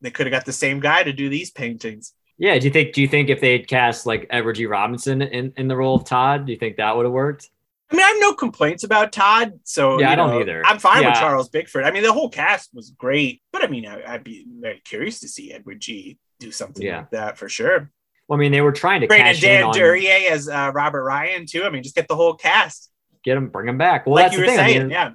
They 0.00 0.10
could 0.10 0.26
have 0.26 0.32
got 0.32 0.44
the 0.46 0.52
same 0.52 0.80
guy 0.80 1.02
to 1.02 1.12
do 1.12 1.28
these 1.28 1.50
paintings. 1.50 2.14
Yeah. 2.38 2.58
Do 2.58 2.66
you 2.66 2.70
think? 2.72 2.94
Do 2.94 3.02
you 3.02 3.08
think 3.08 3.28
if 3.28 3.40
they 3.40 3.52
had 3.52 3.68
cast 3.68 4.06
like 4.06 4.26
Edward 4.30 4.54
G. 4.54 4.66
Robinson 4.66 5.20
in, 5.22 5.52
in 5.56 5.68
the 5.68 5.76
role 5.76 5.94
of 5.96 6.04
Todd, 6.04 6.46
do 6.46 6.52
you 6.52 6.58
think 6.58 6.76
that 6.76 6.96
would 6.96 7.04
have 7.04 7.12
worked? 7.12 7.50
I 7.92 7.96
mean, 7.96 8.04
I 8.04 8.08
have 8.08 8.16
no 8.20 8.34
complaints 8.34 8.84
about 8.84 9.10
Todd. 9.12 9.58
So 9.64 9.98
Yeah, 10.00 10.10
I 10.12 10.14
don't 10.14 10.40
either. 10.40 10.64
I'm 10.64 10.78
fine 10.78 11.04
with 11.04 11.14
Charles 11.16 11.48
Bickford. 11.48 11.82
I 11.84 11.90
mean, 11.90 12.04
the 12.04 12.12
whole 12.12 12.28
cast 12.28 12.70
was 12.72 12.90
great, 12.92 13.42
but 13.52 13.64
I 13.64 13.66
mean, 13.66 13.84
I, 13.84 14.14
I'd 14.14 14.22
be 14.22 14.46
very 14.60 14.80
curious 14.84 15.18
to 15.20 15.28
see 15.28 15.52
Edward 15.52 15.80
G 15.80 16.16
do 16.38 16.52
something 16.52 16.86
Yeah. 16.86 16.98
like 16.98 17.10
that 17.10 17.36
for 17.36 17.48
sure. 17.48 17.90
Well, 18.28 18.38
I 18.38 18.40
mean, 18.40 18.52
they 18.52 18.60
were 18.60 18.70
trying 18.70 19.00
to 19.00 19.08
and 19.12 19.16
cash 19.16 19.42
in 19.42 19.48
Dan 19.48 19.64
on 19.64 19.72
Duryea 19.74 20.30
as 20.30 20.48
uh, 20.48 20.70
Robert 20.72 21.02
Ryan 21.02 21.46
too. 21.46 21.64
I 21.64 21.70
mean, 21.70 21.82
just 21.82 21.96
get 21.96 22.06
the 22.06 22.14
whole 22.14 22.34
cast, 22.34 22.92
get 23.24 23.36
him, 23.36 23.48
bring 23.48 23.68
him 23.68 23.76
back. 23.76 24.06
Well, 24.06 24.14
like 24.14 24.26
that's 24.26 24.34
you 24.36 24.42
the 24.42 24.46
were 24.46 24.50
thing. 24.52 24.60
I 24.60 24.66
saying. 24.68 24.78
mean, 24.82 24.90
yeah, 24.90 25.10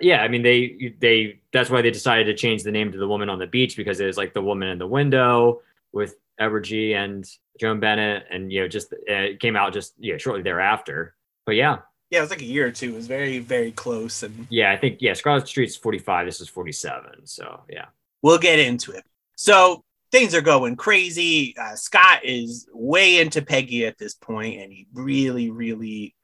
yeah. 0.00 0.22
I 0.22 0.28
mean, 0.28 0.42
they 0.42 0.94
they 0.98 1.40
that's 1.52 1.70
why 1.70 1.82
they 1.82 1.90
decided 1.90 2.24
to 2.24 2.34
change 2.34 2.62
the 2.62 2.72
name 2.72 2.92
to 2.92 2.98
the 2.98 3.08
woman 3.08 3.28
on 3.28 3.38
the 3.38 3.46
beach 3.46 3.76
because 3.76 4.00
it 4.00 4.06
was 4.06 4.16
like 4.16 4.34
the 4.34 4.42
woman 4.42 4.68
in 4.68 4.78
the 4.78 4.86
window 4.86 5.60
with 5.92 6.16
Edward 6.38 6.64
G. 6.64 6.94
and 6.94 7.28
Joan 7.58 7.80
Bennett, 7.80 8.26
and 8.30 8.52
you 8.52 8.60
know, 8.60 8.68
just 8.68 8.92
uh, 8.92 8.96
it 9.06 9.40
came 9.40 9.56
out 9.56 9.72
just 9.72 9.94
yeah 9.98 10.16
shortly 10.18 10.42
thereafter. 10.42 11.14
But 11.46 11.56
yeah, 11.56 11.78
yeah, 12.10 12.18
it 12.18 12.22
was 12.22 12.30
like 12.30 12.42
a 12.42 12.46
year 12.46 12.66
or 12.66 12.70
two. 12.70 12.90
It 12.90 12.96
was 12.96 13.06
very, 13.06 13.38
very 13.38 13.72
close, 13.72 14.22
and 14.22 14.46
yeah, 14.50 14.70
I 14.70 14.76
think 14.76 14.98
yeah, 15.00 15.12
Scarlet 15.12 15.46
Street's 15.46 15.76
forty 15.76 15.98
five. 15.98 16.26
This 16.26 16.40
is 16.40 16.48
forty 16.48 16.72
seven. 16.72 17.26
So 17.26 17.60
yeah, 17.68 17.86
we'll 18.22 18.38
get 18.38 18.58
into 18.58 18.92
it. 18.92 19.04
So 19.36 19.84
things 20.10 20.34
are 20.34 20.40
going 20.40 20.76
crazy. 20.76 21.54
Uh, 21.56 21.76
Scott 21.76 22.24
is 22.24 22.66
way 22.72 23.20
into 23.20 23.42
Peggy 23.42 23.86
at 23.86 23.98
this 23.98 24.14
point, 24.14 24.60
and 24.60 24.72
he 24.72 24.86
really, 24.94 25.50
really, 25.50 26.14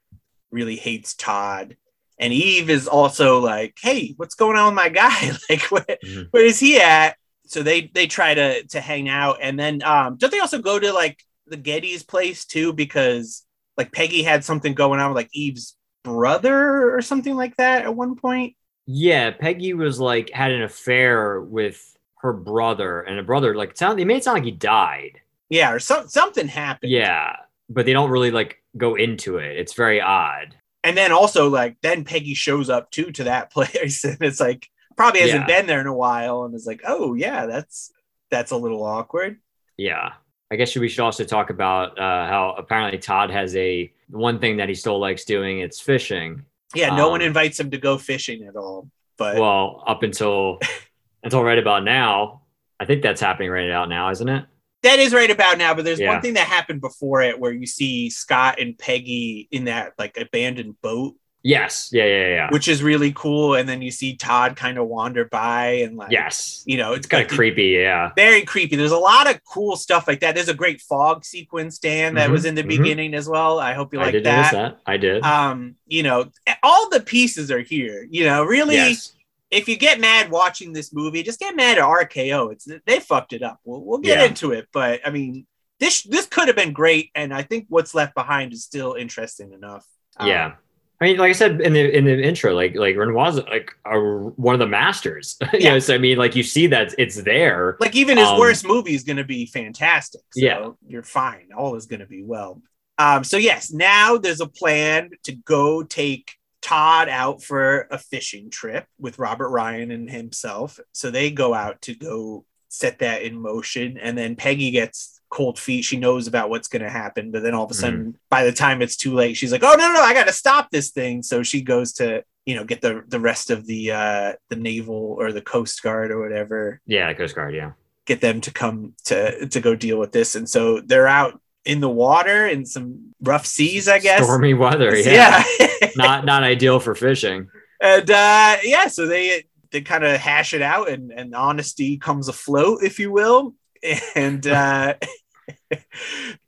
really 0.51 0.75
hates 0.75 1.13
Todd. 1.13 1.75
And 2.17 2.31
Eve 2.33 2.69
is 2.69 2.87
also 2.87 3.39
like, 3.39 3.75
"Hey, 3.81 4.13
what's 4.17 4.35
going 4.35 4.57
on 4.57 4.67
with 4.67 4.75
my 4.75 4.89
guy? 4.89 5.31
like, 5.49 5.63
where, 5.71 5.85
Mhm. 6.03 6.27
where 6.31 6.45
is 6.45 6.59
he 6.59 6.79
at?" 6.79 7.17
So 7.47 7.63
they 7.63 7.91
they 7.93 8.07
try 8.07 8.33
to 8.33 8.63
to 8.67 8.81
hang 8.81 9.09
out, 9.09 9.37
and 9.41 9.59
then 9.59 9.83
um, 9.83 10.17
don't 10.17 10.31
they 10.31 10.39
also 10.39 10.59
go 10.59 10.79
to 10.79 10.91
like 10.93 11.19
the 11.47 11.57
Getty's 11.57 12.03
place 12.03 12.45
too? 12.45 12.73
Because 12.73 13.43
like 13.77 13.91
Peggy 13.91 14.23
had 14.23 14.43
something 14.43 14.73
going 14.73 14.99
on 14.99 15.09
with 15.11 15.15
like 15.17 15.29
Eve's 15.33 15.75
brother 16.03 16.95
or 16.95 17.01
something 17.01 17.35
like 17.35 17.55
that 17.57 17.83
at 17.83 17.95
one 17.95 18.15
point. 18.15 18.55
Yeah, 18.87 19.31
Peggy 19.31 19.73
was 19.73 19.99
like 19.99 20.29
had 20.29 20.51
an 20.51 20.61
affair 20.63 21.41
with 21.41 21.81
her 22.21 22.33
brother, 22.33 23.01
and 23.01 23.19
a 23.19 23.23
brother 23.23 23.55
like 23.55 23.75
sound 23.77 23.99
they 23.99 24.05
made 24.05 24.17
it 24.17 24.23
sound 24.23 24.35
like 24.37 24.45
he 24.45 24.51
died. 24.51 25.21
Yeah, 25.49 25.71
or 25.71 25.79
some 25.79 26.07
something 26.07 26.47
happened. 26.47 26.91
Yeah, 26.91 27.35
but 27.69 27.85
they 27.85 27.93
don't 27.93 28.09
really 28.09 28.31
like 28.31 28.63
go 28.77 28.95
into 28.95 29.37
it. 29.37 29.57
It's 29.57 29.73
very 29.73 30.01
odd. 30.01 30.55
And 30.85 30.95
then 30.97 31.11
also 31.11 31.49
like 31.49 31.77
then 31.81 32.05
Peggy 32.05 32.33
shows 32.33 32.69
up 32.69 32.91
too 32.91 33.11
to 33.11 33.25
that 33.25 33.51
place, 33.55 34.03
and 34.05 34.17
it's 34.21 34.39
like 34.39 34.69
probably 34.95 35.21
hasn't 35.21 35.49
Yeah. 35.49 35.57
been 35.57 35.67
there 35.67 35.81
in 35.81 35.87
a 35.87 35.93
while, 35.93 36.43
and 36.43 36.55
it's 36.55 36.65
like, 36.65 36.81
oh 36.87 37.13
yeah, 37.15 37.45
that's 37.45 37.91
that's 38.31 38.51
a 38.51 38.57
little 38.57 38.83
awkward. 38.83 39.39
Yeah. 39.77 40.13
I 40.51 40.55
guess 40.57 40.75
we 40.75 40.87
should 40.89 40.99
also 41.03 41.23
talk 41.23 41.49
about 41.49 41.97
uh, 41.99 42.27
how 42.27 42.55
apparently 42.57 42.99
Todd 42.99 43.31
has 43.31 43.55
a 43.55 43.91
one 44.09 44.39
thing 44.39 44.57
that 44.57 44.69
he 44.69 44.75
still 44.75 44.99
likes 44.99 45.25
doing. 45.25 45.59
It's 45.59 45.79
fishing. 45.81 46.45
Yeah, 46.75 46.95
no 46.95 47.05
Um, 47.07 47.11
one 47.13 47.21
invites 47.21 47.59
him 47.59 47.71
to 47.71 47.77
go 47.79 47.97
fishing 47.97 48.43
at 48.43 48.55
all. 48.55 48.89
But 49.17 49.37
Well, 49.37 49.83
up 49.87 50.03
until 50.03 50.59
until 51.23 51.43
right 51.43 51.57
about 51.57 51.83
now, 51.83 52.43
I 52.79 52.85
think 52.85 53.01
that's 53.01 53.19
happening 53.21 53.49
right 53.49 53.67
about 53.67 53.89
now, 53.89 54.11
isn't 54.11 54.29
it? 54.29 54.45
That 54.85 54.99
is 54.99 55.13
right 55.13 55.29
about 55.29 55.57
now. 55.57 55.73
But 55.73 55.83
there's 55.85 55.99
Yeah. 55.99 56.13
one 56.13 56.21
thing 56.21 56.33
that 56.35 56.47
happened 56.47 56.79
before 56.81 57.21
it 57.21 57.39
where 57.39 57.51
you 57.51 57.65
see 57.67 58.09
Scott 58.09 58.59
and 58.59 58.77
Peggy 58.77 59.47
in 59.51 59.65
that 59.65 59.93
like 59.99 60.17
abandoned 60.17 60.81
boat, 60.81 61.15
Yes. 61.47 61.89
Yeah. 61.93 62.05
Yeah. 62.05 62.27
Yeah. 62.27 62.49
which 62.49 62.67
is 62.67 62.81
really 62.81 63.11
cool. 63.13 63.53
And 63.53 63.69
then 63.69 63.83
you 63.83 63.91
see 63.91 64.15
Todd 64.15 64.55
kind 64.55 64.79
of 64.79 64.87
wander 64.87 65.25
by 65.25 65.65
and 65.85 65.95
like, 65.95 66.09
yes. 66.11 66.63
you 66.65 66.75
know, 66.77 66.93
It's 66.93 67.05
kind 67.05 67.21
like 67.23 67.31
of 67.31 67.37
creepy. 67.37 67.65
Yeah. 67.85 68.09
very 68.15 68.41
creepy. 68.41 68.75
There's 68.75 68.91
a 68.91 68.97
lot 68.97 69.29
of 69.29 69.39
cool 69.43 69.75
stuff 69.75 70.07
like 70.07 70.21
that. 70.21 70.33
There's 70.33 70.49
a 70.49 70.55
great 70.55 70.81
fog 70.81 71.23
sequence, 71.23 71.77
Dan, 71.77 72.15
that 72.15 72.29
Mhm, 72.29 72.31
was 72.31 72.45
in 72.45 72.55
the 72.55 72.63
mhm. 72.63 72.69
beginning 72.69 73.13
as 73.13 73.29
well. 73.29 73.59
I 73.59 73.73
hope 73.73 73.93
you 73.93 73.99
like 73.99 74.13
that. 74.23 74.51
that. 74.53 74.79
I 74.87 74.97
did. 74.97 75.21
Um, 75.23 75.75
you 75.85 76.01
know, 76.01 76.31
all 76.63 76.89
the 76.89 76.99
pieces 77.01 77.51
are 77.51 77.61
here. 77.61 78.07
You 78.09 78.23
know, 78.25 78.43
really, 78.43 78.75
yes. 78.75 79.11
If 79.55 79.67
you 79.69 79.77
get 79.77 79.99
mad 79.99 80.29
watching 80.29 80.73
this 80.73 80.93
movie, 80.93 81.23
just 81.23 81.39
get 81.39 81.55
mad 81.55 81.77
at 81.77 81.83
RKO. 81.83 82.51
It's 82.51 82.67
they 82.85 82.99
fucked 82.99 83.33
it 83.33 83.41
up. 83.43 83.59
We'll, 83.63 83.83
we'll 83.83 83.99
get 83.99 84.19
Yeah. 84.19 84.25
into 84.25 84.51
it, 84.51 84.67
but 84.73 85.01
I 85.05 85.09
mean, 85.09 85.45
this 85.79 86.03
this 86.03 86.25
could 86.27 86.47
have 86.47 86.55
been 86.55 86.73
great, 86.73 87.09
and 87.15 87.33
I 87.33 87.41
think 87.43 87.65
what's 87.69 87.93
left 87.95 88.15
behind 88.15 88.53
is 88.53 88.63
still 88.63 88.93
interesting 88.93 89.51
enough. 89.53 89.85
Um, 90.17 90.27
yeah. 90.27 90.53
I 91.01 91.05
mean, 91.05 91.17
like 91.17 91.29
I 91.29 91.33
said 91.33 91.59
in 91.59 91.73
the 91.73 91.97
in 91.97 92.05
the 92.05 92.21
intro, 92.23 92.53
like 92.55 92.73
like 92.75 92.95
Renoir's 92.95 93.35
like 93.37 93.71
a, 93.85 93.99
one 93.99 94.53
of 94.55 94.59
the 94.59 94.67
masters. 94.67 95.35
you 95.53 95.59
Yeah. 95.59 95.71
know, 95.73 95.79
so 95.79 95.93
I 95.93 95.97
mean, 95.97 96.17
like 96.17 96.35
you 96.37 96.43
see 96.43 96.67
that 96.67 96.95
it's 96.97 97.21
there. 97.21 97.75
like 97.81 97.95
even 97.95 98.17
his 98.17 98.29
Um, 98.29 98.39
worst 98.39 98.65
movie 98.65 98.95
is 98.95 99.03
going 99.03 99.17
to 99.17 99.25
be 99.25 99.45
fantastic. 99.45 100.21
So 100.31 100.39
Yeah. 100.45 100.69
you're 100.87 101.03
fine. 101.03 101.49
All 101.57 101.75
is 101.75 101.85
going 101.85 101.99
to 101.99 102.05
be 102.05 102.23
well. 102.23 102.61
Um, 102.97 103.25
so 103.25 103.35
yes, 103.35 103.73
now 103.73 104.17
there's 104.17 104.39
a 104.39 104.47
plan 104.47 105.09
to 105.23 105.33
go 105.33 105.83
take 105.83 106.31
Todd 106.65 107.09
out 107.09 107.43
for 107.43 107.87
a 107.91 107.97
fishing 107.99 108.49
trip 108.49 108.85
with 108.99 109.19
Robert 109.19 109.49
Ryan 109.49 109.91
and 109.91 110.09
himself. 110.09 110.79
So 110.93 111.11
they 111.11 111.29
go 111.29 111.53
out 111.53 111.81
to 111.83 111.93
go 111.93 112.45
set 112.69 112.99
that 112.99 113.21
in 113.21 113.39
motion, 113.39 113.97
and 113.97 114.17
then 114.17 114.35
Peggy 114.35 114.71
gets 114.71 115.21
cold 115.29 115.59
feet. 115.59 115.83
She 115.83 115.97
knows 115.97 116.25
about 116.27 116.49
what's 116.49 116.67
going 116.67 116.81
to 116.81 116.89
happen, 116.89 117.31
but 117.31 117.43
then 117.43 117.53
all 117.53 117.65
of 117.65 117.71
a 117.71 117.75
sudden, 117.75 118.17
by 118.29 118.43
the 118.45 118.51
time 118.51 118.81
it's 118.81 118.97
too 118.97 119.13
late, 119.13 119.37
she's 119.37 119.51
like, 119.51 119.63
"Oh 119.63 119.75
no, 119.77 119.93
no, 119.93 120.01
I 120.01 120.13
got 120.13 120.25
to 120.27 120.33
stop 120.33 120.71
this 120.71 120.89
thing." 120.89 121.21
So 121.21 121.43
she 121.43 121.61
goes 121.61 121.93
to 121.93 122.23
you 122.45 122.55
know 122.55 122.63
get 122.63 122.81
the 122.81 123.03
the 123.07 123.19
rest 123.19 123.51
of 123.51 123.65
the 123.67 123.91
uh 123.91 124.33
the 124.49 124.55
naval 124.55 125.15
or 125.19 125.31
the 125.31 125.41
coast 125.41 125.81
guard 125.83 126.09
or 126.11 126.19
whatever 126.21 126.81
Yeah, 126.87 127.11
Coast 127.13 127.35
Guard. 127.35 127.53
Yeah. 127.55 127.71
get 128.05 128.21
them 128.21 128.41
to 128.41 128.51
come 128.51 128.93
to 129.05 129.47
to 129.47 129.59
go 129.59 129.75
deal 129.75 129.97
with 129.97 130.11
this 130.11 130.35
and 130.35 130.47
so 130.47 130.79
they're 130.79 131.07
out 131.07 131.41
in 131.65 131.79
the 131.81 131.89
water 131.89 132.47
in 132.47 132.65
some 132.65 133.13
rough 133.21 133.45
seas 133.45 133.87
i 133.87 133.99
guess 133.99 134.23
Stormy 134.23 134.53
weather. 134.53 134.95
Yeah. 134.97 135.43
yeah, 135.59 135.67
not 135.95 136.25
not 136.25 136.43
ideal 136.43 136.79
for 136.79 136.95
fishing. 136.95 137.49
and 137.81 138.09
uh 138.09 138.57
yeah 138.63 138.87
so 138.87 139.07
they 139.07 139.45
they 139.71 139.81
kind 139.81 140.03
of 140.05 140.19
hash 140.19 140.53
it 140.53 140.61
out 140.61 140.89
and 140.89 141.11
and 141.11 141.35
honesty 141.35 141.97
comes 141.97 142.27
afloat 142.27 142.83
if 142.83 142.99
you 142.99 143.11
will 143.11 143.53
and 144.15 144.45
uh 144.47 144.93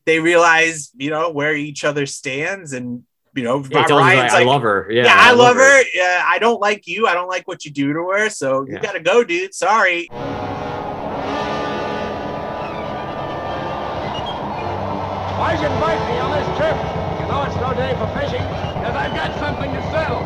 they 0.05 0.19
realize 0.19 0.91
you 0.95 1.09
know 1.09 1.29
where 1.31 1.55
each 1.55 1.83
other 1.83 2.05
stands 2.05 2.73
and 2.73 3.03
you 3.35 3.43
know 3.43 3.57
Yeah, 3.59 3.63
he 3.67 3.73
Bob 3.73 3.87
tells 3.87 4.01
her, 4.01 4.07
Ryan's 4.07 4.33
I, 4.33 4.41
I 4.41 4.43
love 4.45 4.61
her. 4.63 4.87
Yeah, 4.89 5.03
yeah, 5.03 5.15
I, 5.15 5.33
love 5.33 5.55
her. 5.57 5.83
Yeah, 5.93 6.23
I 6.25 6.39
don't 6.39 6.59
like 6.59 6.87
you. 6.87 7.05
I 7.05 7.13
don't 7.13 7.27
like 7.27 7.47
what 7.47 7.65
you 7.65 7.71
do 7.71 7.93
to 7.93 8.09
her. 8.09 8.29
So 8.29 8.65
you 8.67 8.79
gotta 8.79 8.99
go, 8.99 9.23
dude. 9.23 9.53
Sorry. 9.53 10.09
Why'd 15.47 15.63
you 15.63 15.71
invite 15.71 16.03
me 16.11 16.19
on 16.19 16.35
this 16.35 16.43
trip? 16.59 16.75
You 17.23 17.25
know 17.31 17.47
it's 17.47 17.55
no 17.63 17.71
day 17.71 17.95
for 17.95 18.03
fishing. 18.11 18.43
Because 18.75 18.99
I've 18.99 19.15
got 19.15 19.31
something 19.39 19.71
to 19.71 19.79
settle. 19.95 20.19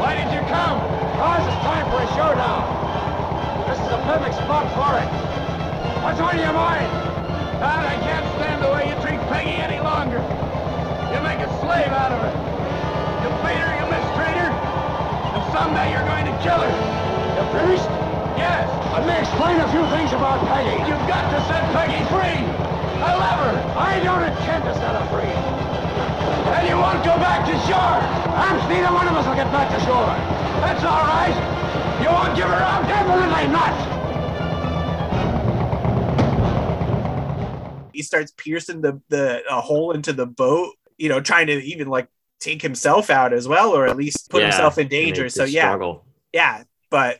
Why 0.00 0.16
did 0.16 0.32
you 0.32 0.40
come? 0.48 0.80
Cause 1.20 1.44
it's 1.44 1.60
time 1.68 1.84
for 1.92 2.00
a 2.00 2.08
showdown. 2.16 2.64
This 3.68 3.76
is 3.76 3.92
the 3.92 4.00
perfect 4.08 4.40
spot 4.40 4.64
for 4.72 4.88
it. 4.96 5.04
What's 6.00 6.16
on 6.24 6.40
your 6.40 6.56
mind? 6.56 6.88
God, 7.60 7.92
I 7.92 8.00
can't 8.00 8.24
stand 8.40 8.64
the 8.64 8.72
way 8.72 8.88
you 8.88 8.96
treat 9.04 9.20
Peggy 9.28 9.60
any 9.60 9.84
longer. 9.84 10.24
You 11.12 11.20
make 11.20 11.44
a 11.44 11.50
slave 11.60 11.92
out 11.92 12.16
of 12.16 12.24
her. 12.24 12.32
You 13.20 13.28
beat 13.44 13.60
her, 13.60 13.72
you 13.76 13.84
mistreat 13.84 14.32
her, 14.32 14.48
and 14.48 15.44
someday 15.52 15.92
you're 15.92 16.08
going 16.08 16.24
to 16.24 16.32
kill 16.40 16.64
her. 16.64 16.72
The 17.36 17.44
priest? 17.52 17.84
Yes. 18.40 18.64
Let 18.96 19.04
me 19.04 19.12
explain 19.12 19.60
a 19.60 19.68
few 19.68 19.84
things 19.92 20.16
about 20.16 20.40
Peggy. 20.48 20.80
You've 20.88 21.04
got 21.04 21.28
to 21.36 21.38
set 21.44 21.68
Peggy 21.76 22.00
free. 22.08 22.77
I 23.02 23.12
love 23.14 23.38
her. 23.46 23.54
I 23.78 24.00
don't 24.02 24.22
intend 24.24 24.64
to 24.64 24.74
set 24.74 24.92
her 24.94 25.06
free. 25.12 25.32
And 26.58 26.68
you 26.68 26.76
won't 26.76 27.04
go 27.04 27.14
back 27.22 27.46
to 27.46 27.54
shore. 27.66 27.98
Perhaps 28.34 28.68
neither 28.68 28.92
one 28.92 29.06
of 29.06 29.14
us 29.14 29.26
will 29.26 29.34
get 29.36 29.50
back 29.52 29.68
to 29.70 29.80
shore. 29.84 30.12
That's 30.64 30.82
all 30.84 31.06
right. 31.06 31.34
You 32.02 32.08
won't 32.10 32.34
give 32.36 32.46
her 32.46 32.62
up? 32.62 32.86
Definitely 32.88 33.52
not. 33.52 33.98
he 37.92 38.02
starts 38.02 38.32
piercing 38.36 38.80
the 38.80 39.00
the 39.08 39.42
a 39.50 39.60
hole 39.60 39.90
into 39.90 40.12
the 40.12 40.24
boat 40.26 40.74
you 40.98 41.08
know 41.08 41.20
trying 41.20 41.48
to 41.48 41.54
even 41.64 41.88
like 41.88 42.06
take 42.38 42.62
himself 42.62 43.10
out 43.10 43.32
as 43.32 43.48
well 43.48 43.72
or 43.72 43.86
at 43.86 43.96
least 43.96 44.30
put 44.30 44.40
Yeah, 44.40 44.46
himself 44.50 44.78
in 44.78 44.86
danger 44.86 45.28
so 45.28 45.42
yeah 45.42 45.62
struggle. 45.62 46.06
yeah 46.32 46.62
but 46.90 47.18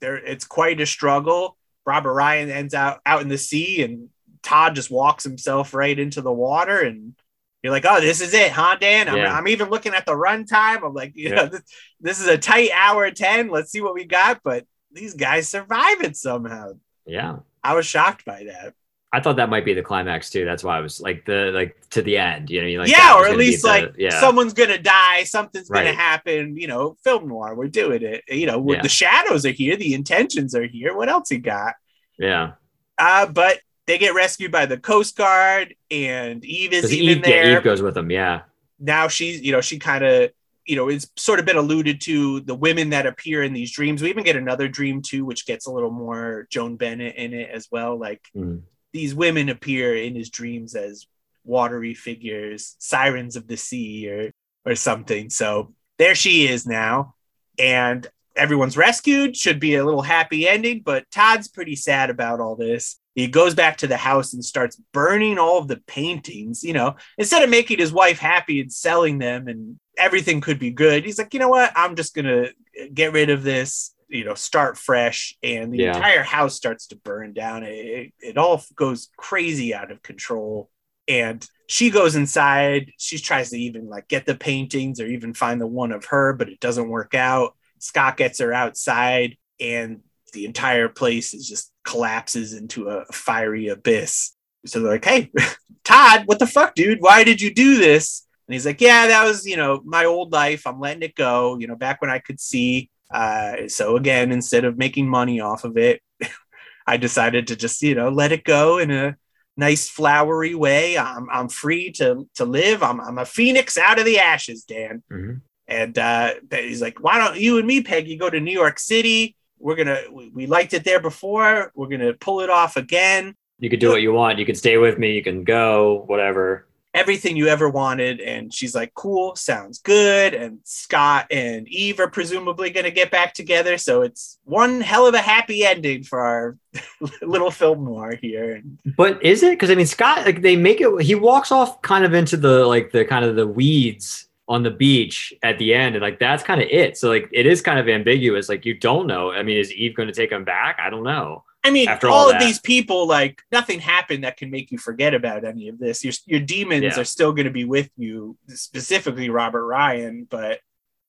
there 0.00 0.16
it's 0.16 0.44
quite 0.44 0.80
a 0.80 0.86
struggle 0.86 1.56
robert 1.86 2.12
ryan 2.12 2.50
ends 2.50 2.74
out 2.74 3.00
out 3.06 3.22
in 3.22 3.28
the 3.28 3.38
sea 3.38 3.84
and 3.84 4.08
todd 4.46 4.74
just 4.74 4.90
walks 4.90 5.24
himself 5.24 5.74
right 5.74 5.98
into 5.98 6.20
the 6.22 6.32
water 6.32 6.80
and 6.80 7.14
you're 7.62 7.72
like 7.72 7.84
oh 7.86 8.00
this 8.00 8.20
is 8.20 8.32
it 8.32 8.52
huh 8.52 8.76
dan 8.80 9.08
i'm, 9.08 9.16
Yeah. 9.16 9.32
I'm 9.36 9.48
even 9.48 9.70
looking 9.70 9.94
at 9.94 10.06
the 10.06 10.12
runtime 10.12 10.84
i'm 10.86 10.94
like 10.94 11.12
you 11.16 11.30
Yeah. 11.30 11.34
know 11.34 11.46
this, 11.46 11.62
this 12.00 12.20
is 12.20 12.28
a 12.28 12.38
tight 12.38 12.70
hour 12.74 13.10
10 13.10 13.48
let's 13.48 13.72
see 13.72 13.80
what 13.80 13.94
we 13.94 14.04
got 14.04 14.40
but 14.44 14.64
these 14.92 15.14
guys 15.14 15.48
survive 15.48 16.00
it 16.02 16.16
somehow 16.16 16.72
Yeah. 17.06 17.38
i 17.64 17.74
was 17.74 17.86
shocked 17.86 18.24
by 18.24 18.44
that 18.44 18.74
I 19.12 19.20
thought 19.20 19.36
that 19.36 19.48
might 19.48 19.64
be 19.64 19.72
the 19.72 19.82
climax 19.82 20.28
too. 20.30 20.44
That's 20.44 20.62
why 20.64 20.76
I 20.76 20.80
was 20.80 21.00
like 21.00 21.24
the 21.24 21.50
like 21.54 21.76
to 21.90 22.02
the 22.02 22.18
end. 22.18 22.50
You 22.50 22.60
know, 22.60 22.80
like 22.82 22.90
yeah, 22.90 23.16
or 23.16 23.26
at 23.26 23.36
least 23.36 23.62
the- 23.62 23.68
like 23.68 23.94
yeah, 23.96 24.20
someone's 24.20 24.52
gonna 24.52 24.76
die, 24.78 25.22
something's 25.22 25.70
gonna 25.70 25.92
happen. 25.94 26.56
You 26.56 26.66
know, 26.66 26.96
film 27.04 27.28
noir, 27.28 27.54
we're 27.54 27.68
doing 27.68 28.02
it. 28.02 28.24
You 28.28 28.46
know, 28.46 28.60
the 28.82 28.88
shadows 28.90 29.46
are 29.46 29.52
here, 29.52 29.76
the 29.76 29.94
intentions 29.94 30.54
are 30.54 30.66
here. 30.66 30.94
What 30.94 31.08
else 31.08 31.30
he 31.30 31.38
got? 31.38 31.74
yeah. 32.18 32.54
Uh, 32.98 33.26
but 33.26 33.60
they 33.86 33.98
get 33.98 34.14
rescued 34.14 34.50
by 34.52 34.66
the 34.66 34.78
Coast 34.78 35.16
Guard, 35.16 35.74
and 35.90 36.44
Eve 36.44 36.72
is 36.72 36.92
even 36.92 37.18
Eve, 37.18 37.24
there. 37.24 37.50
yeah, 37.50 37.56
Eve 37.58 37.64
goes 37.64 37.82
with 37.82 37.94
them. 37.94 38.10
Yeah, 38.10 38.42
now 38.78 39.08
she's, 39.08 39.40
you 39.40 39.52
know, 39.52 39.60
she 39.60 39.78
kind 39.78 40.04
of, 40.04 40.30
you 40.66 40.76
know, 40.76 40.88
it's 40.88 41.08
sort 41.16 41.38
of 41.38 41.46
been 41.46 41.56
alluded 41.56 42.00
to 42.02 42.40
the 42.40 42.54
women 42.54 42.90
that 42.90 43.06
appear 43.06 43.42
in 43.42 43.52
these 43.52 43.70
dreams. 43.72 44.02
We 44.02 44.10
even 44.10 44.24
get 44.24 44.36
another 44.36 44.66
dream 44.68 45.02
too, 45.02 45.24
which 45.24 45.46
gets 45.46 45.66
a 45.66 45.72
little 45.72 45.90
more 45.92 46.46
Joan 46.50 46.76
Bennett 46.76 47.14
in 47.16 47.32
it 47.32 47.50
as 47.50 47.68
well. 47.70 47.96
Like 47.98 48.22
Mhm. 48.36 48.62
these 48.92 49.14
women 49.14 49.48
appear 49.48 49.94
in 49.96 50.14
his 50.16 50.28
dreams 50.30 50.74
as 50.74 51.06
watery 51.44 51.94
figures, 51.94 52.74
sirens 52.80 53.36
of 53.36 53.46
the 53.46 53.56
sea 53.56 54.08
or 54.10 54.32
or 54.64 54.74
something. 54.74 55.30
So 55.30 55.72
there 55.96 56.16
she 56.16 56.48
is 56.48 56.66
now. 56.66 57.14
And 57.56 58.04
everyone's 58.34 58.76
rescued. 58.76 59.36
Should 59.36 59.60
be 59.60 59.76
a 59.76 59.84
little 59.84 60.02
happy 60.02 60.48
ending, 60.48 60.82
but 60.84 61.08
Todd's 61.12 61.46
pretty 61.46 61.76
sad 61.76 62.10
about 62.10 62.40
all 62.40 62.56
this. 62.56 62.98
He 63.16 63.26
goes 63.26 63.54
back 63.54 63.78
to 63.78 63.88
the 63.88 63.96
house 63.96 64.32
and 64.32 64.44
starts 64.44 64.80
burning 64.92 65.38
all 65.38 65.58
of 65.58 65.66
the 65.68 65.78
paintings. 65.88 66.62
You 66.62 66.74
know, 66.74 66.96
instead 67.18 67.42
of 67.42 67.50
making 67.50 67.78
his 67.78 67.92
wife 67.92 68.20
happy 68.20 68.60
and 68.60 68.72
selling 68.72 69.18
them 69.18 69.48
and 69.48 69.80
everything 69.98 70.40
could 70.40 70.60
be 70.60 70.70
good, 70.70 71.04
he's 71.04 71.18
like, 71.18 71.34
you 71.34 71.40
know 71.40 71.48
what? 71.48 71.72
I'm 71.74 71.96
just 71.96 72.14
going 72.14 72.26
to 72.26 72.52
get 72.94 73.12
rid 73.12 73.30
of 73.30 73.42
this, 73.42 73.94
you 74.08 74.24
know, 74.24 74.34
start 74.34 74.78
fresh. 74.78 75.36
And 75.42 75.72
the 75.72 75.82
Yeah. 75.82 75.96
entire 75.96 76.22
house 76.22 76.54
starts 76.54 76.86
to 76.88 76.96
burn 76.96 77.32
down. 77.32 77.64
It, 77.64 77.72
it, 77.72 78.12
it 78.20 78.38
all 78.38 78.62
goes 78.76 79.08
crazy 79.16 79.74
out 79.74 79.90
of 79.90 80.02
control. 80.02 80.70
And 81.08 81.46
she 81.68 81.90
goes 81.90 82.16
inside. 82.16 82.92
She 82.98 83.18
tries 83.18 83.50
to 83.50 83.58
even 83.58 83.88
like 83.88 84.08
get 84.08 84.26
the 84.26 84.34
paintings 84.36 85.00
or 85.00 85.06
even 85.06 85.34
find 85.34 85.60
the 85.60 85.66
one 85.66 85.92
of 85.92 86.04
her, 86.06 86.32
but 86.32 86.48
it 86.48 86.60
doesn't 86.60 86.88
work 86.88 87.14
out. 87.14 87.56
Scott 87.78 88.16
gets 88.16 88.38
her 88.40 88.52
outside, 88.52 89.36
and 89.60 90.00
the 90.32 90.44
entire 90.44 90.88
place 90.88 91.34
is 91.34 91.48
just 91.48 91.72
collapses 91.84 92.52
into 92.52 92.88
a 92.88 93.04
fiery 93.06 93.68
abyss. 93.68 94.32
So 94.66 94.80
they're 94.80 94.92
like, 94.92 95.04
"Hey, 95.04 95.30
Todd, 95.84 96.22
what 96.26 96.38
the 96.38 96.46
fuck, 96.46 96.74
dude? 96.74 97.00
Why 97.00 97.24
did 97.24 97.40
you 97.40 97.52
do 97.52 97.76
this?" 97.76 98.26
And 98.46 98.54
he's 98.54 98.66
like, 98.66 98.80
"Yeah, 98.80 99.06
that 99.08 99.24
was 99.24 99.46
you 99.46 99.56
know 99.56 99.80
my 99.84 100.04
old 100.04 100.32
life. 100.32 100.66
I'm 100.66 100.80
letting 100.80 101.02
it 101.02 101.14
go. 101.14 101.58
You 101.58 101.66
know, 101.66 101.76
back 101.76 102.00
when 102.00 102.10
I 102.10 102.18
could 102.18 102.40
see." 102.40 102.90
Uh, 103.10 103.68
so 103.68 103.96
again, 103.96 104.32
instead 104.32 104.64
of 104.64 104.76
making 104.76 105.08
money 105.08 105.40
off 105.40 105.64
of 105.64 105.76
it, 105.76 106.02
I 106.86 106.96
decided 106.96 107.46
to 107.48 107.56
just 107.56 107.80
you 107.82 107.94
know 107.94 108.08
let 108.08 108.32
it 108.32 108.44
go 108.44 108.78
in 108.78 108.90
a 108.90 109.16
nice 109.56 109.88
flowery 109.88 110.54
way. 110.54 110.98
I'm 110.98 111.28
I'm 111.30 111.48
free 111.48 111.92
to 111.92 112.28
to 112.34 112.44
live. 112.44 112.82
I'm 112.82 113.00
I'm 113.00 113.18
a 113.18 113.24
phoenix 113.24 113.78
out 113.78 113.98
of 113.98 114.04
the 114.04 114.18
ashes, 114.18 114.64
Dan. 114.64 115.02
Mhm. 115.10 115.40
And 115.68 115.98
uh, 115.98 116.34
he's 116.52 116.80
like, 116.80 117.02
why 117.02 117.18
don't 117.18 117.40
you 117.40 117.58
and 117.58 117.66
me, 117.66 117.82
Peggy, 117.82 118.16
go 118.16 118.30
to 118.30 118.38
New 118.38 118.52
York 118.52 118.78
City? 118.78 119.34
We're 119.58 119.76
gonna 119.76 120.02
we, 120.10 120.28
we 120.30 120.46
liked 120.46 120.74
it 120.74 120.84
there 120.84 121.00
before. 121.00 121.72
We're 121.74 121.88
gonna 121.88 122.14
pull 122.14 122.40
it 122.40 122.50
off 122.50 122.76
again. 122.76 123.34
You 123.58 123.70
could 123.70 123.80
do 123.80 123.90
what 123.90 124.02
you 124.02 124.12
want. 124.12 124.38
You 124.38 124.46
can 124.46 124.54
stay 124.54 124.76
with 124.76 124.98
me. 124.98 125.12
You 125.12 125.22
can 125.22 125.44
go, 125.44 126.04
whatever. 126.06 126.66
Everything 126.92 127.36
you 127.36 127.46
ever 127.48 127.68
wanted. 127.68 128.20
And 128.20 128.52
she's 128.52 128.74
like, 128.74 128.94
cool, 128.94 129.36
sounds 129.36 129.78
good. 129.80 130.34
And 130.34 130.60
Scott 130.64 131.26
and 131.30 131.68
Eve 131.68 132.00
are 132.00 132.08
presumably 132.08 132.70
gonna 132.70 132.90
get 132.90 133.10
back 133.10 133.34
together. 133.34 133.78
So 133.78 134.02
it's 134.02 134.38
one 134.44 134.80
hell 134.80 135.06
of 135.06 135.14
a 135.14 135.20
happy 135.20 135.64
ending 135.64 136.04
for 136.04 136.20
our 136.20 136.56
little 137.22 137.50
film 137.50 137.84
noir 137.84 138.14
here. 138.14 138.62
But 138.96 139.22
is 139.24 139.42
it? 139.42 139.52
Because 139.52 139.70
I 139.70 139.74
mean, 139.74 139.86
Scott, 139.86 140.24
like 140.26 140.42
they 140.42 140.56
make 140.56 140.80
it. 140.80 141.02
He 141.02 141.14
walks 141.14 141.50
off 141.50 141.80
kind 141.82 142.04
of 142.04 142.14
into 142.14 142.36
the 142.36 142.66
like 142.66 142.92
the 142.92 143.04
kind 143.04 143.24
of 143.24 143.36
the 143.36 143.46
weeds 143.46 144.26
on 144.48 144.62
the 144.62 144.70
beach 144.70 145.32
at 145.42 145.58
the 145.58 145.74
end, 145.74 145.96
and 145.96 146.02
like 146.02 146.18
that's 146.18 146.42
kind 146.42 146.60
of 146.62 146.68
it. 146.70 146.96
So 146.96 147.08
like 147.08 147.28
it 147.32 147.46
is 147.46 147.60
kind 147.62 147.78
of 147.78 147.88
ambiguous. 147.88 148.48
Like 148.48 148.64
you 148.64 148.74
don't 148.74 149.06
know. 149.06 149.32
I 149.32 149.42
mean, 149.42 149.56
is 149.58 149.72
Eve 149.72 149.94
going 149.94 150.08
to 150.08 150.14
take 150.14 150.30
him 150.32 150.44
back? 150.44 150.78
I 150.80 150.88
don't 150.90 151.02
know. 151.04 151.44
I 151.64 151.70
mean, 151.72 151.88
After 151.88 152.08
all, 152.08 152.26
all 152.26 152.30
of 152.32 152.38
these 152.38 152.60
people, 152.60 153.08
like 153.08 153.42
nothing 153.50 153.80
happened 153.80 154.22
that 154.22 154.36
can 154.36 154.52
make 154.52 154.70
you 154.70 154.78
forget 154.78 155.14
about 155.14 155.44
any 155.44 155.68
of 155.68 155.78
this. 155.80 156.04
Your 156.04 156.12
your 156.26 156.38
demons 156.40 156.82
Yeah. 156.84 157.00
are 157.00 157.04
still 157.04 157.32
going 157.32 157.46
to 157.46 157.50
be 157.52 157.64
with 157.64 157.90
you, 157.96 158.36
specifically 158.48 159.30
Robert 159.30 159.66
Ryan. 159.66 160.28
But 160.30 160.60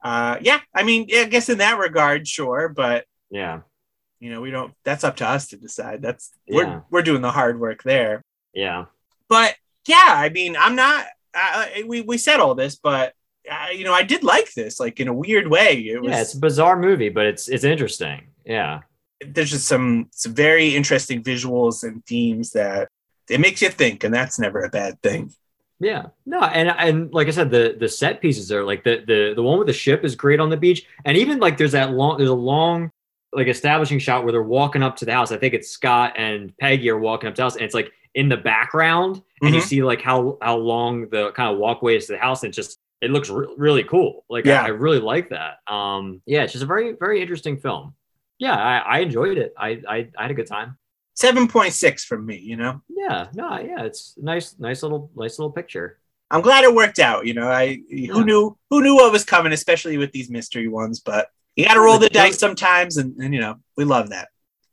uh, 0.04 0.38
yeah, 0.42 0.62
I 0.74 0.82
mean, 0.84 1.08
I 1.14 1.26
guess 1.26 1.50
in 1.50 1.60
that 1.60 1.78
regard, 1.78 2.28
sure. 2.28 2.70
But 2.70 3.06
Yeah, 3.30 3.62
you 4.20 4.32
know, 4.32 4.42
we 4.42 4.50
don't. 4.50 4.74
That's 4.84 5.04
up 5.04 5.18
to 5.18 5.28
us 5.28 5.50
to 5.50 5.58
decide. 5.58 6.02
That's 6.02 6.32
Yeah. 6.48 6.56
we're 6.56 6.84
we're 6.90 7.02
doing 7.04 7.22
the 7.22 7.32
hard 7.32 7.60
work 7.60 7.84
there. 7.84 8.24
yeah, 8.52 8.86
But 9.30 9.56
yeah, 9.88 10.06
I 10.08 10.30
mean, 10.30 10.56
I'm 10.58 10.76
not. 10.76 11.06
I, 11.36 11.84
we 11.86 12.02
we 12.02 12.18
said 12.18 12.40
all 12.40 12.56
this, 12.56 12.78
but 12.78 13.14
uh, 13.50 13.70
you 13.72 13.84
know, 13.84 13.94
I 13.94 14.04
did 14.04 14.24
like 14.24 14.54
this, 14.54 14.80
like 14.80 15.00
in 15.00 15.08
a 15.08 15.14
weird 15.14 15.48
way. 15.48 15.74
It 15.80 16.02
was 16.02 16.12
yeah. 16.12 16.22
It's 16.22 16.34
a 16.34 16.40
bizarre 16.40 16.78
movie, 16.80 17.10
but 17.10 17.26
it's 17.26 17.48
it's 17.48 17.64
interesting. 17.64 18.28
Yeah, 18.46 18.82
there's 19.26 19.52
just 19.52 19.68
some 19.68 20.10
some 20.12 20.34
very 20.34 20.76
interesting 20.76 21.24
visuals 21.24 21.84
and 21.84 22.06
themes 22.06 22.52
that 22.52 22.90
it 23.30 23.40
makes 23.40 23.62
you 23.62 23.70
think, 23.70 24.04
and 24.04 24.14
that's 24.14 24.40
never 24.40 24.62
a 24.64 24.70
bad 24.70 25.02
thing. 25.02 25.34
yeah. 25.80 26.08
No, 26.26 26.42
and 26.42 26.70
and 26.70 27.14
like 27.14 27.28
I 27.28 27.32
said, 27.32 27.50
the 27.52 27.76
the 27.80 27.88
set 27.90 28.22
pieces 28.22 28.52
are 28.52 28.64
like 28.64 28.84
the 28.84 29.04
the 29.06 29.34
the 29.36 29.44
one 29.44 29.58
with 29.60 29.68
the 29.68 29.74
ship 29.74 30.04
is 30.04 30.16
great 30.16 30.40
on 30.40 30.50
the 30.50 30.58
beach, 30.58 30.86
and 31.06 31.18
even 31.18 31.40
like 31.40 31.58
there's 31.58 31.74
that 31.74 31.92
long 31.92 32.18
there's 32.18 32.30
a 32.30 32.34
long 32.34 32.92
like 33.34 33.48
establishing 33.48 34.00
shot 34.00 34.24
where 34.24 34.32
they're 34.32 34.42
walking 34.42 34.82
up 34.84 34.96
to 34.98 35.06
the 35.06 35.12
house. 35.14 35.32
I 35.32 35.38
think 35.38 35.54
it's 35.54 35.70
Scott 35.70 36.14
and 36.18 36.58
Peggy 36.58 36.90
are 36.90 36.98
walking 36.98 37.28
up 37.28 37.36
to 37.36 37.40
the 37.40 37.44
house, 37.44 37.56
and 37.56 37.64
it's 37.66 37.74
like 37.76 37.92
in 38.16 38.30
the 38.30 38.38
background, 38.38 39.22
and 39.42 39.54
you 39.54 39.62
Mhm. 39.62 39.66
see 39.66 39.84
like 39.84 40.02
how 40.02 40.38
how 40.42 40.58
long 40.58 41.10
the 41.10 41.32
kind 41.32 41.52
of 41.54 41.60
walkway 41.60 41.98
is 41.98 42.08
to 42.08 42.14
the 42.14 42.18
house, 42.18 42.42
and 42.44 42.50
it's 42.50 42.56
just 42.56 42.80
it 43.02 43.12
looks 43.12 43.30
re- 43.30 43.54
really 43.58 43.84
cool. 43.84 44.26
Like 44.30 44.46
Yeah. 44.46 44.62
I, 44.64 44.66
I 44.66 44.70
really 44.70 45.00
like 45.00 45.30
that. 45.30 45.58
Um, 45.72 46.22
yeah, 46.26 46.44
it's 46.44 46.54
just 46.54 46.64
a 46.64 46.68
very 46.68 46.94
very 47.00 47.22
interesting 47.22 47.58
film. 47.58 47.94
Yeah, 48.40 48.56
I, 48.56 48.78
I 48.78 49.00
enjoyed 49.00 49.38
it. 49.38 49.54
I, 49.58 49.82
I 49.88 50.08
I 50.18 50.22
had 50.24 50.32
a 50.32 50.36
good 50.36 50.48
time. 50.48 50.78
Seven 51.16 51.48
point 51.48 51.74
six 51.74 52.06
from 52.06 52.26
me. 52.26 52.38
You 52.38 52.58
know, 52.58 52.82
Yeah, 52.90 53.28
no, 53.34 53.58
yeah, 53.60 53.84
it's 53.84 54.14
nice, 54.18 54.56
nice 54.60 54.84
little, 54.84 55.10
nice 55.16 55.40
little 55.40 55.52
picture. 55.52 56.00
I'm 56.30 56.42
glad 56.42 56.64
it 56.64 56.76
worked 56.76 57.00
out. 57.00 57.26
You 57.26 57.34
know, 57.34 57.50
I 57.50 57.80
Yeah. 57.90 58.14
who 58.14 58.24
knew 58.26 58.56
who 58.70 58.82
knew 58.84 58.96
what 58.96 59.12
was 59.12 59.24
coming, 59.26 59.54
especially 59.54 59.98
with 59.98 60.12
these 60.12 60.30
mystery 60.30 60.68
ones. 60.68 61.00
But 61.00 61.30
you 61.56 61.66
got 61.66 61.74
to 61.74 61.80
roll 61.82 61.98
the 61.98 62.10
dice 62.10 62.38
sometimes, 62.38 62.98
and, 62.98 63.16
and 63.20 63.34
you 63.34 63.40
know, 63.40 63.56
we 63.76 63.86
love 63.86 64.10
that. 64.10 64.28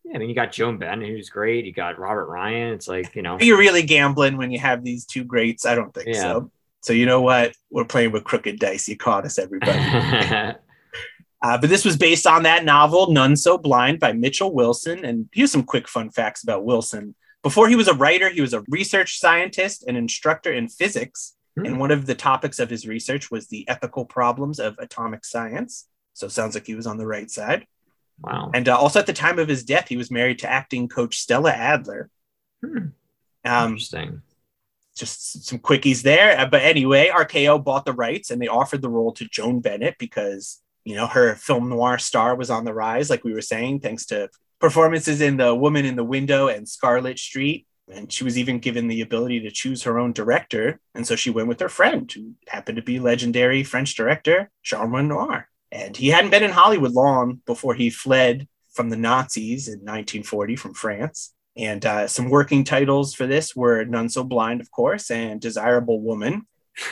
Yeah, 0.05 0.17
I 0.17 0.19
mean, 0.19 0.29
you 0.29 0.35
got 0.35 0.53
Joan 0.53 0.77
Bennett, 0.77 1.09
who's 1.09 1.31
great. 1.31 1.65
You 1.65 1.73
got 1.73 1.99
Robert 1.99 2.27
Ryan. 2.27 2.75
It's 2.75 2.89
like 2.89 3.15
you 3.17 3.23
know, 3.23 3.39
you're 3.41 3.57
you 3.57 3.59
really 3.59 3.83
gambling 3.83 4.37
when 4.37 4.51
you 4.51 4.59
have 4.59 4.85
these 4.85 5.07
two 5.07 5.25
greats? 5.25 5.65
I 5.65 5.75
don't 5.75 5.95
think 5.95 6.09
Yeah. 6.09 6.21
so. 6.21 6.51
So 6.85 6.93
you 6.93 7.07
know 7.07 7.23
what? 7.23 7.55
We're 7.71 7.87
playing 7.87 8.13
with 8.13 8.25
crooked 8.25 8.59
dice. 8.59 8.87
You 8.89 8.97
caught 8.99 9.25
us, 9.25 9.39
everybody. 9.39 10.55
Uh, 11.43 11.59
but 11.59 11.69
this 11.69 11.85
was 11.85 11.99
based 11.99 12.27
on 12.27 12.45
that 12.45 12.65
novel, 12.65 13.13
None 13.13 13.37
So 13.37 13.59
Blind 13.59 14.01
by 14.01 14.15
Mitchell 14.15 14.55
Wilson. 14.55 15.05
And 15.05 15.29
here's 15.31 15.53
some 15.53 15.63
quick 15.63 15.87
fun 15.87 16.09
facts 16.11 16.43
about 16.43 16.65
Wilson. 16.65 17.15
Before 17.43 17.69
he 17.69 17.77
was 17.77 17.87
a 17.87 17.93
writer, 17.93 18.31
he 18.31 18.41
was 18.41 18.55
a 18.55 18.65
research 18.71 19.19
scientist 19.19 19.85
and 19.87 19.95
instructor 19.95 20.51
in 20.51 20.71
physics. 20.71 21.37
Hmm. 21.59 21.67
And 21.67 21.79
one 21.79 21.91
of 21.91 22.07
the 22.07 22.15
topics 22.15 22.59
of 22.61 22.71
his 22.71 22.89
research 22.89 23.31
was 23.31 23.49
the 23.49 23.69
ethical 23.69 24.07
problems 24.07 24.59
of 24.59 24.79
atomic 24.79 25.27
science. 25.27 25.87
So 26.15 26.29
sounds 26.29 26.55
like 26.55 26.67
he 26.67 26.77
was 26.77 26.87
on 26.87 26.97
the 26.97 27.07
right 27.07 27.31
side. 27.31 27.67
wow. 28.23 28.51
And 28.55 28.67
uh, 28.67 28.79
also 28.79 29.01
at 29.01 29.07
the 29.07 29.13
time 29.13 29.39
of 29.39 29.47
his 29.47 29.65
death, 29.65 29.89
he 29.89 29.99
was 29.99 30.11
married 30.11 30.39
to 30.39 30.51
acting 30.51 30.89
coach 30.89 31.19
Stella 31.19 31.51
Adler. 31.51 32.09
Hmm. 32.65 32.87
Um, 33.45 33.73
Interesting. 33.73 34.23
Just 34.97 35.45
some 35.47 35.59
quickies 35.59 36.03
there. 36.03 36.39
Uh, 36.39 36.47
But 36.47 36.63
anyway, 36.63 37.11
RKO 37.13 37.63
bought 37.63 37.85
the 37.85 37.93
rights 37.93 38.31
and 38.31 38.41
they 38.41 38.49
offered 38.49 38.83
the 38.83 38.89
role 38.89 39.13
to 39.13 39.29
Joan 39.29 39.61
Bennett 39.61 39.97
because, 39.99 40.61
you 40.85 40.97
know, 40.97 41.07
her 41.07 41.35
film 41.35 41.69
noir 41.69 41.99
star 41.99 42.35
was 42.37 42.51
on 42.51 42.65
the 42.65 42.75
rise, 42.75 43.11
like 43.11 43.25
we 43.25 43.33
were 43.33 43.41
saying, 43.41 43.81
thanks 43.81 44.07
to 44.07 44.29
performances 44.61 45.21
in 45.21 45.37
The 45.37 45.55
Woman 45.55 45.85
in 45.85 45.97
the 45.97 46.05
Window 46.05 46.49
and 46.49 46.69
Scarlet 46.69 47.19
Street. 47.19 47.67
And 47.93 48.11
she 48.11 48.25
was 48.25 48.39
even 48.39 48.61
given 48.61 48.89
the 48.89 49.03
ability 49.03 49.41
to 49.41 49.51
choose 49.51 49.83
her 49.83 49.99
own 49.99 50.13
director. 50.13 50.81
And 50.95 51.07
so 51.07 51.17
she 51.17 51.29
went 51.29 51.49
with 51.49 51.61
her 51.61 51.69
friend, 51.69 52.11
who 52.11 52.33
happened 52.49 52.77
to 52.77 52.83
be 52.83 52.99
legendary 52.99 53.63
French 53.63 53.95
director 53.95 54.51
Jean 54.63 54.91
Renoir. 54.91 55.49
And 55.71 55.95
he 55.95 56.09
hadn't 56.09 56.31
been 56.31 56.45
in 56.45 56.53
Hollywood 56.53 56.93
long 56.93 57.43
before 57.45 57.75
he 57.75 57.91
fled 57.91 58.49
from 58.73 58.89
the 58.89 58.97
Nazis 58.97 59.69
in 59.69 59.81
1940 59.81 60.57
from 60.57 60.73
France. 60.73 61.34
And 61.57 61.85
uh, 61.87 62.09
some 62.09 62.31
working 62.31 62.65
titles 62.65 63.15
for 63.15 63.27
this 63.27 63.55
were 63.55 63.85
None 63.85 64.09
So 64.09 64.25
Blind, 64.25 64.61
of 64.61 64.71
course, 64.71 65.11
and 65.11 65.41
Desirable 65.41 66.01
Woman. 66.01 66.47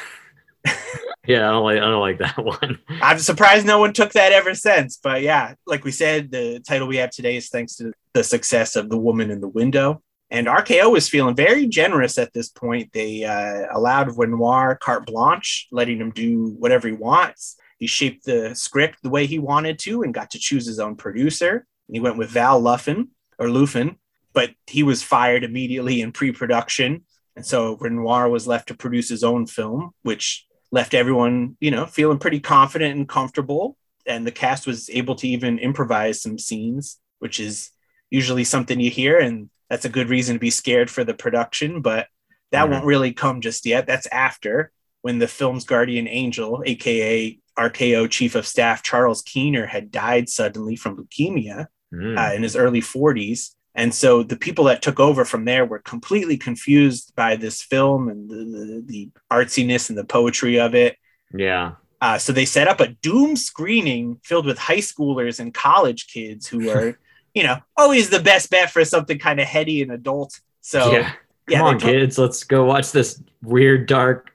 Yeah, 1.27 1.49
I 1.49 1.53
don't 1.53 1.63
like, 1.63 1.79
I 1.79 1.81
don't 1.83 2.01
like 2.01 2.19
that 2.19 2.39
one. 2.45 2.79
I'm 3.01 3.19
surprised 3.19 3.65
no 3.65 3.79
one 3.79 3.93
took 3.93 4.13
that 4.13 4.33
ever 4.33 4.55
since. 4.55 4.99
But 5.03 5.23
yeah, 5.23 5.55
like 5.67 5.85
we 5.85 5.93
said, 5.93 6.31
the 6.31 6.61
title 6.61 6.89
we 6.89 6.97
have 6.97 7.11
today 7.11 7.37
is 7.37 7.49
thanks 7.49 7.77
to 7.77 7.93
the 8.15 8.25
success 8.25 8.77
of 8.77 8.89
The 8.91 8.99
Woman 8.99 9.31
in 9.31 9.41
the 9.41 9.49
Window. 9.49 10.03
And 10.31 10.47
RKO 10.47 10.91
was 10.91 11.09
feeling 11.09 11.37
very 11.37 11.67
generous 11.67 12.17
at 12.17 12.33
this 12.33 12.49
point. 12.49 12.93
They 12.93 13.25
uh, 13.25 13.67
allowed 13.71 14.17
Renoir 14.17 14.77
carte 14.77 15.07
blanche, 15.07 15.69
letting 15.71 16.01
him 16.01 16.11
do 16.11 16.57
whatever 16.59 16.89
he 16.89 16.95
wants. 16.95 17.57
He 17.79 17.87
shaped 17.87 18.25
the 18.25 18.55
script 18.55 18.99
the 19.03 19.11
way 19.11 19.27
he 19.27 19.39
wanted 19.39 19.79
to 19.81 20.03
and 20.03 20.15
got 20.15 20.31
to 20.31 20.39
choose 20.39 20.67
his 20.67 20.81
own 20.81 20.97
producer. 20.97 21.67
And 21.89 21.97
he 21.97 22.01
went 22.01 22.17
with 22.17 22.31
Val 22.31 22.59
Luffin 22.59 23.09
or 23.39 23.49
Lufin, 23.49 23.97
but 24.33 24.51
he 24.67 24.83
was 24.83 25.03
fired 25.03 25.45
immediately 25.45 26.01
in 26.01 26.13
pre-production. 26.13 27.05
And 27.37 27.47
so 27.47 27.77
Renoir 27.77 28.29
was 28.29 28.47
left 28.47 28.69
to 28.69 28.75
produce 28.75 29.09
his 29.09 29.25
own 29.25 29.47
film, 29.47 29.93
which 30.03 30.47
left 30.71 30.95
everyone, 30.95 31.57
you 31.61 31.71
know, 31.71 31.87
feeling 31.87 32.19
pretty 32.19 32.41
confident 32.41 32.97
and 32.97 33.09
comfortable. 33.09 33.77
And 34.07 34.27
the 34.27 34.33
cast 34.33 34.67
was 34.67 34.91
able 34.91 35.15
to 35.17 35.29
even 35.29 35.59
improvise 35.59 36.21
some 36.21 36.39
scenes, 36.39 36.99
which 37.21 37.39
is 37.41 37.71
usually 38.11 38.45
something 38.45 38.81
you 38.81 38.91
hear, 38.91 39.19
and 39.19 39.49
that's 39.71 39.85
a 39.85 39.91
good 39.91 40.09
reason 40.11 40.37
to 40.37 40.41
be 40.41 40.51
scared 40.51 40.91
for 40.91 41.05
the 41.05 41.15
production. 41.15 41.81
But 41.81 42.09
that 42.51 42.67
Mhm. 42.67 42.71
won't 42.71 42.85
really 42.85 43.13
come 43.13 43.41
just 43.41 43.65
yet. 43.65 43.87
That's 43.87 44.07
after 44.09 44.73
when 45.01 45.19
the 45.19 45.29
film's 45.29 45.65
guardian 45.65 46.07
angel, 46.07 46.63
aka 46.67 47.39
RKO 47.57 48.07
Chief 48.07 48.35
of 48.35 48.47
Staff 48.47 48.83
Charles 48.83 49.23
Koerner, 49.23 49.69
had 49.69 49.91
died 49.91 50.29
suddenly 50.29 50.77
from 50.77 50.97
leukemia 50.97 51.67
Hmm. 51.93 52.17
uh, 52.19 52.33
in 52.33 52.43
his 52.43 52.57
early 52.57 52.81
40s. 52.81 53.55
And 53.75 53.95
so 53.95 54.23
the 54.23 54.37
people 54.37 54.65
that 54.65 54.83
took 54.83 55.01
over 55.01 55.25
from 55.25 55.45
there 55.45 55.65
were 55.65 55.79
completely 55.79 56.37
confused 56.37 57.15
by 57.17 57.37
this 57.37 57.63
film 57.63 58.09
and 58.09 58.29
the, 58.29 58.35
the, 58.37 58.83
the 58.85 59.11
artsiness 59.31 59.89
and 59.89 59.99
the 59.99 60.05
poetry 60.05 60.59
of 60.59 60.75
it. 60.75 60.97
yeah. 61.35 61.73
Uh, 62.01 62.19
so 62.19 62.33
they 62.33 62.45
set 62.45 62.67
up 62.67 62.81
a 62.81 62.89
doom 62.89 63.37
screening 63.37 64.19
filled 64.25 64.45
with 64.45 64.59
high 64.59 64.79
schoolers 64.79 65.39
and 65.39 65.55
college 65.55 66.09
kids 66.09 66.49
who 66.49 66.69
are, 66.69 66.99
you 67.35 67.45
know, 67.45 67.57
always 67.77 68.11
the 68.11 68.19
best 68.19 68.51
bet 68.51 68.73
for 68.73 68.85
something 68.85 69.21
kind 69.21 69.39
of 69.39 69.47
heady 69.47 69.83
and 69.83 69.93
adult. 69.93 70.41
So 70.63 70.91
yeah. 70.91 71.03
Come 71.03 71.15
yeah, 71.49 71.59
they 71.59 71.69
on, 71.69 71.79
kids. 71.79 72.19
Let's 72.19 72.43
go 72.43 72.65
watch 72.65 72.91
this 72.91 73.23
weird, 73.41 73.87
dark, 73.87 74.33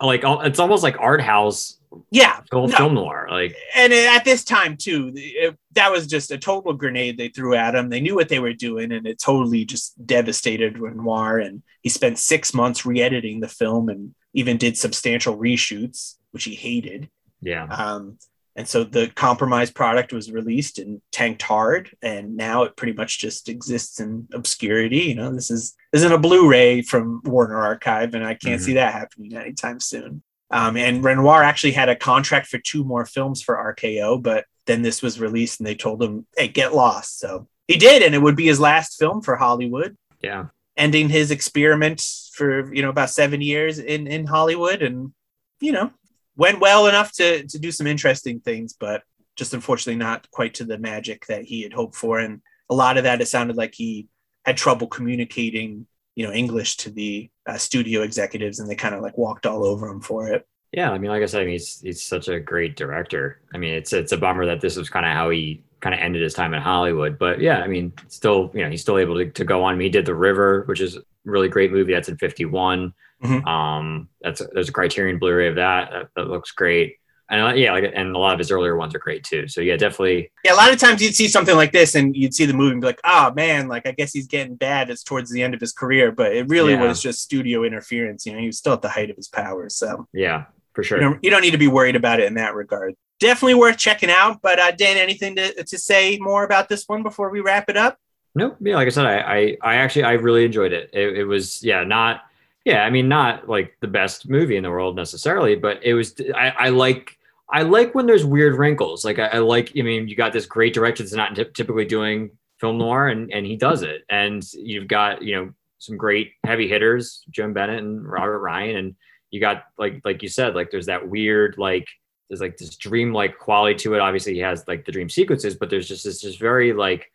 like 0.00 0.22
it's 0.24 0.58
almost 0.58 0.82
like 0.82 0.96
art 1.00 1.20
house 1.20 1.77
Yeah, 2.10 2.40
Film, 2.50 2.70
No. 2.70 2.76
film 2.76 2.94
noir. 2.94 3.28
Like 3.30 3.56
and 3.76 3.92
at 3.92 4.24
this 4.24 4.44
time 4.44 4.76
too, 4.76 5.12
it, 5.14 5.56
that 5.72 5.90
was 5.92 6.06
just 6.06 6.30
a 6.30 6.38
total 6.38 6.72
grenade 6.72 7.16
they 7.18 7.28
threw 7.28 7.54
at 7.54 7.74
him. 7.74 7.88
They 7.88 8.00
knew 8.00 8.14
what 8.14 8.28
they 8.28 8.38
were 8.40 8.52
doing, 8.52 8.92
and 8.92 9.06
it 9.06 9.18
totally 9.20 9.64
just 9.64 9.94
devastated 10.06 10.78
Renoir. 10.78 11.38
And 11.38 11.62
he 11.82 11.88
spent 11.88 12.18
six 12.18 12.52
months 12.54 12.84
re-editing 12.86 13.40
the 13.40 13.48
film, 13.48 13.88
and 13.88 14.14
even 14.34 14.56
did 14.56 14.76
substantial 14.76 15.36
reshoots, 15.36 16.16
which 16.32 16.44
he 16.44 16.54
hated. 16.54 17.08
yeah. 17.42 17.64
Um, 17.64 18.18
and 18.56 18.66
so 18.66 18.82
the 18.82 19.06
compromised 19.14 19.76
product 19.76 20.12
was 20.12 20.32
released 20.32 20.80
and 20.80 21.00
tanked 21.12 21.42
hard, 21.42 21.90
and 22.02 22.36
now 22.36 22.64
it 22.64 22.74
pretty 22.76 22.92
much 22.92 23.20
just 23.20 23.48
exists 23.48 24.00
in 24.00 24.26
obscurity. 24.34 24.98
You 25.02 25.14
know, 25.14 25.32
this 25.32 25.48
is 25.50 25.76
this 25.92 26.02
isn't 26.02 26.12
a 26.12 26.18
Blu-ray 26.18 26.82
from 26.82 27.20
Warner 27.24 27.56
Archive, 27.60 28.14
and 28.14 28.24
I 28.26 28.34
can't 28.34 28.60
Mhm. 28.60 28.64
see 28.64 28.72
that 28.74 28.92
happening 28.94 29.36
anytime 29.36 29.78
soon. 29.78 30.22
Um, 30.50 30.76
and 30.76 31.04
Renoir 31.04 31.42
actually 31.42 31.72
had 31.72 31.88
a 31.88 31.96
contract 31.96 32.46
for 32.46 32.58
two 32.58 32.84
more 32.84 33.04
films 33.04 33.42
for 33.42 33.56
RKO, 33.76 34.22
but 34.22 34.44
then 34.66 34.82
this 34.82 35.02
was 35.02 35.20
released, 35.20 35.60
and 35.60 35.66
they 35.66 35.74
told 35.74 36.02
him, 36.02 36.26
"Hey, 36.36 36.48
get 36.48 36.74
lost." 36.74 37.18
So 37.18 37.48
he 37.66 37.76
did, 37.76 38.02
and 38.02 38.14
it 38.14 38.22
would 38.22 38.36
be 38.36 38.46
his 38.46 38.60
last 38.60 38.98
film 38.98 39.20
for 39.22 39.36
Hollywood 39.36 39.96
Yeah. 40.22 40.46
ending 40.76 41.08
his 41.10 41.30
experiment 41.30 42.02
for 42.32 42.72
you 42.74 42.82
know 42.82 42.88
about 42.90 43.10
seven 43.10 43.42
years 43.42 43.78
in 43.78 44.06
in 44.06 44.26
Hollywood, 44.26 44.82
and 44.82 45.12
you 45.60 45.72
know 45.72 45.90
went 46.36 46.60
well 46.60 46.86
enough 46.86 47.12
to 47.14 47.46
to 47.46 47.58
do 47.58 47.70
some 47.72 47.86
interesting 47.86 48.40
things, 48.40 48.72
but 48.72 49.02
just 49.36 49.52
unfortunately 49.54 49.98
not 49.98 50.30
quite 50.30 50.54
to 50.54 50.64
the 50.64 50.78
magic 50.78 51.26
that 51.26 51.44
he 51.44 51.62
had 51.62 51.72
hoped 51.72 51.94
for. 51.94 52.18
And 52.18 52.40
a 52.70 52.74
lot 52.74 52.96
of 52.96 53.04
that, 53.04 53.20
it 53.20 53.28
sounded 53.28 53.56
like 53.56 53.74
he 53.74 54.08
had 54.44 54.56
trouble 54.56 54.86
communicating 54.86 55.86
you 56.18 56.26
know 56.26 56.32
English 56.32 56.78
to 56.78 56.90
the 56.90 57.30
uh, 57.46 57.56
studio 57.56 58.02
executives, 58.02 58.58
and 58.58 58.68
they 58.68 58.74
kind 58.74 58.92
of 58.92 59.02
like 59.02 59.16
walked 59.16 59.46
all 59.46 59.64
over 59.64 59.86
him 59.86 60.00
for 60.00 60.26
it. 60.26 60.48
Yeah, 60.72 60.90
I 60.90 60.98
mean, 60.98 61.12
like 61.12 61.22
I 61.22 61.26
said, 61.26 61.42
I 61.42 61.44
mean, 61.44 61.52
he's 61.52 61.80
he's 61.80 62.02
such 62.02 62.26
a 62.26 62.40
great 62.40 62.74
director. 62.74 63.40
I 63.54 63.58
mean, 63.58 63.72
it's 63.74 63.92
it's 63.92 64.10
a 64.10 64.16
bummer 64.16 64.44
that 64.46 64.60
this 64.60 64.76
was 64.76 64.90
kind 64.90 65.06
of 65.06 65.12
how 65.12 65.30
he 65.30 65.62
kind 65.78 65.94
of 65.94 66.00
ended 66.00 66.20
his 66.22 66.34
time 66.34 66.54
in 66.54 66.60
Hollywood. 66.60 67.20
But 67.20 67.40
yeah, 67.40 67.60
I 67.60 67.68
mean, 67.68 67.92
still, 68.08 68.50
you 68.52 68.64
know, 68.64 68.68
he's 68.70 68.80
still 68.80 68.98
able 68.98 69.14
to, 69.14 69.30
to 69.30 69.44
go 69.44 69.62
on. 69.62 69.74
I 69.74 69.76
mean, 69.76 69.86
he 69.86 69.90
did 69.90 70.06
The 70.06 70.14
River, 70.14 70.64
which 70.66 70.80
is 70.80 70.96
a 70.96 71.02
really 71.24 71.48
great 71.48 71.70
movie. 71.70 71.92
That's 71.92 72.08
in 72.08 72.16
51. 72.16 72.92
Mhm. 73.22 73.46
Um, 73.46 74.08
that's 74.20 74.42
there's 74.52 74.70
a 74.70 74.72
Criterion 74.72 75.20
Blu-ray 75.20 75.46
of 75.46 75.54
that. 75.54 75.90
That, 75.92 76.08
that 76.16 76.26
looks 76.26 76.50
great. 76.50 76.96
And 77.30 77.40
uh, 77.42 77.54
yeah, 77.54 77.72
like, 77.72 77.92
and 77.94 78.16
a 78.16 78.18
lot 78.18 78.32
of 78.32 78.38
his 78.38 78.50
earlier 78.50 78.76
ones 78.76 78.94
are 78.94 78.98
great 78.98 79.22
too. 79.22 79.48
So 79.48 79.60
yeah, 79.60 79.76
definitely. 79.76 80.30
Yeah, 80.44 80.54
a 80.54 80.56
lot 80.56 80.72
of 80.72 80.78
times 80.78 81.02
you'd 81.02 81.14
see 81.14 81.28
something 81.28 81.56
like 81.56 81.72
this, 81.72 81.94
and 81.94 82.16
you'd 82.16 82.34
see 82.34 82.46
the 82.46 82.54
movie 82.54 82.72
and 82.72 82.80
be 82.80 82.86
like, 82.86 83.00
"Oh 83.04 83.32
man, 83.34 83.68
like 83.68 83.86
I 83.86 83.92
guess 83.92 84.12
he's 84.12 84.26
getting 84.26 84.54
bad. 84.54 84.88
It's 84.88 85.02
towards 85.02 85.30
the 85.30 85.42
end 85.42 85.52
of 85.52 85.60
his 85.60 85.72
career," 85.72 86.10
but 86.10 86.34
it 86.34 86.48
really 86.48 86.72
Yeah. 86.72 86.82
was 86.82 87.02
just 87.02 87.20
studio 87.20 87.64
interference. 87.64 88.24
You 88.24 88.32
know, 88.32 88.38
he 88.38 88.46
was 88.46 88.56
still 88.58 88.72
at 88.72 88.82
the 88.82 88.88
height 88.88 89.10
of 89.10 89.16
his 89.16 89.28
powers, 89.28 89.74
so. 89.74 90.06
Yeah, 90.14 90.44
for 90.72 90.82
sure. 90.82 90.98
you 90.98 91.04
don't, 91.04 91.24
you 91.24 91.30
don't 91.30 91.42
need 91.42 91.50
to 91.50 91.58
be 91.58 91.68
worried 91.68 91.96
about 91.96 92.18
it 92.20 92.26
in 92.26 92.34
that 92.34 92.54
regard. 92.54 92.94
Definitely 93.20 93.54
worth 93.56 93.76
checking 93.76 94.10
out. 94.10 94.40
But 94.42 94.58
uh, 94.58 94.70
Dan, 94.70 94.96
anything 94.96 95.36
to, 95.36 95.64
to 95.64 95.76
say 95.78 96.18
more 96.20 96.44
about 96.44 96.68
this 96.68 96.84
one 96.86 97.02
before 97.02 97.30
we 97.30 97.40
wrap 97.40 97.68
it 97.68 97.76
up? 97.76 97.98
No, 98.34 98.56
yeah, 98.60 98.76
like 98.76 98.86
I 98.86 98.90
said, 98.90 99.04
I, 99.04 99.18
I, 99.18 99.56
I 99.62 99.74
actually, 99.76 100.04
I 100.04 100.12
really 100.12 100.44
enjoyed 100.44 100.72
it. 100.72 100.90
it. 100.92 101.18
It 101.18 101.24
was, 101.24 101.62
yeah, 101.64 101.82
not, 101.82 102.22
yeah, 102.64 102.84
I 102.84 102.90
mean, 102.90 103.08
not 103.08 103.48
like 103.48 103.76
the 103.80 103.88
best 103.88 104.28
movie 104.28 104.56
in 104.56 104.62
the 104.62 104.70
world 104.70 104.94
necessarily, 104.94 105.56
but 105.56 105.82
it 105.82 105.94
was, 105.94 106.14
I, 106.34 106.50
I 106.50 106.68
like, 106.68 107.17
I 107.50 107.62
like 107.62 107.94
when 107.94 108.06
there's 108.06 108.24
weird 108.24 108.56
wrinkles. 108.56 109.04
Like, 109.04 109.18
I, 109.18 109.26
I 109.26 109.38
like, 109.38 109.72
I 109.78 109.82
mean, 109.82 110.08
you 110.08 110.16
got 110.16 110.32
this 110.32 110.46
great 110.46 110.74
director 110.74 111.02
that's 111.02 111.14
not 111.14 111.34
typ- 111.34 111.54
typically 111.54 111.86
doing 111.86 112.30
film 112.60 112.78
noir, 112.78 113.08
and 113.08 113.32
and 113.32 113.46
he 113.46 113.56
does 113.56 113.82
it. 113.82 114.02
And 114.10 114.44
you've 114.52 114.88
got, 114.88 115.22
you 115.22 115.36
know, 115.36 115.52
some 115.78 115.96
great 115.96 116.32
heavy 116.44 116.68
hitters, 116.68 117.24
Joan 117.30 117.52
Bennett 117.52 117.78
and 117.78 118.06
Robert 118.06 118.40
Ryan, 118.40 118.76
and 118.76 118.96
you 119.30 119.40
got 119.40 119.64
like, 119.78 120.00
like 120.04 120.22
you 120.22 120.28
said, 120.28 120.54
like 120.54 120.70
there's 120.70 120.86
that 120.86 121.08
weird, 121.08 121.56
like, 121.58 121.86
there's 122.28 122.40
like 122.40 122.56
this 122.58 122.76
dream-like 122.76 123.38
quality 123.38 123.74
to 123.76 123.94
it. 123.94 124.00
Obviously, 124.00 124.34
he 124.34 124.40
has 124.40 124.66
like 124.68 124.84
the 124.84 124.92
dream 124.92 125.08
sequences, 125.08 125.54
but 125.54 125.70
there's 125.70 125.88
just 125.88 126.04
this 126.04 126.20
just 126.20 126.38
very 126.38 126.72
like 126.72 127.10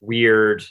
weird 0.00 0.64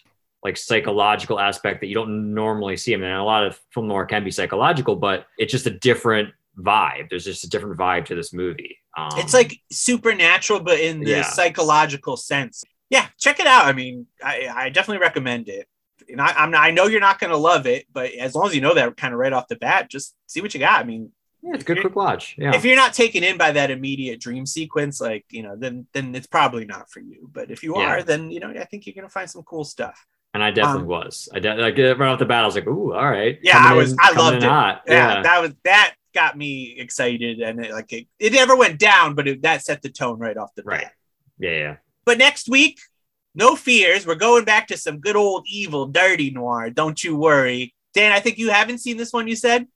like 0.44 0.58
psychological 0.58 1.40
aspect 1.40 1.80
that 1.82 1.88
you 1.88 1.96
don't 1.96 2.34
normally 2.34 2.78
see. 2.78 2.94
I 2.94 2.98
mean, 2.98 3.10
a 3.10 3.26
lot 3.26 3.46
of 3.46 3.60
film 3.72 3.88
noir 3.88 4.06
can 4.06 4.24
be 4.24 4.32
psychological, 4.32 4.96
but 4.96 5.26
it's 5.38 5.52
just 5.52 5.66
a 5.66 5.72
different 5.72 6.34
vibe. 6.60 7.10
There's 7.10 7.26
just 7.26 7.44
a 7.44 7.50
different 7.50 7.80
vibe 7.80 8.06
to 8.06 8.16
this 8.16 8.32
movie. 8.32 8.78
Um, 8.98 9.10
it's 9.20 9.34
like 9.34 9.60
supernatural, 9.72 10.60
but 10.62 10.80
in 10.80 11.00
the 11.02 11.10
Yeah. 11.10 11.24
psychological 11.24 12.18
sense. 12.18 12.64
Yeah, 12.90 13.08
check 13.20 13.40
it 13.40 13.48
out. 13.48 13.66
I 13.66 13.74
mean, 13.74 14.08
I, 14.24 14.48
I 14.54 14.70
definitely 14.70 15.02
recommend 15.02 15.50
it. 15.50 15.68
And 16.10 16.22
I, 16.22 16.28
I'm 16.38 16.54
I 16.54 16.72
know 16.72 16.86
you're 16.86 17.00
not 17.02 17.20
going 17.20 17.32
to 17.32 17.38
love 17.38 17.66
it, 17.66 17.88
but 17.92 18.12
as 18.14 18.36
long 18.36 18.48
as 18.48 18.56
you 18.56 18.62
know 18.62 18.74
that 18.76 18.96
kind 18.96 19.14
of 19.14 19.20
right 19.20 19.34
off 19.34 19.48
the 19.48 19.56
bat, 19.56 19.90
just 19.90 20.16
see 20.28 20.40
what 20.42 20.54
you 20.54 20.60
got. 20.60 20.80
I 20.80 20.84
mean, 20.84 21.12
yeah, 21.42 21.54
it's 21.56 21.64
a 21.64 21.66
good 21.66 21.82
quick 21.82 21.96
watch. 21.96 22.36
Yeah, 22.38 22.54
if 22.56 22.64
you're 22.64 22.76
not 22.76 22.94
taken 22.94 23.24
in 23.24 23.38
by 23.38 23.52
that 23.54 23.72
immediate 23.72 24.20
dream 24.22 24.46
sequence, 24.46 25.02
like 25.02 25.26
you 25.32 25.42
know, 25.42 25.56
then 25.58 25.88
then 25.94 26.14
it's 26.14 26.28
probably 26.28 26.66
not 26.66 26.92
for 26.92 27.00
you. 27.00 27.28
But 27.34 27.50
if 27.50 27.64
you 27.64 27.76
Yeah. 27.78 27.88
are, 27.88 28.04
then 28.04 28.30
you 28.30 28.40
know, 28.40 28.50
I 28.52 28.66
think 28.66 28.86
you're 28.86 28.94
going 28.94 29.08
to 29.08 29.12
find 29.12 29.30
some 29.30 29.44
cool 29.44 29.64
stuff. 29.64 30.06
and 30.36 30.44
I 30.44 30.52
definitely 30.52 30.82
um, 30.84 30.88
was. 30.88 31.30
I 31.34 31.40
de- 31.40 31.56
like 31.56 31.78
right 31.78 32.02
off 32.10 32.20
the 32.20 32.26
bat, 32.26 32.44
I 32.44 32.46
was 32.46 32.56
like, 32.56 32.68
"Ooh, 32.68 32.94
all 32.94 33.10
right." 33.10 33.40
Yeah, 33.42 33.54
Coming 33.54 33.72
I 33.72 33.74
was- 33.74 33.92
in- 33.94 33.98
I 34.02 34.12
loved 34.12 34.44
it. 34.44 34.50
Hot. 34.50 34.82
yeah, 34.88 35.22
that 35.24 35.42
was 35.42 35.54
that 35.64 35.96
got 36.16 36.36
me 36.38 36.76
excited 36.80 37.40
and 37.42 37.64
it, 37.64 37.72
like 37.72 37.92
it, 37.94 38.08
it 38.18 38.34
never 38.34 38.56
went 38.56 38.80
down 38.80 39.14
but 39.14 39.28
it, 39.28 39.42
that 39.44 39.62
set 39.64 39.82
the 39.84 39.90
tone 39.90 40.18
right 40.18 40.38
off 40.38 40.50
the 40.56 40.64
bat 40.64 40.72
Right. 40.74 40.88
yeah, 41.38 41.52
yeah. 41.64 41.76
but 42.06 42.18
next 42.18 42.50
week 42.50 42.80
no 43.36 43.56
fears 43.56 44.08
we're 44.08 44.16
going 44.16 44.46
back 44.46 44.68
to 44.70 44.78
some 44.78 45.00
good 45.00 45.16
old 45.16 45.46
evil 45.48 45.86
dirty 45.88 46.32
noir 46.32 46.70
don't 46.72 47.04
you 47.04 47.16
worry 47.16 47.76
dan 47.94 48.12
i 48.12 48.20
think 48.20 48.38
you 48.40 48.50
haven't 48.50 48.80
seen 48.80 48.98
this 48.98 49.14
one 49.14 49.28
you 49.28 49.36
said 49.36 49.68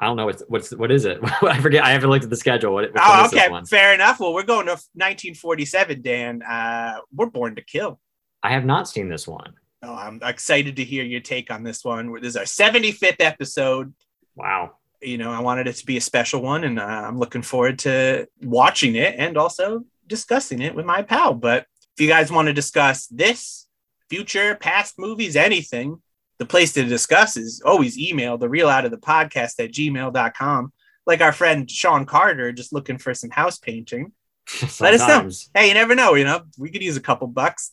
I 0.00 0.06
don't 0.06 0.16
know 0.16 0.26
what's 0.26 0.42
what's 0.48 0.74
what 0.74 0.90
is 0.90 1.04
it? 1.04 1.18
I 1.42 1.60
forget. 1.60 1.84
I 1.84 1.90
haven't 1.92 2.10
looked 2.10 2.24
at 2.24 2.30
the 2.30 2.34
schedule. 2.44 2.72
What, 2.74 2.90
oh 2.98 3.26
okay 3.26 3.48
fair 3.70 3.94
enough 3.94 4.18
well 4.18 4.34
we're 4.34 4.42
going 4.54 4.66
to 4.66 4.72
1947 4.72 6.02
dan 6.02 6.42
uh 6.42 6.94
we're 7.14 7.26
born 7.30 7.54
to 7.54 7.62
kill 7.62 8.00
I 8.42 8.50
have 8.50 8.64
not 8.64 8.88
seen 8.88 9.08
this 9.08 9.28
one. 9.28 9.52
oh 9.84 9.94
i'm 9.94 10.18
excited 10.24 10.74
to 10.76 10.84
hear 10.84 11.04
your 11.04 11.20
take 11.20 11.52
on 11.52 11.62
this 11.62 11.84
one 11.84 12.12
this 12.20 12.34
is 12.34 12.36
our 12.36 12.44
75th 12.44 13.20
episode 13.20 13.94
Wow. 14.34 14.72
You 15.02 15.18
know, 15.18 15.30
I 15.30 15.40
wanted 15.40 15.66
it 15.66 15.76
to 15.76 15.86
be 15.86 15.96
a 15.96 16.00
special 16.00 16.42
one, 16.42 16.64
and 16.64 16.78
uh, 16.78 16.84
I'm 16.84 17.18
looking 17.18 17.42
forward 17.42 17.80
to 17.80 18.28
watching 18.42 18.96
it 18.96 19.14
and 19.18 19.36
also 19.36 19.84
discussing 20.06 20.60
it 20.62 20.74
with 20.74 20.86
my 20.86 21.02
pal. 21.02 21.34
But 21.34 21.66
if 21.94 22.00
you 22.00 22.08
guys 22.08 22.32
want 22.32 22.46
to 22.46 22.52
discuss 22.52 23.06
this, 23.08 23.66
future, 24.08 24.54
past 24.54 24.98
movies, 24.98 25.36
anything, 25.36 26.00
the 26.38 26.46
place 26.46 26.72
to 26.74 26.84
discuss 26.84 27.36
is 27.36 27.62
always 27.64 27.98
email 27.98 28.36
the 28.36 28.48
real 28.48 28.68
out 28.68 28.84
of 28.84 28.90
the 28.90 28.98
podcast 28.98 29.58
at 29.58 29.72
gmail.com. 29.72 30.72
Like 31.06 31.20
our 31.20 31.32
friend 31.32 31.70
Sean 31.70 32.04
Carter, 32.04 32.52
just 32.52 32.72
looking 32.72 32.98
for 32.98 33.14
some 33.14 33.30
house 33.30 33.58
painting. 33.58 34.12
Let 34.80 34.94
us 34.94 35.08
know. 35.08 35.30
Hey, 35.54 35.68
you 35.68 35.74
never 35.74 35.94
know, 35.94 36.14
you 36.14 36.24
know, 36.24 36.42
we 36.58 36.70
could 36.70 36.82
use 36.82 36.96
a 36.96 37.00
couple 37.00 37.26
bucks. 37.26 37.72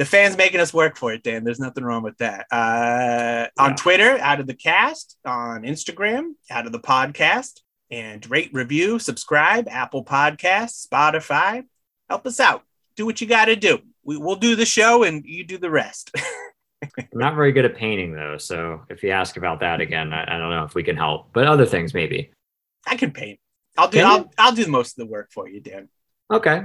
The 0.00 0.06
fans 0.06 0.34
making 0.34 0.60
us 0.60 0.72
work 0.72 0.96
for 0.96 1.12
it, 1.12 1.22
Dan. 1.22 1.44
There's 1.44 1.60
nothing 1.60 1.84
wrong 1.84 2.02
with 2.02 2.16
that. 2.18 2.46
Uh, 2.50 3.48
On 3.62 3.72
Yeah. 3.72 3.76
Twitter, 3.76 4.18
out 4.18 4.40
of 4.40 4.46
the 4.46 4.54
cast. 4.54 5.18
On 5.26 5.60
Instagram, 5.60 6.36
out 6.50 6.64
of 6.64 6.72
the 6.72 6.80
podcast. 6.80 7.60
And 7.90 8.28
rate, 8.30 8.48
review, 8.54 8.98
subscribe, 8.98 9.68
Apple 9.68 10.02
Podcasts, 10.02 10.88
Spotify. 10.88 11.66
Help 12.08 12.26
us 12.26 12.40
out. 12.40 12.62
Do 12.96 13.04
what 13.04 13.20
you 13.20 13.26
got 13.26 13.44
to 13.44 13.56
do. 13.56 13.80
We, 14.02 14.16
we'll 14.16 14.36
do 14.36 14.56
the 14.56 14.64
show 14.64 15.02
and 15.02 15.22
you 15.26 15.44
do 15.44 15.58
the 15.58 15.68
rest. 15.68 16.10
I'm 16.82 17.04
not 17.12 17.34
very 17.34 17.52
good 17.52 17.66
at 17.66 17.76
painting 17.76 18.14
though, 18.14 18.38
so 18.38 18.80
if 18.88 19.02
you 19.02 19.10
ask 19.10 19.36
about 19.36 19.60
that 19.60 19.82
again, 19.82 20.14
I, 20.14 20.22
I 20.22 20.38
don't 20.38 20.48
know 20.48 20.64
if 20.64 20.74
we 20.74 20.82
can 20.82 20.96
help. 20.96 21.28
But 21.34 21.46
other 21.46 21.66
things 21.66 21.92
maybe. 21.92 22.30
I 22.86 22.96
can 22.96 23.10
paint. 23.10 23.38
I'll 23.76 23.88
do. 23.88 24.00
I'll, 24.00 24.32
I'll 24.38 24.54
do 24.54 24.66
most 24.66 24.98
of 24.98 25.06
the 25.06 25.12
work 25.12 25.30
for 25.30 25.46
you, 25.46 25.60
Dan. 25.60 25.90
Okay, 26.30 26.62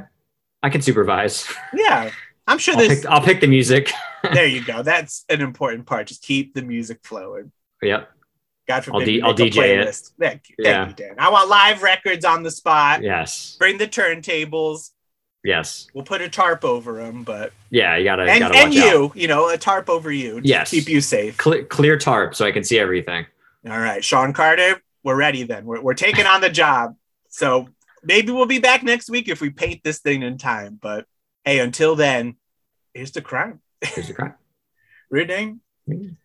I 0.63 0.69
can 0.69 0.81
supervise. 0.81 1.45
Yeah, 1.73 2.11
I'm 2.47 2.57
sure 2.59 2.75
I'll 2.75 2.81
there's. 2.87 3.01
pick, 3.01 3.09
I'll 3.09 3.21
pick 3.21 3.41
the 3.41 3.47
music. 3.47 3.91
there 4.33 4.45
you 4.47 4.63
go. 4.63 4.81
That's 4.83 5.25
an 5.29 5.41
important 5.41 5.85
part. 5.85 6.07
Just 6.07 6.23
keep 6.23 6.53
the 6.53 6.61
music 6.61 6.99
flowing. 7.03 7.51
yep. 7.81 8.11
God 8.67 8.83
forbid. 8.83 8.99
I'll 8.99 9.05
D- 9.05 9.21
I'll 9.21 9.33
DJ 9.51 9.85
it. 9.87 10.09
Thank 10.19 10.49
you, 10.49 10.55
Yeah. 10.57 10.85
thank 10.85 10.99
you, 10.99 11.05
Dan. 11.05 11.15
I 11.19 11.29
want 11.29 11.49
live 11.49 11.83
records 11.83 12.25
on 12.25 12.41
the 12.41 12.49
spot. 12.49 13.03
Yes. 13.03 13.55
Bring 13.59 13.77
the 13.77 13.87
turntables. 13.87 14.89
Yes. 15.43 15.85
We'll 15.93 16.03
put 16.03 16.21
a 16.21 16.29
tarp 16.29 16.65
over 16.65 16.93
them, 16.93 17.21
but 17.23 17.53
Yeah. 17.69 17.95
You 17.97 18.03
gotta. 18.05 18.23
and, 18.23 18.39
gotta 18.39 18.57
and 18.57 18.69
watch 18.73 18.79
out. 18.79 18.91
you, 18.91 19.11
you 19.15 19.27
know, 19.27 19.49
a 19.49 19.57
tarp 19.59 19.87
over 19.87 20.11
you. 20.11 20.41
to 20.41 20.47
Yes. 20.47 20.71
keep 20.71 20.89
you 20.89 20.99
safe. 20.99 21.37
Clear, 21.37 21.63
clear 21.65 21.95
tarp 21.97 22.33
so 22.33 22.43
I 22.43 22.51
can 22.51 22.63
see 22.63 22.79
everything. 22.79 23.27
All 23.69 23.79
right, 23.79 24.03
Sean 24.03 24.33
Carter, 24.33 24.81
we're 25.03 25.15
ready. 25.15 25.43
Then 25.43 25.65
we're 25.65 25.81
we're 25.81 25.93
taking 25.93 26.25
on 26.25 26.41
the 26.41 26.49
job. 26.49 26.95
So 27.29 27.67
maybe 28.03 28.31
we'll 28.31 28.45
be 28.47 28.59
back 28.59 28.81
next 28.81 29.09
week 29.11 29.27
if 29.27 29.41
we 29.41 29.51
paint 29.51 29.83
this 29.83 29.99
thing 29.99 30.23
in 30.23 30.37
time. 30.39 30.79
But 30.81 31.05
hey, 31.45 31.59
until 31.59 31.95
then, 31.95 32.35
here's 32.93 33.11
the 33.11 33.21
crime. 33.21 33.61
Here's 33.81 34.07
the 34.07 34.13
crap. 34.13 34.39
Reading. 35.09 35.61
Mm. 35.87 36.15